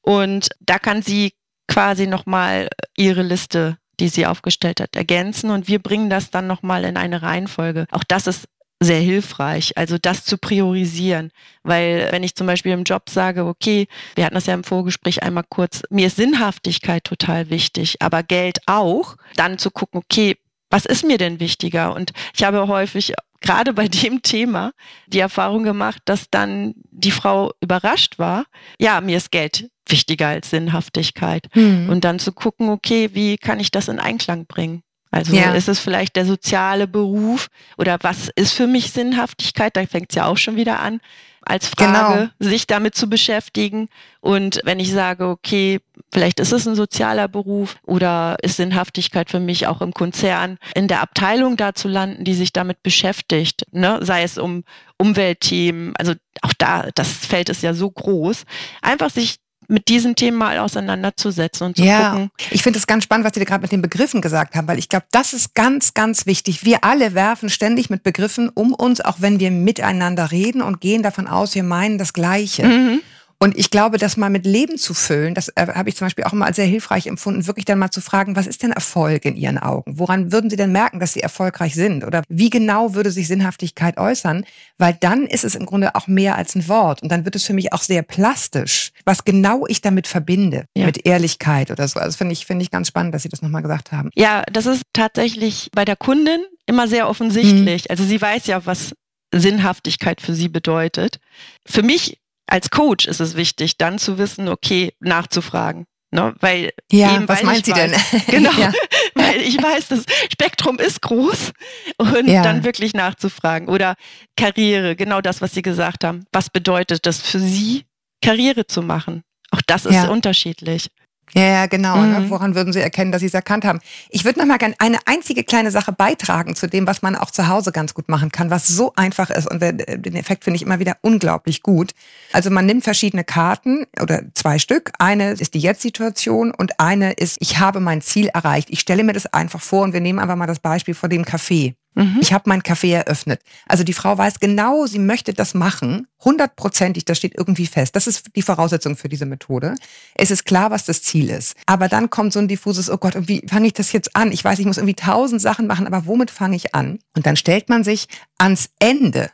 Und 0.00 0.48
da 0.60 0.78
kann 0.78 1.02
sie 1.02 1.34
quasi 1.68 2.06
nochmal 2.06 2.68
ihre 2.96 3.22
Liste 3.22 3.78
die 4.00 4.08
sie 4.08 4.26
aufgestellt 4.26 4.80
hat, 4.80 4.96
ergänzen 4.96 5.50
und 5.50 5.68
wir 5.68 5.78
bringen 5.78 6.10
das 6.10 6.30
dann 6.30 6.46
nochmal 6.46 6.84
in 6.84 6.96
eine 6.96 7.22
Reihenfolge. 7.22 7.86
Auch 7.90 8.04
das 8.04 8.26
ist 8.26 8.48
sehr 8.80 9.00
hilfreich, 9.00 9.76
also 9.76 9.96
das 9.98 10.24
zu 10.24 10.38
priorisieren. 10.38 11.30
Weil 11.62 12.08
wenn 12.10 12.22
ich 12.22 12.34
zum 12.34 12.46
Beispiel 12.46 12.72
im 12.72 12.84
Job 12.84 13.08
sage, 13.08 13.44
okay, 13.46 13.86
wir 14.14 14.24
hatten 14.24 14.34
das 14.34 14.46
ja 14.46 14.54
im 14.54 14.64
Vorgespräch 14.64 15.22
einmal 15.22 15.44
kurz, 15.48 15.82
mir 15.90 16.06
ist 16.06 16.16
Sinnhaftigkeit 16.16 17.04
total 17.04 17.50
wichtig, 17.50 17.96
aber 18.00 18.22
Geld 18.22 18.58
auch, 18.66 19.16
dann 19.36 19.58
zu 19.58 19.70
gucken, 19.70 20.00
okay, 20.04 20.36
was 20.70 20.86
ist 20.86 21.04
mir 21.04 21.18
denn 21.18 21.40
wichtiger? 21.40 21.94
Und 21.94 22.12
ich 22.34 22.44
habe 22.44 22.66
häufig 22.68 23.14
gerade 23.40 23.72
bei 23.72 23.88
dem 24.02 24.22
Thema 24.22 24.72
die 25.06 25.20
Erfahrung 25.20 25.62
gemacht, 25.62 26.02
dass 26.04 26.30
dann 26.30 26.74
die 26.90 27.12
Frau 27.12 27.52
überrascht 27.60 28.18
war, 28.18 28.44
ja, 28.78 29.00
mir 29.00 29.16
ist 29.16 29.30
Geld 29.30 29.70
wichtiger 29.88 30.28
als 30.28 30.50
Sinnhaftigkeit. 30.50 31.46
Mhm. 31.54 31.88
Und 31.90 32.04
dann 32.04 32.18
zu 32.18 32.32
gucken, 32.32 32.70
okay, 32.70 33.10
wie 33.12 33.36
kann 33.36 33.60
ich 33.60 33.70
das 33.70 33.88
in 33.88 33.98
Einklang 33.98 34.46
bringen? 34.46 34.82
Also 35.14 35.32
ja. 35.36 35.52
ist 35.52 35.68
es 35.68 35.78
vielleicht 35.78 36.16
der 36.16 36.26
soziale 36.26 36.88
Beruf 36.88 37.46
oder 37.78 37.98
was 38.02 38.30
ist 38.34 38.52
für 38.52 38.66
mich 38.66 38.90
Sinnhaftigkeit? 38.90 39.76
Da 39.76 39.86
fängt 39.86 40.10
es 40.10 40.16
ja 40.16 40.26
auch 40.26 40.36
schon 40.36 40.56
wieder 40.56 40.80
an, 40.80 41.00
als 41.40 41.68
Frage, 41.68 42.32
genau. 42.40 42.50
sich 42.50 42.66
damit 42.66 42.96
zu 42.96 43.08
beschäftigen. 43.08 43.88
Und 44.20 44.60
wenn 44.64 44.80
ich 44.80 44.90
sage, 44.90 45.28
okay, 45.28 45.78
vielleicht 46.12 46.40
ist 46.40 46.52
es 46.52 46.66
ein 46.66 46.74
sozialer 46.74 47.28
Beruf 47.28 47.76
oder 47.86 48.36
ist 48.42 48.56
Sinnhaftigkeit 48.56 49.30
für 49.30 49.38
mich 49.38 49.68
auch 49.68 49.80
im 49.82 49.92
Konzern, 49.92 50.58
in 50.74 50.88
der 50.88 51.00
Abteilung 51.00 51.56
da 51.56 51.74
zu 51.74 51.86
landen, 51.86 52.24
die 52.24 52.34
sich 52.34 52.52
damit 52.52 52.82
beschäftigt, 52.82 53.66
ne? 53.70 54.00
sei 54.02 54.24
es 54.24 54.36
um 54.36 54.64
Umweltthemen, 54.98 55.94
also 55.96 56.14
auch 56.42 56.54
da, 56.58 56.88
das 56.96 57.12
Feld 57.12 57.50
ist 57.50 57.62
ja 57.62 57.72
so 57.72 57.88
groß, 57.88 58.46
einfach 58.82 59.10
sich 59.10 59.36
mit 59.68 59.88
diesen 59.88 60.16
Themen 60.16 60.36
mal 60.36 60.58
auseinanderzusetzen 60.58 61.68
und 61.68 61.76
zu 61.76 61.82
ja, 61.82 62.10
gucken. 62.10 62.30
Ich 62.50 62.62
finde 62.62 62.78
es 62.78 62.86
ganz 62.86 63.04
spannend, 63.04 63.26
was 63.26 63.34
Sie 63.34 63.44
gerade 63.44 63.62
mit 63.62 63.72
den 63.72 63.82
Begriffen 63.82 64.20
gesagt 64.20 64.54
haben, 64.54 64.68
weil 64.68 64.78
ich 64.78 64.88
glaube, 64.88 65.06
das 65.10 65.32
ist 65.32 65.54
ganz, 65.54 65.94
ganz 65.94 66.26
wichtig. 66.26 66.64
Wir 66.64 66.84
alle 66.84 67.14
werfen 67.14 67.48
ständig 67.48 67.90
mit 67.90 68.02
Begriffen 68.02 68.48
um 68.48 68.74
uns, 68.74 69.00
auch 69.00 69.16
wenn 69.18 69.40
wir 69.40 69.50
miteinander 69.50 70.30
reden 70.30 70.62
und 70.62 70.80
gehen 70.80 71.02
davon 71.02 71.26
aus, 71.26 71.54
wir 71.54 71.62
meinen 71.62 71.98
das 71.98 72.12
Gleiche. 72.12 72.64
Mhm. 72.66 73.00
Und 73.44 73.58
ich 73.58 73.68
glaube, 73.68 73.98
das 73.98 74.16
mal 74.16 74.30
mit 74.30 74.46
Leben 74.46 74.78
zu 74.78 74.94
füllen, 74.94 75.34
das 75.34 75.48
äh, 75.48 75.66
habe 75.74 75.90
ich 75.90 75.96
zum 75.96 76.06
Beispiel 76.06 76.24
auch 76.24 76.32
immer 76.32 76.46
als 76.46 76.56
sehr 76.56 76.64
hilfreich 76.64 77.06
empfunden, 77.06 77.46
wirklich 77.46 77.66
dann 77.66 77.78
mal 77.78 77.90
zu 77.90 78.00
fragen, 78.00 78.36
was 78.36 78.46
ist 78.46 78.62
denn 78.62 78.72
Erfolg 78.72 79.26
in 79.26 79.36
Ihren 79.36 79.58
Augen? 79.58 79.98
Woran 79.98 80.32
würden 80.32 80.48
Sie 80.48 80.56
denn 80.56 80.72
merken, 80.72 80.98
dass 80.98 81.12
Sie 81.12 81.20
erfolgreich 81.20 81.74
sind? 81.74 82.04
Oder 82.04 82.22
wie 82.30 82.48
genau 82.48 82.94
würde 82.94 83.10
sich 83.10 83.28
Sinnhaftigkeit 83.28 83.98
äußern? 83.98 84.46
Weil 84.78 84.96
dann 84.98 85.26
ist 85.26 85.44
es 85.44 85.56
im 85.56 85.66
Grunde 85.66 85.94
auch 85.94 86.06
mehr 86.06 86.36
als 86.36 86.54
ein 86.54 86.66
Wort. 86.68 87.02
Und 87.02 87.12
dann 87.12 87.26
wird 87.26 87.36
es 87.36 87.44
für 87.44 87.52
mich 87.52 87.74
auch 87.74 87.82
sehr 87.82 88.00
plastisch, 88.00 88.92
was 89.04 89.26
genau 89.26 89.66
ich 89.66 89.82
damit 89.82 90.06
verbinde, 90.06 90.64
ja. 90.74 90.86
mit 90.86 91.04
Ehrlichkeit 91.04 91.70
oder 91.70 91.86
so. 91.86 92.00
Also 92.00 92.16
finde 92.16 92.32
ich, 92.32 92.46
finde 92.46 92.62
ich 92.62 92.70
ganz 92.70 92.88
spannend, 92.88 93.14
dass 93.14 93.24
Sie 93.24 93.28
das 93.28 93.42
nochmal 93.42 93.60
gesagt 93.60 93.92
haben. 93.92 94.08
Ja, 94.14 94.42
das 94.50 94.64
ist 94.64 94.84
tatsächlich 94.94 95.68
bei 95.74 95.84
der 95.84 95.96
Kundin 95.96 96.40
immer 96.64 96.88
sehr 96.88 97.10
offensichtlich. 97.10 97.82
Mhm. 97.84 97.90
Also 97.90 98.04
sie 98.04 98.22
weiß 98.22 98.46
ja, 98.46 98.64
was 98.64 98.94
Sinnhaftigkeit 99.34 100.22
für 100.22 100.34
sie 100.34 100.48
bedeutet. 100.48 101.18
Für 101.66 101.82
mich 101.82 102.20
als 102.46 102.70
Coach 102.70 103.06
ist 103.06 103.20
es 103.20 103.36
wichtig, 103.36 103.78
dann 103.78 103.98
zu 103.98 104.18
wissen, 104.18 104.48
okay, 104.48 104.94
nachzufragen. 105.00 105.86
Ne, 106.14 106.32
weil 106.38 106.70
ja, 106.92 107.16
eben, 107.16 107.28
was 107.28 107.42
meint 107.42 107.66
sie 107.66 107.72
weiß, 107.72 107.90
denn? 107.90 108.22
Genau, 108.28 108.52
ja. 108.52 108.72
weil 109.16 109.40
ich 109.40 109.60
weiß, 109.60 109.88
das 109.88 110.04
Spektrum 110.32 110.78
ist 110.78 111.02
groß 111.02 111.52
und 111.96 112.28
ja. 112.28 112.40
dann 112.42 112.62
wirklich 112.62 112.94
nachzufragen. 112.94 113.68
Oder 113.68 113.96
Karriere, 114.36 114.94
genau 114.94 115.20
das, 115.20 115.40
was 115.40 115.54
Sie 115.54 115.62
gesagt 115.62 116.04
haben. 116.04 116.24
Was 116.32 116.50
bedeutet 116.50 117.04
das 117.06 117.20
für 117.20 117.40
Sie, 117.40 117.84
Karriere 118.22 118.64
zu 118.64 118.82
machen? 118.82 119.24
Auch 119.50 119.60
das 119.66 119.86
ist 119.86 119.94
ja. 119.94 120.08
unterschiedlich. 120.08 120.88
Ja, 121.34 121.66
genau. 121.66 121.96
Ne? 121.96 122.06
Mhm. 122.06 122.24
Ne? 122.24 122.30
Woran 122.30 122.54
würden 122.54 122.72
Sie 122.72 122.80
erkennen, 122.80 123.10
dass 123.10 123.20
Sie 123.20 123.26
es 123.26 123.34
erkannt 123.34 123.64
haben? 123.64 123.80
Ich 124.08 124.24
würde 124.24 124.38
noch 124.38 124.46
mal 124.46 124.58
gerne 124.58 124.74
eine 124.78 124.98
einzige 125.06 125.42
kleine 125.42 125.70
Sache 125.70 125.92
beitragen 125.92 126.54
zu 126.54 126.68
dem, 126.68 126.86
was 126.86 127.02
man 127.02 127.16
auch 127.16 127.30
zu 127.30 127.48
Hause 127.48 127.72
ganz 127.72 127.92
gut 127.92 128.08
machen 128.08 128.30
kann, 128.30 128.50
was 128.50 128.68
so 128.68 128.92
einfach 128.94 129.30
ist. 129.30 129.50
Und 129.50 129.60
den 129.60 130.16
Effekt 130.16 130.44
finde 130.44 130.56
ich 130.56 130.62
immer 130.62 130.78
wieder 130.78 130.96
unglaublich 131.00 131.62
gut. 131.62 131.92
Also 132.32 132.50
man 132.50 132.66
nimmt 132.66 132.84
verschiedene 132.84 133.24
Karten 133.24 133.84
oder 134.00 134.22
zwei 134.34 134.58
Stück. 134.58 134.92
Eine 134.98 135.32
ist 135.32 135.54
die 135.54 135.60
Jetzt-Situation 135.60 136.52
und 136.52 136.78
eine 136.78 137.12
ist, 137.12 137.36
ich 137.40 137.58
habe 137.58 137.80
mein 137.80 138.00
Ziel 138.00 138.28
erreicht. 138.28 138.68
Ich 138.70 138.80
stelle 138.80 139.02
mir 139.02 139.12
das 139.12 139.26
einfach 139.26 139.60
vor 139.60 139.82
und 139.82 139.92
wir 139.92 140.00
nehmen 140.00 140.20
einfach 140.20 140.36
mal 140.36 140.46
das 140.46 140.60
Beispiel 140.60 140.94
vor 140.94 141.08
dem 141.08 141.24
Café. 141.24 141.74
Mhm. 141.94 142.18
Ich 142.20 142.32
habe 142.32 142.48
mein 142.48 142.62
Café 142.62 142.94
eröffnet. 142.94 143.40
Also 143.66 143.84
die 143.84 143.92
Frau 143.92 144.16
weiß 144.18 144.40
genau, 144.40 144.86
sie 144.86 144.98
möchte 144.98 145.32
das 145.32 145.54
machen, 145.54 146.06
hundertprozentig, 146.24 147.04
das 147.04 147.18
steht 147.18 147.34
irgendwie 147.36 147.66
fest. 147.66 147.94
Das 147.96 148.06
ist 148.06 148.34
die 148.34 148.42
Voraussetzung 148.42 148.96
für 148.96 149.08
diese 149.08 149.26
Methode. 149.26 149.74
Es 150.14 150.30
ist 150.30 150.44
klar, 150.44 150.70
was 150.70 150.84
das 150.84 151.02
Ziel 151.02 151.30
ist. 151.30 151.54
Aber 151.66 151.88
dann 151.88 152.10
kommt 152.10 152.32
so 152.32 152.40
ein 152.40 152.48
diffuses, 152.48 152.90
oh 152.90 152.96
Gott, 152.96 153.14
wie 153.28 153.46
fange 153.48 153.66
ich 153.66 153.74
das 153.74 153.92
jetzt 153.92 154.16
an? 154.16 154.32
Ich 154.32 154.44
weiß, 154.44 154.58
ich 154.58 154.66
muss 154.66 154.78
irgendwie 154.78 154.94
tausend 154.94 155.40
Sachen 155.40 155.66
machen, 155.66 155.86
aber 155.86 156.06
womit 156.06 156.30
fange 156.30 156.56
ich 156.56 156.74
an? 156.74 156.98
Und 157.16 157.26
dann 157.26 157.36
stellt 157.36 157.68
man 157.68 157.84
sich 157.84 158.08
ans 158.38 158.70
Ende 158.78 159.30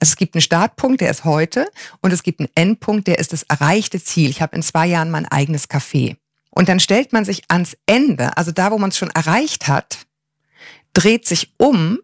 also 0.00 0.10
es 0.10 0.16
gibt 0.16 0.34
einen 0.34 0.42
Startpunkt, 0.42 1.00
der 1.00 1.10
ist 1.10 1.24
heute, 1.24 1.68
und 2.02 2.12
es 2.12 2.22
gibt 2.22 2.40
einen 2.40 2.50
Endpunkt, 2.54 3.06
der 3.06 3.18
ist 3.18 3.32
das 3.32 3.44
erreichte 3.44 4.02
Ziel. 4.02 4.28
Ich 4.28 4.42
habe 4.42 4.54
in 4.54 4.62
zwei 4.62 4.86
Jahren 4.86 5.10
mein 5.10 5.26
eigenes 5.26 5.70
Café. 5.70 6.16
Und 6.50 6.68
dann 6.68 6.80
stellt 6.80 7.12
man 7.12 7.24
sich 7.24 7.44
ans 7.48 7.76
Ende, 7.86 8.36
also 8.36 8.52
da, 8.52 8.70
wo 8.70 8.78
man 8.78 8.90
es 8.90 8.98
schon 8.98 9.10
erreicht 9.10 9.68
hat, 9.68 10.06
dreht 10.96 11.26
sich 11.26 11.52
um 11.58 12.00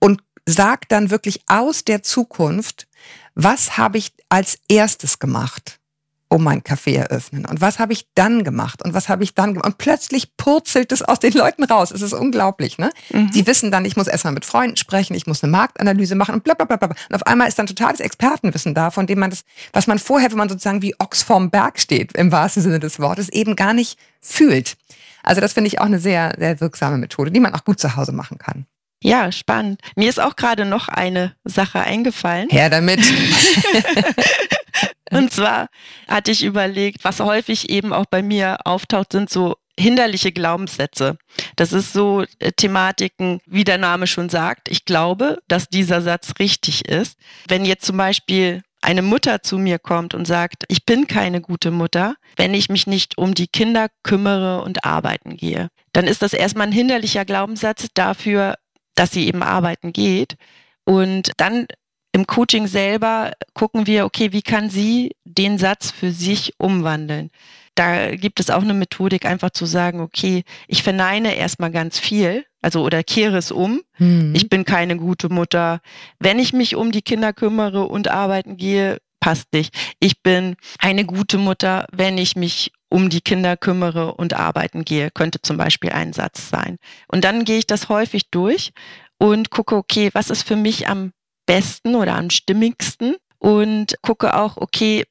und 0.00 0.22
sagt 0.46 0.92
dann 0.92 1.10
wirklich 1.10 1.42
aus 1.48 1.84
der 1.84 2.04
Zukunft, 2.04 2.86
was 3.34 3.76
habe 3.76 3.98
ich 3.98 4.12
als 4.28 4.60
erstes 4.68 5.18
gemacht, 5.18 5.80
um 6.28 6.42
mein 6.42 6.62
Café 6.62 6.96
eröffnen? 6.96 7.46
Und 7.46 7.60
was 7.60 7.78
habe 7.78 7.92
ich 7.92 8.06
dann 8.14 8.44
gemacht? 8.44 8.82
Und 8.84 8.94
was 8.94 9.08
habe 9.08 9.24
ich 9.24 9.34
dann 9.34 9.54
gemacht? 9.54 9.66
Und 9.66 9.78
plötzlich 9.78 10.36
purzelt 10.36 10.92
es 10.92 11.02
aus 11.02 11.20
den 11.20 11.32
Leuten 11.32 11.64
raus. 11.64 11.90
Es 11.90 12.02
ist 12.02 12.12
unglaublich, 12.12 12.78
ne? 12.78 12.90
Mhm. 13.12 13.30
Die 13.30 13.46
wissen 13.46 13.70
dann, 13.70 13.84
ich 13.84 13.96
muss 13.96 14.06
erstmal 14.06 14.34
mit 14.34 14.44
Freunden 14.44 14.76
sprechen, 14.76 15.14
ich 15.14 15.26
muss 15.26 15.42
eine 15.42 15.52
Marktanalyse 15.52 16.14
machen 16.14 16.34
und 16.34 16.44
bla, 16.44 16.54
bla, 16.54 16.66
bla, 16.66 16.76
bla. 16.76 16.88
Und 16.88 17.14
auf 17.14 17.26
einmal 17.26 17.48
ist 17.48 17.58
dann 17.58 17.66
totales 17.66 18.00
Expertenwissen 18.00 18.74
da, 18.74 18.90
von 18.90 19.06
dem 19.06 19.18
man 19.18 19.30
das, 19.30 19.44
was 19.72 19.86
man 19.86 19.98
vorher, 19.98 20.30
wenn 20.30 20.38
man 20.38 20.48
sozusagen 20.48 20.82
wie 20.82 20.94
Ochs 20.98 21.22
vorm 21.22 21.50
Berg 21.50 21.78
steht, 21.78 22.12
im 22.16 22.32
wahrsten 22.32 22.62
Sinne 22.62 22.80
des 22.80 22.98
Wortes, 22.98 23.28
eben 23.28 23.56
gar 23.56 23.72
nicht 23.72 23.98
fühlt. 24.20 24.76
Also 25.22 25.40
das 25.40 25.52
finde 25.52 25.68
ich 25.68 25.80
auch 25.80 25.86
eine 25.86 25.98
sehr, 25.98 26.34
sehr 26.38 26.60
wirksame 26.60 26.98
Methode, 26.98 27.30
die 27.30 27.40
man 27.40 27.54
auch 27.54 27.64
gut 27.64 27.80
zu 27.80 27.96
Hause 27.96 28.12
machen 28.12 28.38
kann. 28.38 28.66
Ja, 29.02 29.30
spannend. 29.30 29.80
Mir 29.94 30.08
ist 30.08 30.20
auch 30.20 30.36
gerade 30.36 30.64
noch 30.64 30.88
eine 30.88 31.34
Sache 31.44 31.80
eingefallen. 31.80 32.48
Her 32.48 32.70
damit. 32.70 33.00
Und 35.10 35.32
zwar 35.32 35.68
hatte 36.08 36.30
ich 36.30 36.42
überlegt, 36.44 37.04
was 37.04 37.20
häufig 37.20 37.70
eben 37.70 37.92
auch 37.92 38.06
bei 38.06 38.22
mir 38.22 38.58
auftaucht, 38.64 39.12
sind 39.12 39.30
so 39.30 39.56
hinderliche 39.78 40.32
Glaubenssätze. 40.32 41.18
Das 41.56 41.72
ist 41.72 41.92
so 41.92 42.24
äh, 42.38 42.52
Thematiken, 42.52 43.40
wie 43.46 43.64
der 43.64 43.78
Name 43.78 44.06
schon 44.06 44.28
sagt. 44.28 44.68
Ich 44.70 44.84
glaube, 44.84 45.38
dass 45.48 45.68
dieser 45.68 46.00
Satz 46.00 46.34
richtig 46.38 46.88
ist. 46.88 47.18
Wenn 47.48 47.64
jetzt 47.64 47.84
zum 47.84 47.96
Beispiel 47.96 48.62
eine 48.80 49.02
Mutter 49.02 49.42
zu 49.42 49.58
mir 49.58 49.78
kommt 49.78 50.14
und 50.14 50.26
sagt, 50.26 50.64
ich 50.68 50.84
bin 50.86 51.06
keine 51.06 51.40
gute 51.40 51.70
Mutter, 51.70 52.14
wenn 52.36 52.54
ich 52.54 52.68
mich 52.68 52.86
nicht 52.86 53.18
um 53.18 53.34
die 53.34 53.48
Kinder 53.48 53.88
kümmere 54.02 54.62
und 54.62 54.84
arbeiten 54.84 55.36
gehe, 55.36 55.68
dann 55.92 56.06
ist 56.06 56.22
das 56.22 56.32
erstmal 56.32 56.68
ein 56.68 56.72
hinderlicher 56.72 57.24
Glaubenssatz 57.24 57.88
dafür, 57.94 58.56
dass 58.94 59.10
sie 59.10 59.26
eben 59.26 59.42
arbeiten 59.42 59.92
geht. 59.92 60.36
Und 60.84 61.32
dann 61.36 61.66
im 62.16 62.26
Coaching 62.26 62.66
selber 62.66 63.32
gucken 63.52 63.86
wir, 63.86 64.06
okay, 64.06 64.32
wie 64.32 64.40
kann 64.40 64.70
sie 64.70 65.14
den 65.26 65.58
Satz 65.58 65.90
für 65.90 66.12
sich 66.12 66.54
umwandeln? 66.56 67.30
Da 67.74 68.16
gibt 68.16 68.40
es 68.40 68.48
auch 68.48 68.62
eine 68.62 68.72
Methodik, 68.72 69.26
einfach 69.26 69.50
zu 69.50 69.66
sagen, 69.66 70.00
okay, 70.00 70.44
ich 70.66 70.82
verneine 70.82 71.34
erstmal 71.34 71.70
ganz 71.70 71.98
viel, 71.98 72.46
also 72.62 72.82
oder 72.82 73.02
kehre 73.02 73.36
es 73.36 73.52
um. 73.52 73.82
Mhm. 73.98 74.32
Ich 74.34 74.48
bin 74.48 74.64
keine 74.64 74.96
gute 74.96 75.28
Mutter. 75.28 75.80
Wenn 76.18 76.38
ich 76.38 76.54
mich 76.54 76.74
um 76.74 76.90
die 76.90 77.02
Kinder 77.02 77.34
kümmere 77.34 77.86
und 77.86 78.08
arbeiten 78.08 78.56
gehe, 78.56 78.96
passt 79.20 79.52
nicht. 79.52 79.76
Ich 80.00 80.22
bin 80.22 80.56
eine 80.78 81.04
gute 81.04 81.36
Mutter, 81.36 81.86
wenn 81.92 82.16
ich 82.16 82.34
mich 82.34 82.72
um 82.88 83.10
die 83.10 83.20
Kinder 83.20 83.58
kümmere 83.58 84.14
und 84.14 84.32
arbeiten 84.32 84.86
gehe, 84.86 85.10
könnte 85.10 85.42
zum 85.42 85.58
Beispiel 85.58 85.90
ein 85.90 86.14
Satz 86.14 86.48
sein. 86.48 86.78
Und 87.08 87.24
dann 87.24 87.44
gehe 87.44 87.58
ich 87.58 87.66
das 87.66 87.90
häufig 87.90 88.30
durch 88.30 88.72
und 89.18 89.50
gucke, 89.50 89.76
okay, 89.76 90.08
was 90.14 90.30
ist 90.30 90.48
für 90.48 90.56
mich 90.56 90.88
am 90.88 91.12
besten 91.46 91.94
oder 91.94 92.16
am 92.16 92.30
stimmigsten 92.30 93.16
und 93.38 93.96
gucke 94.02 94.34
auch, 94.34 94.56
okay, 94.56 95.04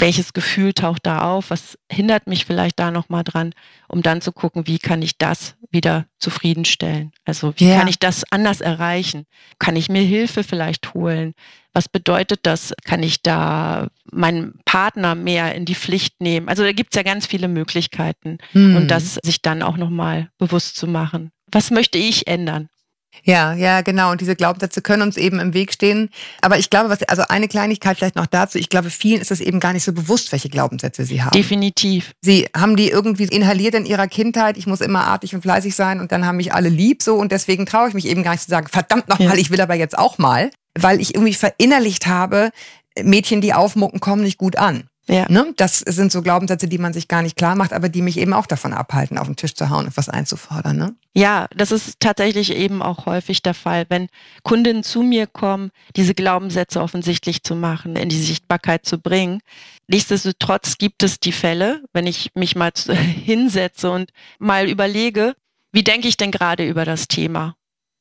welches 0.00 0.32
Gefühl 0.32 0.72
taucht 0.72 1.06
da 1.06 1.30
auf, 1.30 1.50
was 1.50 1.78
hindert 1.90 2.26
mich 2.26 2.46
vielleicht 2.46 2.78
da 2.78 2.90
nochmal 2.90 3.22
dran, 3.22 3.52
um 3.88 4.02
dann 4.02 4.20
zu 4.20 4.32
gucken, 4.32 4.66
wie 4.66 4.78
kann 4.78 5.02
ich 5.02 5.18
das 5.18 5.56
wieder 5.70 6.06
zufriedenstellen? 6.18 7.12
Also 7.24 7.52
wie 7.56 7.68
ja. 7.68 7.78
kann 7.78 7.88
ich 7.88 7.98
das 7.98 8.24
anders 8.30 8.60
erreichen? 8.60 9.26
Kann 9.58 9.76
ich 9.76 9.88
mir 9.88 10.02
Hilfe 10.02 10.42
vielleicht 10.42 10.94
holen? 10.94 11.34
Was 11.72 11.88
bedeutet 11.88 12.40
das? 12.44 12.72
Kann 12.84 13.02
ich 13.02 13.22
da 13.22 13.88
meinen 14.10 14.58
Partner 14.64 15.14
mehr 15.14 15.54
in 15.54 15.66
die 15.66 15.74
Pflicht 15.74 16.20
nehmen? 16.20 16.48
Also 16.48 16.64
da 16.64 16.72
gibt 16.72 16.94
es 16.94 16.96
ja 16.96 17.02
ganz 17.02 17.26
viele 17.26 17.48
Möglichkeiten 17.48 18.38
hm. 18.52 18.76
und 18.76 18.88
das 18.90 19.14
sich 19.22 19.42
dann 19.42 19.62
auch 19.62 19.76
nochmal 19.76 20.30
bewusst 20.38 20.76
zu 20.76 20.86
machen. 20.86 21.30
Was 21.52 21.70
möchte 21.70 21.98
ich 21.98 22.26
ändern? 22.26 22.68
Ja, 23.24 23.54
ja, 23.54 23.80
genau. 23.82 24.10
Und 24.10 24.20
diese 24.20 24.36
Glaubenssätze 24.36 24.82
können 24.82 25.02
uns 25.02 25.16
eben 25.16 25.40
im 25.40 25.54
Weg 25.54 25.72
stehen. 25.72 26.10
Aber 26.40 26.58
ich 26.58 26.70
glaube, 26.70 26.90
was, 26.90 27.02
also 27.04 27.22
eine 27.28 27.48
Kleinigkeit 27.48 27.98
vielleicht 27.98 28.16
noch 28.16 28.26
dazu. 28.26 28.58
Ich 28.58 28.68
glaube, 28.68 28.90
vielen 28.90 29.20
ist 29.20 29.30
es 29.30 29.40
eben 29.40 29.60
gar 29.60 29.72
nicht 29.72 29.84
so 29.84 29.92
bewusst, 29.92 30.32
welche 30.32 30.48
Glaubenssätze 30.48 31.04
sie 31.04 31.22
haben. 31.22 31.32
Definitiv. 31.32 32.12
Sie 32.22 32.48
haben 32.56 32.76
die 32.76 32.88
irgendwie 32.88 33.24
inhaliert 33.24 33.74
in 33.74 33.86
ihrer 33.86 34.08
Kindheit. 34.08 34.56
Ich 34.56 34.66
muss 34.66 34.80
immer 34.80 35.04
artig 35.06 35.34
und 35.34 35.42
fleißig 35.42 35.74
sein 35.74 36.00
und 36.00 36.12
dann 36.12 36.26
haben 36.26 36.36
mich 36.36 36.52
alle 36.52 36.68
lieb 36.68 37.02
so 37.02 37.16
und 37.16 37.32
deswegen 37.32 37.66
traue 37.66 37.88
ich 37.88 37.94
mich 37.94 38.06
eben 38.06 38.22
gar 38.22 38.32
nicht 38.32 38.44
zu 38.44 38.50
sagen, 38.50 38.68
verdammt 38.68 39.08
nochmal, 39.08 39.34
ja. 39.34 39.40
ich 39.40 39.50
will 39.50 39.60
aber 39.60 39.74
jetzt 39.74 39.98
auch 39.98 40.18
mal, 40.18 40.50
weil 40.78 41.00
ich 41.00 41.14
irgendwie 41.14 41.34
verinnerlicht 41.34 42.06
habe, 42.06 42.50
Mädchen, 43.02 43.40
die 43.40 43.54
aufmucken, 43.54 44.00
kommen 44.00 44.22
nicht 44.22 44.38
gut 44.38 44.56
an. 44.56 44.89
Ja. 45.10 45.26
Ne? 45.28 45.52
Das 45.56 45.80
sind 45.80 46.12
so 46.12 46.22
Glaubenssätze, 46.22 46.68
die 46.68 46.78
man 46.78 46.92
sich 46.92 47.08
gar 47.08 47.22
nicht 47.22 47.36
klar 47.36 47.56
macht, 47.56 47.72
aber 47.72 47.88
die 47.88 48.00
mich 48.00 48.16
eben 48.16 48.32
auch 48.32 48.46
davon 48.46 48.72
abhalten, 48.72 49.18
auf 49.18 49.26
den 49.26 49.34
Tisch 49.34 49.54
zu 49.54 49.68
hauen 49.68 49.86
und 49.86 49.96
was 49.96 50.08
einzufordern. 50.08 50.76
Ne? 50.76 50.94
Ja, 51.14 51.48
das 51.56 51.72
ist 51.72 51.98
tatsächlich 51.98 52.54
eben 52.54 52.80
auch 52.80 53.06
häufig 53.06 53.42
der 53.42 53.54
Fall, 53.54 53.86
wenn 53.88 54.06
Kundinnen 54.44 54.84
zu 54.84 55.02
mir 55.02 55.26
kommen, 55.26 55.72
diese 55.96 56.14
Glaubenssätze 56.14 56.80
offensichtlich 56.80 57.42
zu 57.42 57.56
machen, 57.56 57.96
in 57.96 58.08
die 58.08 58.22
Sichtbarkeit 58.22 58.86
zu 58.86 58.98
bringen. 58.98 59.40
Nichtsdestotrotz 59.88 60.78
gibt 60.78 61.02
es 61.02 61.18
die 61.18 61.32
Fälle, 61.32 61.82
wenn 61.92 62.06
ich 62.06 62.30
mich 62.34 62.54
mal 62.54 62.70
hinsetze 63.24 63.90
und 63.90 64.12
mal 64.38 64.68
überlege, 64.68 65.34
wie 65.72 65.82
denke 65.82 66.06
ich 66.06 66.18
denn 66.18 66.30
gerade 66.30 66.68
über 66.68 66.84
das 66.84 67.08
Thema? 67.08 67.56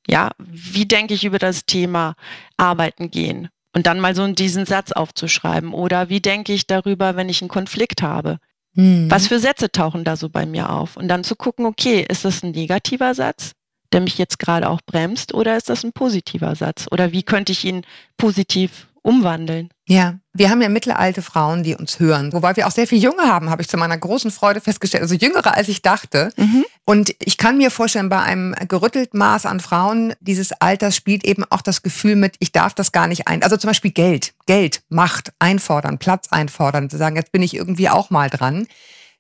Ja, 0.08 0.30
wie 0.38 0.86
denke 0.86 1.16
ich 1.16 1.26
über 1.26 1.40
das 1.40 1.66
Thema 1.66 2.14
Arbeiten 2.56 3.10
gehen? 3.10 3.50
Und 3.76 3.86
dann 3.88 4.00
mal 4.00 4.16
so 4.16 4.28
diesen 4.28 4.66
Satz 4.66 4.92
aufzuschreiben. 4.92 5.74
Oder 5.74 6.10
wie 6.10 6.22
denke 6.22 6.54
ich 6.54 6.68
darüber, 6.68 7.16
wenn 7.16 7.30
ich 7.30 7.42
einen 7.42 7.50
Konflikt 7.50 8.02
habe? 8.02 8.38
Mhm. 8.74 9.10
Was 9.10 9.28
für 9.28 9.40
Sätze 9.40 9.72
tauchen 9.72 10.04
da 10.04 10.16
so 10.16 10.30
bei 10.30 10.46
mir 10.46 10.72
auf? 10.72 10.98
Und 10.98 11.08
dann 11.08 11.24
zu 11.24 11.36
gucken, 11.36 11.66
okay, 11.66 12.06
ist 12.08 12.26
das 12.26 12.44
ein 12.44 12.52
negativer 12.52 13.14
Satz, 13.14 13.52
der 13.92 14.02
mich 14.02 14.18
jetzt 14.18 14.40
gerade 14.40 14.70
auch 14.70 14.82
bremst, 14.86 15.34
oder 15.34 15.56
ist 15.58 15.70
das 15.70 15.84
ein 15.84 15.94
positiver 15.94 16.56
Satz? 16.56 16.88
Oder 16.92 17.12
wie 17.12 17.24
könnte 17.24 17.52
ich 17.52 17.64
ihn 17.64 17.86
positiv 18.18 18.88
umwandeln. 19.02 19.70
Ja, 19.88 20.20
wir 20.34 20.50
haben 20.50 20.62
ja 20.62 20.70
mittelalte 20.70 21.22
Frauen, 21.22 21.64
die 21.64 21.76
uns 21.76 22.00
hören, 22.00 22.32
wobei 22.34 22.56
wir 22.56 22.68
auch 22.68 22.72
sehr 22.72 22.88
viel 22.88 23.02
Junge 23.02 23.24
haben, 23.24 23.50
habe 23.50 23.62
ich 23.62 23.68
zu 23.68 23.78
meiner 23.78 23.98
großen 23.98 24.32
Freude 24.32 24.62
festgestellt, 24.62 25.04
also 25.04 25.16
jüngere 25.16 25.56
als 25.56 25.68
ich 25.68 25.82
dachte. 25.82 26.32
Mhm. 26.38 26.66
Und 26.86 27.16
ich 27.20 27.38
kann 27.38 27.58
mir 27.58 27.72
vorstellen, 27.72 28.10
bei 28.10 28.22
einem 28.22 28.56
gerüttelten 28.68 29.20
Maß 29.20 29.46
an 29.46 29.60
Frauen 29.60 30.14
dieses 30.20 30.52
Alters 30.54 30.96
spielt 30.96 31.24
eben 31.26 31.44
auch 31.50 31.62
das 31.62 31.82
Gefühl 31.82 32.16
mit, 32.16 32.36
ich 32.40 32.52
darf 32.52 32.74
das 32.74 32.92
gar 32.92 33.08
nicht 33.08 33.28
ein. 33.28 33.44
Also 33.44 33.58
zum 33.58 33.70
Beispiel 33.70 33.92
Geld, 33.92 34.34
Geld, 34.46 34.82
Macht 34.90 35.32
einfordern, 35.40 35.98
Platz 35.98 36.28
einfordern, 36.32 36.90
zu 36.90 36.98
sagen, 36.98 37.16
jetzt 37.16 37.32
bin 37.32 37.42
ich 37.42 37.56
irgendwie 37.56 37.90
auch 37.90 38.10
mal 38.10 38.30
dran. 38.30 38.68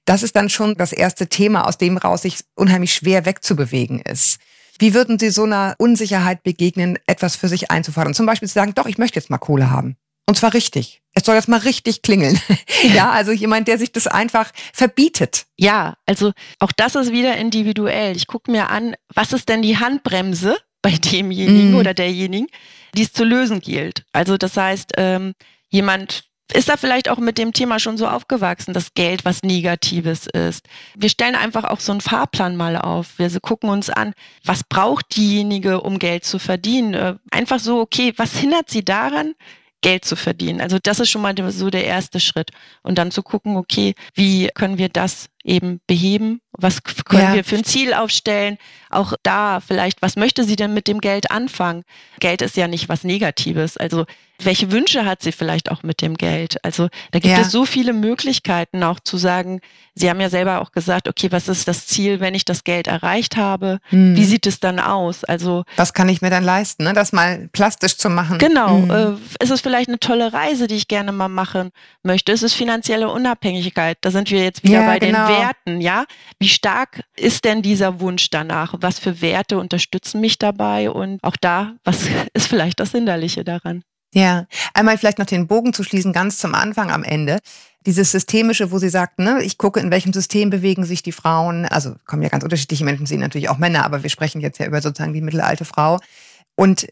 Das 0.05 0.23
ist 0.23 0.35
dann 0.35 0.49
schon 0.49 0.75
das 0.75 0.91
erste 0.91 1.27
Thema, 1.27 1.67
aus 1.67 1.77
dem 1.77 1.97
raus 1.97 2.23
sich 2.23 2.39
unheimlich 2.55 2.93
schwer 2.93 3.25
wegzubewegen 3.25 3.99
ist. 4.01 4.39
Wie 4.79 4.93
würden 4.93 5.19
Sie 5.19 5.29
so 5.29 5.43
einer 5.43 5.75
Unsicherheit 5.77 6.41
begegnen, 6.43 6.97
etwas 7.05 7.35
für 7.35 7.49
sich 7.49 7.69
einzufordern? 7.69 8.13
Zum 8.13 8.25
Beispiel 8.25 8.47
zu 8.47 8.53
sagen, 8.53 8.73
doch, 8.73 8.85
ich 8.85 8.97
möchte 8.97 9.19
jetzt 9.19 9.29
mal 9.29 9.37
Kohle 9.37 9.69
haben. 9.69 9.97
Und 10.25 10.35
zwar 10.35 10.53
richtig. 10.53 11.01
Es 11.13 11.25
soll 11.25 11.35
jetzt 11.35 11.49
mal 11.49 11.57
richtig 11.57 12.01
klingeln. 12.01 12.39
ja, 12.93 13.09
also 13.11 13.31
jemand, 13.31 13.67
der 13.67 13.77
sich 13.77 13.91
das 13.91 14.07
einfach 14.07 14.51
verbietet. 14.73 15.47
Ja, 15.57 15.97
also 16.05 16.31
auch 16.59 16.71
das 16.71 16.95
ist 16.95 17.11
wieder 17.11 17.35
individuell. 17.35 18.15
Ich 18.15 18.27
gucke 18.27 18.51
mir 18.51 18.69
an, 18.69 18.95
was 19.13 19.33
ist 19.33 19.49
denn 19.49 19.61
die 19.61 19.77
Handbremse 19.77 20.55
bei 20.81 20.91
demjenigen 20.91 21.73
mm. 21.73 21.75
oder 21.75 21.93
derjenigen, 21.93 22.47
die 22.95 23.01
es 23.01 23.11
zu 23.11 23.25
lösen 23.25 23.59
gilt. 23.59 24.05
Also 24.13 24.37
das 24.37 24.55
heißt, 24.55 24.93
ähm, 24.97 25.33
jemand 25.67 26.28
ist 26.53 26.69
da 26.69 26.77
vielleicht 26.77 27.09
auch 27.09 27.17
mit 27.17 27.37
dem 27.37 27.53
Thema 27.53 27.79
schon 27.79 27.97
so 27.97 28.07
aufgewachsen, 28.07 28.73
dass 28.73 28.93
Geld 28.93 29.25
was 29.25 29.43
Negatives 29.43 30.27
ist. 30.27 30.65
Wir 30.95 31.09
stellen 31.09 31.35
einfach 31.35 31.63
auch 31.63 31.79
so 31.79 31.91
einen 31.91 32.01
Fahrplan 32.01 32.55
mal 32.55 32.75
auf. 32.75 33.17
Wir 33.17 33.29
gucken 33.39 33.69
uns 33.69 33.89
an, 33.89 34.13
was 34.43 34.63
braucht 34.63 35.15
diejenige, 35.15 35.81
um 35.81 35.99
Geld 35.99 36.23
zu 36.25 36.39
verdienen. 36.39 36.93
Äh, 36.93 37.15
einfach 37.31 37.59
so, 37.59 37.79
okay, 37.79 38.13
was 38.17 38.35
hindert 38.37 38.69
sie 38.69 38.83
daran, 38.83 39.35
Geld 39.81 40.05
zu 40.05 40.15
verdienen. 40.15 40.59
Also 40.59 40.77
das 40.81 40.99
ist 40.99 41.09
schon 41.09 41.21
mal 41.21 41.35
so 41.51 41.69
der 41.69 41.85
erste 41.85 42.19
Schritt. 42.19 42.51
Und 42.83 42.97
dann 42.97 43.11
zu 43.11 43.23
gucken, 43.23 43.55
okay, 43.55 43.95
wie 44.13 44.49
können 44.53 44.77
wir 44.77 44.89
das 44.89 45.29
eben 45.43 45.79
beheben? 45.87 46.41
Was 46.51 46.83
können 46.83 47.23
ja. 47.23 47.33
wir 47.35 47.43
für 47.43 47.55
ein 47.55 47.63
Ziel 47.63 47.93
aufstellen? 47.93 48.57
Auch 48.89 49.13
da 49.23 49.59
vielleicht, 49.59 50.01
was 50.01 50.15
möchte 50.15 50.43
sie 50.43 50.55
denn 50.55 50.73
mit 50.73 50.87
dem 50.87 50.99
Geld 50.99 51.31
anfangen? 51.31 51.83
Geld 52.19 52.41
ist 52.41 52.57
ja 52.57 52.67
nicht 52.67 52.89
was 52.89 53.03
Negatives. 53.03 53.77
Also 53.77 54.05
welche 54.41 54.71
Wünsche 54.71 55.05
hat 55.05 55.21
sie 55.21 55.31
vielleicht 55.31 55.69
auch 55.69 55.83
mit 55.83 56.01
dem 56.01 56.15
Geld? 56.15 56.63
Also 56.63 56.87
da 57.11 57.19
gibt 57.19 57.35
ja. 57.35 57.41
es 57.41 57.51
so 57.51 57.65
viele 57.65 57.93
Möglichkeiten 57.93 58.83
auch 58.83 58.99
zu 58.99 59.17
sagen, 59.17 59.61
Sie 59.99 60.09
haben 60.09 60.21
ja 60.21 60.29
selber 60.29 60.61
auch 60.61 60.71
gesagt, 60.71 61.09
okay, 61.09 61.29
was 61.31 61.49
ist 61.49 61.67
das 61.67 61.85
Ziel, 61.85 62.21
wenn 62.21 62.33
ich 62.33 62.45
das 62.45 62.63
Geld 62.63 62.87
erreicht 62.87 63.35
habe? 63.35 63.79
Hm. 63.89 64.15
Wie 64.15 64.23
sieht 64.23 64.47
es 64.47 64.61
dann 64.61 64.79
aus? 64.79 65.25
Also 65.25 65.65
was 65.75 65.93
kann 65.93 66.07
ich 66.07 66.21
mir 66.21 66.29
dann 66.29 66.45
leisten, 66.45 66.85
ne? 66.85 66.93
das 66.93 67.11
mal 67.11 67.49
plastisch 67.51 67.97
zu 67.97 68.09
machen? 68.09 68.37
Genau. 68.37 68.77
Hm. 68.77 68.91
Äh, 68.91 69.43
ist 69.43 69.51
es 69.51 69.59
vielleicht 69.59 69.89
eine 69.89 69.99
tolle 69.99 70.31
Reise, 70.31 70.67
die 70.67 70.75
ich 70.75 70.87
gerne 70.87 71.11
mal 71.11 71.27
machen 71.27 71.71
möchte? 72.01 72.31
Ist 72.31 72.43
es 72.43 72.53
finanzielle 72.53 73.09
Unabhängigkeit? 73.09 73.97
Da 73.99 74.11
sind 74.11 74.31
wir 74.31 74.41
jetzt 74.41 74.63
wieder 74.63 74.81
ja, 74.81 74.87
bei 74.87 74.99
genau. 74.99 75.27
den 75.27 75.35
Werten, 75.35 75.81
ja? 75.81 76.05
Wie 76.39 76.47
stark 76.47 77.03
ist 77.17 77.43
denn 77.43 77.61
dieser 77.61 77.99
Wunsch 77.99 78.29
danach? 78.29 78.73
Was 78.79 78.97
für 78.97 79.21
Werte 79.21 79.57
unterstützen 79.57 80.21
mich 80.21 80.39
dabei? 80.39 80.89
Und 80.89 81.21
auch 81.21 81.35
da, 81.35 81.75
was 81.83 82.07
ist 82.33 82.47
vielleicht 82.47 82.79
das 82.79 82.91
Hinderliche 82.91 83.43
daran? 83.43 83.83
Ja, 84.13 84.47
einmal 84.73 84.97
vielleicht 84.97 85.19
noch 85.19 85.25
den 85.25 85.47
Bogen 85.47 85.73
zu 85.73 85.83
schließen, 85.83 86.13
ganz 86.13 86.39
zum 86.39 86.55
Anfang 86.55 86.89
am 86.89 87.03
Ende. 87.03 87.39
Dieses 87.85 88.11
Systemische, 88.11 88.71
wo 88.71 88.79
sie 88.79 88.89
sagt, 88.89 89.19
ne, 89.19 89.43
ich 89.43 89.57
gucke, 89.57 89.79
in 89.79 89.91
welchem 89.91 90.13
System 90.13 90.49
bewegen 90.49 90.83
sich 90.83 91.03
die 91.03 91.11
Frauen. 91.11 91.65
Also 91.65 91.95
kommen 92.05 92.23
ja 92.23 92.29
ganz 92.29 92.43
unterschiedliche 92.43 92.85
Menschen, 92.85 93.05
sehen 93.05 93.19
natürlich 93.19 93.49
auch 93.49 93.57
Männer, 93.57 93.85
aber 93.85 94.01
wir 94.01 94.09
sprechen 94.09 94.41
jetzt 94.41 94.59
ja 94.59 94.65
über 94.65 94.81
sozusagen 94.81 95.13
die 95.13 95.21
mittelalte 95.21 95.65
Frau. 95.65 95.99
Und 96.55 96.87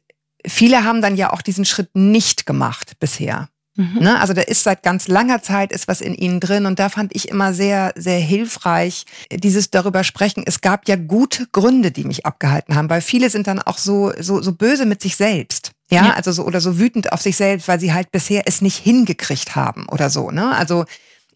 viele 0.45 0.83
haben 0.83 1.01
dann 1.01 1.15
ja 1.15 1.33
auch 1.33 1.41
diesen 1.41 1.65
Schritt 1.65 1.89
nicht 1.95 2.45
gemacht 2.45 2.93
bisher. 2.99 3.49
Mhm. 3.77 3.99
Ne? 3.99 4.19
Also 4.19 4.33
da 4.33 4.41
ist 4.41 4.63
seit 4.63 4.83
ganz 4.83 5.07
langer 5.07 5.41
Zeit 5.41 5.71
ist 5.71 5.87
was 5.87 6.01
in 6.01 6.15
ihnen 6.15 6.39
drin 6.39 6.65
und 6.65 6.79
da 6.79 6.89
fand 6.89 7.15
ich 7.15 7.29
immer 7.29 7.53
sehr, 7.53 7.93
sehr 7.95 8.19
hilfreich, 8.19 9.05
dieses 9.31 9.69
darüber 9.69 10.03
sprechen. 10.03 10.43
Es 10.45 10.61
gab 10.61 10.87
ja 10.87 10.95
gute 10.95 11.47
Gründe, 11.51 11.91
die 11.91 12.03
mich 12.03 12.25
abgehalten 12.25 12.75
haben, 12.75 12.89
weil 12.89 13.01
viele 13.01 13.29
sind 13.29 13.47
dann 13.47 13.59
auch 13.59 13.77
so, 13.77 14.11
so, 14.19 14.41
so 14.41 14.51
böse 14.51 14.85
mit 14.85 15.01
sich 15.01 15.15
selbst. 15.15 15.71
Ja, 15.89 16.07
ja, 16.07 16.13
also 16.15 16.33
so 16.33 16.43
oder 16.43 16.59
so 16.59 16.79
wütend 16.79 17.13
auf 17.13 17.21
sich 17.21 17.37
selbst, 17.37 17.67
weil 17.69 17.79
sie 17.79 17.93
halt 17.93 18.11
bisher 18.11 18.43
es 18.45 18.61
nicht 18.61 18.77
hingekriegt 18.77 19.55
haben 19.55 19.87
oder 19.87 20.09
so. 20.09 20.31
Ne? 20.31 20.53
Also 20.53 20.83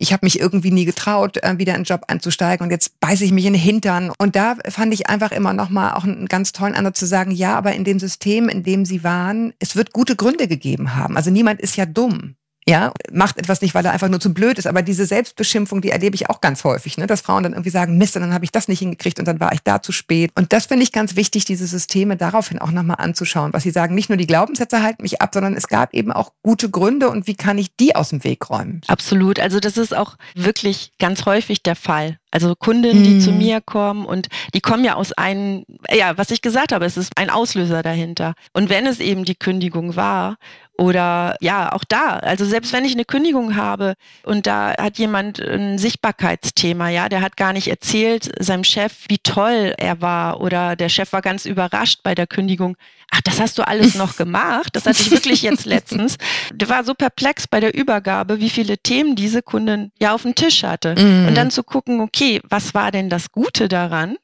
ich 0.01 0.11
habe 0.11 0.25
mich 0.25 0.39
irgendwie 0.39 0.71
nie 0.71 0.85
getraut, 0.85 1.37
äh, 1.43 1.57
wieder 1.59 1.73
in 1.73 1.77
einen 1.77 1.83
Job 1.85 2.05
einzusteigen 2.07 2.65
und 2.65 2.71
jetzt 2.71 2.99
beiße 2.99 3.23
ich 3.23 3.31
mich 3.31 3.45
in 3.45 3.53
den 3.53 3.61
Hintern. 3.61 4.11
Und 4.17 4.35
da 4.35 4.55
fand 4.67 4.93
ich 4.93 5.07
einfach 5.07 5.31
immer 5.31 5.53
nochmal 5.53 5.93
auch 5.93 6.03
einen 6.03 6.27
ganz 6.27 6.51
tollen 6.51 6.73
Ansatz 6.73 6.99
zu 6.99 7.05
sagen, 7.05 7.31
ja, 7.31 7.55
aber 7.55 7.73
in 7.73 7.83
dem 7.83 7.99
System, 7.99 8.49
in 8.49 8.63
dem 8.63 8.83
sie 8.83 9.03
waren, 9.03 9.53
es 9.59 9.75
wird 9.75 9.93
gute 9.93 10.15
Gründe 10.15 10.47
gegeben 10.47 10.95
haben. 10.95 11.17
Also 11.17 11.29
niemand 11.29 11.61
ist 11.61 11.77
ja 11.77 11.85
dumm 11.85 12.35
ja, 12.67 12.93
macht 13.11 13.37
etwas 13.37 13.61
nicht, 13.61 13.73
weil 13.73 13.85
er 13.85 13.91
einfach 13.91 14.07
nur 14.07 14.19
zu 14.19 14.33
blöd 14.33 14.59
ist. 14.59 14.67
Aber 14.67 14.83
diese 14.83 15.05
Selbstbeschimpfung, 15.05 15.81
die 15.81 15.89
erlebe 15.89 16.15
ich 16.15 16.29
auch 16.29 16.41
ganz 16.41 16.63
häufig, 16.63 16.97
ne? 16.97 17.07
dass 17.07 17.21
Frauen 17.21 17.43
dann 17.43 17.53
irgendwie 17.53 17.71
sagen, 17.71 17.97
Mist, 17.97 18.15
und 18.15 18.21
dann 18.21 18.33
habe 18.33 18.45
ich 18.45 18.51
das 18.51 18.67
nicht 18.67 18.79
hingekriegt 18.79 19.19
und 19.19 19.27
dann 19.27 19.39
war 19.39 19.51
ich 19.53 19.61
da 19.63 19.81
zu 19.81 19.91
spät. 19.91 20.31
Und 20.35 20.53
das 20.53 20.67
finde 20.67 20.83
ich 20.83 20.91
ganz 20.91 21.15
wichtig, 21.15 21.45
diese 21.45 21.65
Systeme 21.65 22.17
daraufhin 22.17 22.59
auch 22.59 22.71
nochmal 22.71 22.97
anzuschauen, 22.99 23.53
was 23.53 23.63
sie 23.63 23.71
sagen. 23.71 23.95
Nicht 23.95 24.09
nur 24.09 24.17
die 24.17 24.27
Glaubenssätze 24.27 24.83
halten 24.83 25.01
mich 25.01 25.21
ab, 25.21 25.31
sondern 25.33 25.55
es 25.55 25.67
gab 25.67 25.93
eben 25.93 26.11
auch 26.11 26.33
gute 26.43 26.69
Gründe 26.69 27.09
und 27.09 27.25
wie 27.25 27.35
kann 27.35 27.57
ich 27.57 27.75
die 27.75 27.95
aus 27.95 28.09
dem 28.09 28.23
Weg 28.23 28.49
räumen? 28.49 28.81
Absolut. 28.87 29.39
Also 29.39 29.59
das 29.59 29.77
ist 29.77 29.95
auch 29.95 30.17
wirklich 30.35 30.91
ganz 30.99 31.25
häufig 31.25 31.63
der 31.63 31.75
Fall. 31.75 32.17
Also 32.31 32.55
Kundinnen, 32.55 33.03
die 33.03 33.15
mhm. 33.15 33.21
zu 33.21 33.31
mir 33.31 33.59
kommen 33.59 34.05
und 34.05 34.29
die 34.53 34.61
kommen 34.61 34.85
ja 34.85 34.95
aus 34.95 35.11
einem, 35.11 35.65
ja, 35.91 36.17
was 36.17 36.31
ich 36.31 36.41
gesagt 36.41 36.71
habe, 36.71 36.85
es 36.85 36.95
ist 36.95 37.11
ein 37.17 37.29
Auslöser 37.29 37.83
dahinter. 37.83 38.35
Und 38.53 38.69
wenn 38.69 38.85
es 38.85 38.99
eben 38.99 39.25
die 39.25 39.35
Kündigung 39.35 39.97
war 39.97 40.37
oder 40.81 41.35
ja, 41.41 41.73
auch 41.73 41.83
da, 41.87 42.17
also 42.17 42.43
selbst 42.43 42.73
wenn 42.73 42.85
ich 42.85 42.93
eine 42.93 43.05
Kündigung 43.05 43.55
habe 43.55 43.93
und 44.23 44.47
da 44.47 44.75
hat 44.75 44.97
jemand 44.97 45.39
ein 45.39 45.77
Sichtbarkeitsthema, 45.77 46.89
ja, 46.89 47.07
der 47.07 47.21
hat 47.21 47.37
gar 47.37 47.53
nicht 47.53 47.67
erzählt 47.67 48.31
seinem 48.39 48.63
Chef, 48.63 48.91
wie 49.07 49.19
toll 49.19 49.75
er 49.77 50.01
war 50.01 50.41
oder 50.41 50.75
der 50.75 50.89
Chef 50.89 51.13
war 51.13 51.21
ganz 51.21 51.45
überrascht 51.45 51.99
bei 52.01 52.15
der 52.15 52.25
Kündigung. 52.25 52.77
Ach, 53.11 53.21
das 53.21 53.39
hast 53.39 53.59
du 53.59 53.67
alles 53.67 53.93
noch 53.93 54.15
gemacht? 54.17 54.69
Das 54.75 54.87
hatte 54.87 55.03
ich 55.03 55.11
wirklich 55.11 55.43
jetzt 55.43 55.65
letztens. 55.65 56.17
Der 56.51 56.67
war 56.67 56.83
so 56.83 56.95
perplex 56.95 57.47
bei 57.47 57.59
der 57.59 57.75
Übergabe, 57.75 58.39
wie 58.39 58.49
viele 58.49 58.79
Themen 58.79 59.15
diese 59.15 59.43
Kundin 59.43 59.91
ja 59.99 60.15
auf 60.15 60.23
dem 60.23 60.33
Tisch 60.33 60.63
hatte. 60.63 60.95
Mm. 60.95 61.27
Und 61.27 61.35
dann 61.35 61.51
zu 61.51 61.61
gucken, 61.61 62.01
okay, 62.01 62.41
was 62.49 62.73
war 62.73 62.91
denn 62.91 63.07
das 63.07 63.31
Gute 63.31 63.67
daran, 63.67 64.17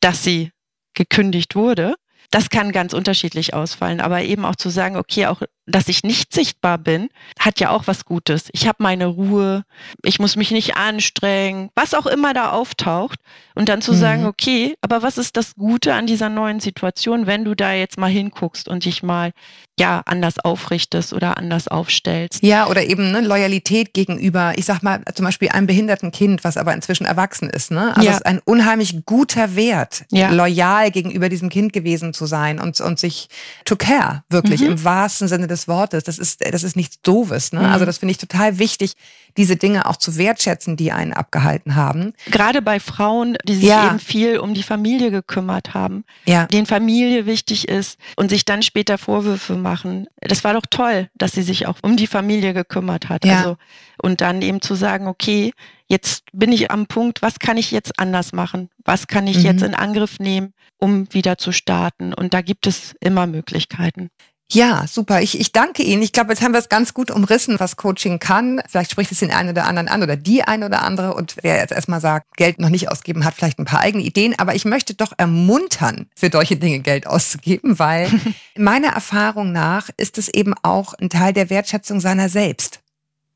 dass 0.00 0.24
sie 0.24 0.52
gekündigt 0.94 1.54
wurde? 1.54 1.96
Das 2.30 2.48
kann 2.48 2.72
ganz 2.72 2.94
unterschiedlich 2.94 3.52
ausfallen, 3.52 4.00
aber 4.00 4.22
eben 4.22 4.46
auch 4.46 4.56
zu 4.56 4.70
sagen, 4.70 4.96
okay, 4.96 5.26
auch 5.26 5.42
dass 5.68 5.88
ich 5.88 6.02
nicht 6.02 6.32
sichtbar 6.32 6.78
bin, 6.78 7.08
hat 7.38 7.60
ja 7.60 7.70
auch 7.70 7.86
was 7.86 8.04
Gutes. 8.04 8.48
Ich 8.52 8.66
habe 8.66 8.82
meine 8.82 9.06
Ruhe, 9.06 9.64
ich 10.02 10.18
muss 10.18 10.36
mich 10.36 10.50
nicht 10.50 10.76
anstrengen, 10.76 11.70
was 11.74 11.94
auch 11.94 12.06
immer 12.06 12.34
da 12.34 12.50
auftaucht. 12.50 13.20
Und 13.54 13.68
dann 13.68 13.82
zu 13.82 13.92
mhm. 13.92 13.96
sagen, 13.96 14.26
okay, 14.26 14.74
aber 14.80 15.02
was 15.02 15.18
ist 15.18 15.36
das 15.36 15.54
Gute 15.56 15.94
an 15.94 16.06
dieser 16.06 16.28
neuen 16.28 16.60
Situation, 16.60 17.26
wenn 17.26 17.44
du 17.44 17.54
da 17.54 17.72
jetzt 17.72 17.98
mal 17.98 18.10
hinguckst 18.10 18.68
und 18.68 18.84
dich 18.84 19.02
mal 19.02 19.32
ja 19.78 20.02
anders 20.06 20.38
aufrichtest 20.40 21.12
oder 21.12 21.38
anders 21.38 21.68
aufstellst. 21.68 22.42
Ja, 22.42 22.66
oder 22.66 22.84
eben 22.84 23.12
ne, 23.12 23.20
Loyalität 23.20 23.94
gegenüber, 23.94 24.52
ich 24.56 24.64
sag 24.64 24.82
mal 24.82 25.02
zum 25.14 25.24
Beispiel 25.24 25.48
einem 25.48 25.66
behinderten 25.66 26.10
Kind, 26.10 26.44
was 26.44 26.56
aber 26.56 26.74
inzwischen 26.74 27.04
erwachsen 27.04 27.50
ist. 27.50 27.70
Ne? 27.70 27.96
Also 27.96 28.06
ja. 28.06 28.10
es 28.10 28.16
ist 28.18 28.26
ein 28.26 28.40
unheimlich 28.44 29.04
guter 29.06 29.56
Wert, 29.56 30.04
ja. 30.10 30.30
loyal 30.30 30.90
gegenüber 30.90 31.28
diesem 31.28 31.48
Kind 31.48 31.72
gewesen 31.72 32.12
zu 32.12 32.26
sein 32.26 32.58
und, 32.58 32.80
und 32.80 32.98
sich 32.98 33.28
to 33.64 33.76
care, 33.76 34.24
wirklich 34.28 34.60
mhm. 34.60 34.68
im 34.68 34.84
wahrsten 34.84 35.28
Sinne 35.28 35.46
des 35.46 35.57
des 35.58 35.68
Wortes. 35.68 36.04
Das 36.04 36.18
ist, 36.18 36.44
das 36.52 36.62
ist 36.62 36.76
nichts 36.76 37.00
Doofes. 37.02 37.52
Ne? 37.52 37.60
Also 37.60 37.68
mhm. 37.68 37.78
Also 37.78 37.86
das 37.86 37.98
finde 37.98 38.10
ich 38.10 38.18
total 38.18 38.58
wichtig, 38.58 38.94
diese 39.36 39.54
Dinge 39.54 39.86
auch 39.86 39.96
zu 39.96 40.18
wertschätzen, 40.18 40.76
die 40.76 40.90
einen 40.90 41.12
abgehalten 41.12 41.76
haben. 41.76 42.12
Gerade 42.26 42.60
bei 42.60 42.80
Frauen, 42.80 43.36
die 43.44 43.54
sich 43.54 43.68
ja. 43.68 43.86
eben 43.86 44.00
viel 44.00 44.38
um 44.38 44.52
die 44.52 44.64
Familie 44.64 45.12
gekümmert 45.12 45.74
haben, 45.74 46.04
ja. 46.26 46.46
denen 46.46 46.66
Familie 46.66 47.24
wichtig 47.24 47.68
ist 47.68 47.98
und 48.16 48.30
sich 48.30 48.44
dann 48.44 48.62
später 48.62 48.98
Vorwürfe 48.98 49.54
machen. 49.54 50.08
Das 50.20 50.42
war 50.42 50.54
doch 50.54 50.66
toll, 50.68 51.08
dass 51.14 51.32
sie 51.32 51.42
sich 51.42 51.68
auch 51.68 51.76
um 51.82 51.96
die 51.96 52.08
Familie 52.08 52.52
gekümmert 52.52 53.08
hat. 53.08 53.24
Ja. 53.24 53.38
Also, 53.38 53.56
und 54.02 54.22
dann 54.22 54.42
eben 54.42 54.60
zu 54.60 54.74
sagen, 54.74 55.06
okay, 55.06 55.52
jetzt 55.86 56.24
bin 56.32 56.50
ich 56.50 56.72
am 56.72 56.86
Punkt, 56.86 57.22
was 57.22 57.38
kann 57.38 57.56
ich 57.56 57.70
jetzt 57.70 57.98
anders 58.00 58.32
machen? 58.32 58.70
Was 58.84 59.06
kann 59.06 59.28
ich 59.28 59.38
mhm. 59.38 59.44
jetzt 59.44 59.62
in 59.62 59.74
Angriff 59.74 60.18
nehmen, 60.18 60.52
um 60.78 61.12
wieder 61.12 61.38
zu 61.38 61.52
starten? 61.52 62.12
Und 62.12 62.34
da 62.34 62.40
gibt 62.40 62.66
es 62.66 62.96
immer 63.00 63.28
Möglichkeiten. 63.28 64.10
Ja, 64.50 64.86
super. 64.88 65.20
Ich, 65.20 65.38
ich 65.38 65.52
danke 65.52 65.82
Ihnen. 65.82 66.00
Ich 66.00 66.12
glaube, 66.12 66.30
jetzt 66.30 66.42
haben 66.42 66.52
wir 66.52 66.58
es 66.58 66.70
ganz 66.70 66.94
gut 66.94 67.10
umrissen, 67.10 67.60
was 67.60 67.76
Coaching 67.76 68.18
kann. 68.18 68.62
Vielleicht 68.66 68.92
spricht 68.92 69.12
es 69.12 69.18
den 69.18 69.30
einen 69.30 69.50
oder 69.50 69.66
anderen 69.66 69.88
an 69.88 70.02
oder 70.02 70.16
die 70.16 70.42
eine 70.42 70.64
oder 70.64 70.82
andere. 70.82 71.12
Und 71.12 71.36
wer 71.42 71.58
jetzt 71.58 71.72
erstmal 71.72 72.00
sagt, 72.00 72.34
Geld 72.34 72.58
noch 72.58 72.70
nicht 72.70 72.90
ausgeben, 72.90 73.26
hat 73.26 73.34
vielleicht 73.34 73.58
ein 73.58 73.66
paar 73.66 73.80
eigene 73.80 74.04
Ideen. 74.04 74.38
Aber 74.38 74.54
ich 74.54 74.64
möchte 74.64 74.94
doch 74.94 75.12
ermuntern, 75.18 76.06
für 76.16 76.30
solche 76.32 76.56
Dinge 76.56 76.80
Geld 76.80 77.06
auszugeben, 77.06 77.78
weil 77.78 78.10
meiner 78.56 78.88
Erfahrung 78.88 79.52
nach 79.52 79.90
ist 79.98 80.16
es 80.16 80.28
eben 80.28 80.54
auch 80.62 80.94
ein 80.94 81.10
Teil 81.10 81.34
der 81.34 81.50
Wertschätzung 81.50 82.00
seiner 82.00 82.30
selbst. 82.30 82.80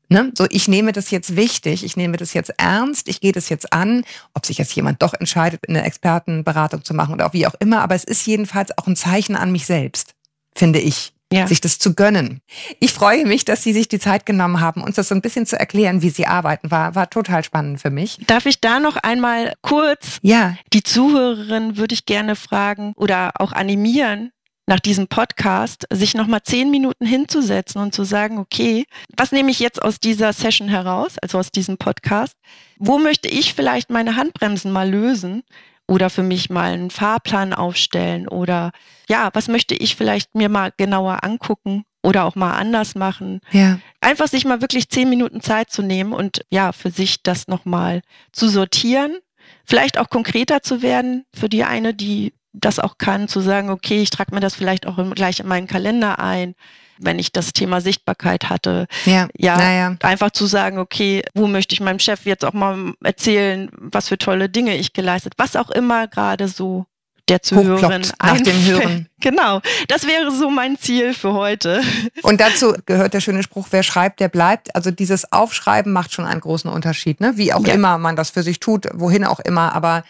Ne? 0.09 0.31
So, 0.35 0.47
ich 0.49 0.67
nehme 0.67 0.93
das 0.93 1.11
jetzt 1.11 1.35
wichtig, 1.35 1.83
ich 1.83 1.95
nehme 1.95 2.17
das 2.17 2.33
jetzt 2.33 2.53
ernst, 2.57 3.07
ich 3.07 3.21
gehe 3.21 3.31
das 3.31 3.49
jetzt 3.49 3.71
an, 3.71 4.03
ob 4.33 4.45
sich 4.47 4.57
jetzt 4.57 4.75
jemand 4.75 5.01
doch 5.01 5.13
entscheidet, 5.13 5.61
eine 5.67 5.83
Expertenberatung 5.83 6.83
zu 6.83 6.93
machen 6.93 7.13
oder 7.13 7.27
auch 7.27 7.33
wie 7.33 7.47
auch 7.47 7.55
immer, 7.59 7.81
aber 7.81 7.95
es 7.95 8.03
ist 8.03 8.25
jedenfalls 8.27 8.77
auch 8.77 8.85
ein 8.85 8.95
Zeichen 8.95 9.35
an 9.35 9.51
mich 9.51 9.65
selbst 9.65 10.13
finde 10.55 10.79
ich. 10.79 11.11
Ja. 11.31 11.47
sich 11.47 11.61
das 11.61 11.79
zu 11.79 11.95
gönnen. 11.95 12.41
Ich 12.79 12.93
freue 12.93 13.25
mich, 13.25 13.43
dass 13.43 13.63
Sie 13.63 13.73
sich 13.73 13.87
die 13.87 13.97
Zeit 13.97 14.27
genommen 14.27 14.59
haben, 14.59 14.83
uns 14.83 14.97
das 14.97 15.07
so 15.07 15.15
ein 15.15 15.21
bisschen 15.21 15.47
zu 15.47 15.59
erklären, 15.59 16.03
wie 16.03 16.11
Sie 16.11 16.27
arbeiten. 16.27 16.69
War, 16.69 16.93
war 16.93 17.09
total 17.09 17.43
spannend 17.43 17.81
für 17.81 17.89
mich. 17.89 18.19
Darf 18.27 18.45
ich 18.45 18.61
da 18.61 18.79
noch 18.79 18.97
einmal 18.97 19.53
kurz 19.63 20.19
ja. 20.21 20.55
die 20.73 20.83
Zuhörerin 20.83 21.75
würde 21.75 21.95
ich 21.95 22.05
gerne 22.05 22.35
fragen 22.35 22.93
oder 22.97 23.31
auch 23.39 23.51
animieren, 23.51 24.29
nach 24.65 24.79
diesem 24.79 25.07
Podcast, 25.07 25.85
sich 25.91 26.13
nochmal 26.13 26.41
zehn 26.43 26.71
Minuten 26.71 27.05
hinzusetzen 27.05 27.81
und 27.81 27.93
zu 27.93 28.03
sagen, 28.03 28.37
okay, 28.37 28.85
was 29.15 29.31
nehme 29.31 29.51
ich 29.51 29.59
jetzt 29.59 29.81
aus 29.81 29.99
dieser 29.99 30.31
Session 30.31 30.69
heraus, 30.69 31.17
also 31.21 31.37
aus 31.37 31.51
diesem 31.51 31.77
Podcast? 31.77 32.35
Wo 32.77 32.97
möchte 32.97 33.27
ich 33.27 33.53
vielleicht 33.53 33.89
meine 33.89 34.15
Handbremsen 34.15 34.71
mal 34.71 34.89
lösen? 34.89 35.43
Oder 35.87 36.09
für 36.09 36.23
mich 36.23 36.49
mal 36.49 36.71
einen 36.71 36.89
Fahrplan 36.89 37.53
aufstellen 37.53 38.27
oder 38.27 38.71
ja, 39.09 39.29
was 39.33 39.47
möchte 39.47 39.75
ich 39.75 39.95
vielleicht 39.95 40.35
mir 40.35 40.49
mal 40.49 40.71
genauer 40.77 41.23
angucken 41.23 41.83
oder 42.01 42.25
auch 42.25 42.35
mal 42.35 42.53
anders 42.53 42.95
machen. 42.95 43.39
Ja. 43.51 43.79
Einfach 44.01 44.27
sich 44.27 44.45
mal 44.45 44.61
wirklich 44.61 44.89
zehn 44.89 45.09
Minuten 45.09 45.41
Zeit 45.41 45.71
zu 45.71 45.81
nehmen 45.81 46.13
und 46.13 46.45
ja, 46.51 46.71
für 46.71 46.91
sich 46.91 47.23
das 47.23 47.47
nochmal 47.47 48.01
zu 48.31 48.47
sortieren, 48.47 49.17
vielleicht 49.65 49.97
auch 49.97 50.09
konkreter 50.09 50.61
zu 50.61 50.81
werden 50.81 51.25
für 51.33 51.49
die 51.49 51.63
eine, 51.63 51.93
die 51.93 52.33
das 52.53 52.79
auch 52.79 52.97
kann, 52.97 53.27
zu 53.27 53.39
sagen, 53.39 53.69
okay, 53.69 54.01
ich 54.01 54.09
trage 54.09 54.33
mir 54.33 54.41
das 54.41 54.55
vielleicht 54.55 54.85
auch 54.85 54.97
gleich 55.15 55.39
in 55.39 55.47
meinen 55.47 55.67
Kalender 55.67 56.19
ein. 56.19 56.53
Wenn 56.97 57.19
ich 57.19 57.31
das 57.31 57.53
Thema 57.53 57.81
Sichtbarkeit 57.81 58.49
hatte. 58.49 58.87
Ja, 59.05 59.27
ja, 59.37 59.57
naja. 59.57 59.95
einfach 60.01 60.31
zu 60.31 60.45
sagen, 60.45 60.77
okay, 60.77 61.23
wo 61.33 61.47
möchte 61.47 61.73
ich 61.73 61.81
meinem 61.81 61.99
Chef 61.99 62.25
jetzt 62.25 62.45
auch 62.45 62.53
mal 62.53 62.93
erzählen, 63.03 63.69
was 63.73 64.09
für 64.09 64.17
tolle 64.17 64.49
Dinge 64.49 64.75
ich 64.75 64.93
geleistet, 64.93 65.33
was 65.37 65.55
auch 65.55 65.69
immer 65.69 66.07
gerade 66.07 66.47
so 66.47 66.85
der 67.29 67.41
Zuhörerin 67.41 68.05
nach 68.21 68.41
dem 68.41 68.65
Hören. 68.65 69.09
Genau, 69.19 69.61
das 69.87 70.05
wäre 70.05 70.31
so 70.31 70.49
mein 70.49 70.77
Ziel 70.77 71.13
für 71.13 71.33
heute. 71.33 71.81
Und 72.21 72.41
dazu 72.41 72.75
gehört 72.85 73.13
der 73.13 73.21
schöne 73.21 73.43
Spruch, 73.43 73.67
wer 73.71 73.83
schreibt, 73.83 74.19
der 74.19 74.27
bleibt. 74.27 74.75
Also 74.75 74.91
dieses 74.91 75.31
Aufschreiben 75.31 75.93
macht 75.93 76.13
schon 76.13 76.25
einen 76.25 76.41
großen 76.41 76.69
Unterschied, 76.69 77.21
ne? 77.21 77.33
wie 77.35 77.53
auch 77.53 77.65
ja. 77.65 77.73
immer 77.73 77.97
man 77.97 78.15
das 78.15 78.29
für 78.29 78.43
sich 78.43 78.59
tut, 78.59 78.87
wohin 78.93 79.23
auch 79.23 79.39
immer. 79.39 79.73
Aber 79.73 80.03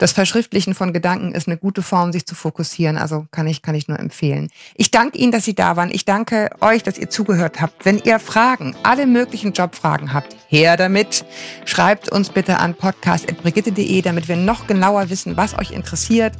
das 0.00 0.12
Verschriftlichen 0.12 0.74
von 0.74 0.94
Gedanken 0.94 1.32
ist 1.32 1.46
eine 1.46 1.58
gute 1.58 1.82
Form, 1.82 2.10
sich 2.10 2.24
zu 2.24 2.34
fokussieren. 2.34 2.96
Also 2.96 3.26
kann 3.30 3.46
ich, 3.46 3.60
kann 3.60 3.74
ich 3.74 3.86
nur 3.86 3.98
empfehlen. 3.98 4.48
Ich 4.74 4.90
danke 4.90 5.18
Ihnen, 5.18 5.30
dass 5.30 5.44
Sie 5.44 5.54
da 5.54 5.76
waren. 5.76 5.90
Ich 5.92 6.06
danke 6.06 6.48
euch, 6.62 6.82
dass 6.82 6.96
ihr 6.96 7.10
zugehört 7.10 7.60
habt. 7.60 7.84
Wenn 7.84 7.98
ihr 7.98 8.18
Fragen, 8.18 8.74
alle 8.82 9.06
möglichen 9.06 9.52
Jobfragen 9.52 10.14
habt, 10.14 10.34
her 10.48 10.78
damit. 10.78 11.26
Schreibt 11.66 12.10
uns 12.10 12.30
bitte 12.30 12.58
an 12.58 12.74
podcast.brigitte.de, 12.74 14.00
damit 14.00 14.26
wir 14.26 14.36
noch 14.36 14.66
genauer 14.66 15.10
wissen, 15.10 15.36
was 15.36 15.56
euch 15.58 15.70
interessiert. 15.70 16.32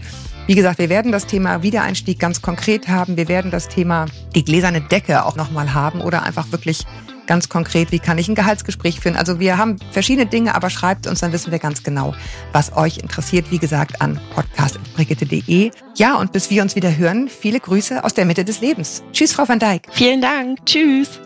Wie 0.47 0.55
gesagt, 0.55 0.79
wir 0.79 0.89
werden 0.89 1.13
das 1.13 1.27
Thema 1.27 1.63
Wiedereinstieg 1.63 2.19
ganz 2.19 2.41
konkret 2.41 2.89
haben. 2.89 3.19
Wir 3.19 3.29
werden 3.29 3.51
das 3.51 3.69
Thema 3.69 4.07
die 4.35 4.45
gläserne 4.45 4.81
Decke 4.81 5.27
auch 5.27 5.37
nochmal 5.37 5.75
haben 5.75 6.01
oder 6.01 6.23
einfach 6.23 6.51
wirklich 6.51 6.87
ganz 7.31 7.49
konkret, 7.49 7.93
wie 7.93 8.01
kann 8.01 8.19
ich 8.19 8.29
ein 8.29 8.35
Gehaltsgespräch 8.35 8.99
führen. 8.99 9.15
Also 9.15 9.39
wir 9.39 9.57
haben 9.57 9.77
verschiedene 9.93 10.27
Dinge, 10.27 10.57
aber 10.57 10.69
schreibt 10.69 11.07
uns, 11.07 11.21
dann 11.21 11.33
wissen 11.33 11.53
wir 11.53 11.61
ganz 11.61 11.85
genau, 11.85 12.13
was 12.51 12.77
euch 12.77 12.99
interessiert. 12.99 13.53
Wie 13.53 13.59
gesagt, 13.59 14.03
an 14.03 14.21
podcast.brigitte.de. 14.35 15.71
Ja, 15.97 16.17
und 16.17 16.33
bis 16.33 16.51
wir 16.51 16.61
uns 16.61 16.75
wieder 16.75 16.97
hören, 16.97 17.29
viele 17.29 17.61
Grüße 17.61 18.03
aus 18.03 18.15
der 18.15 18.25
Mitte 18.25 18.45
des 18.45 18.61
Lebens. 18.61 19.05
Tschüss, 19.13 19.33
Frau 19.33 19.49
van 19.49 19.61
Dijk. 19.61 19.83
Vielen 19.93 20.21
Dank. 20.21 20.59
Tschüss. 20.67 21.21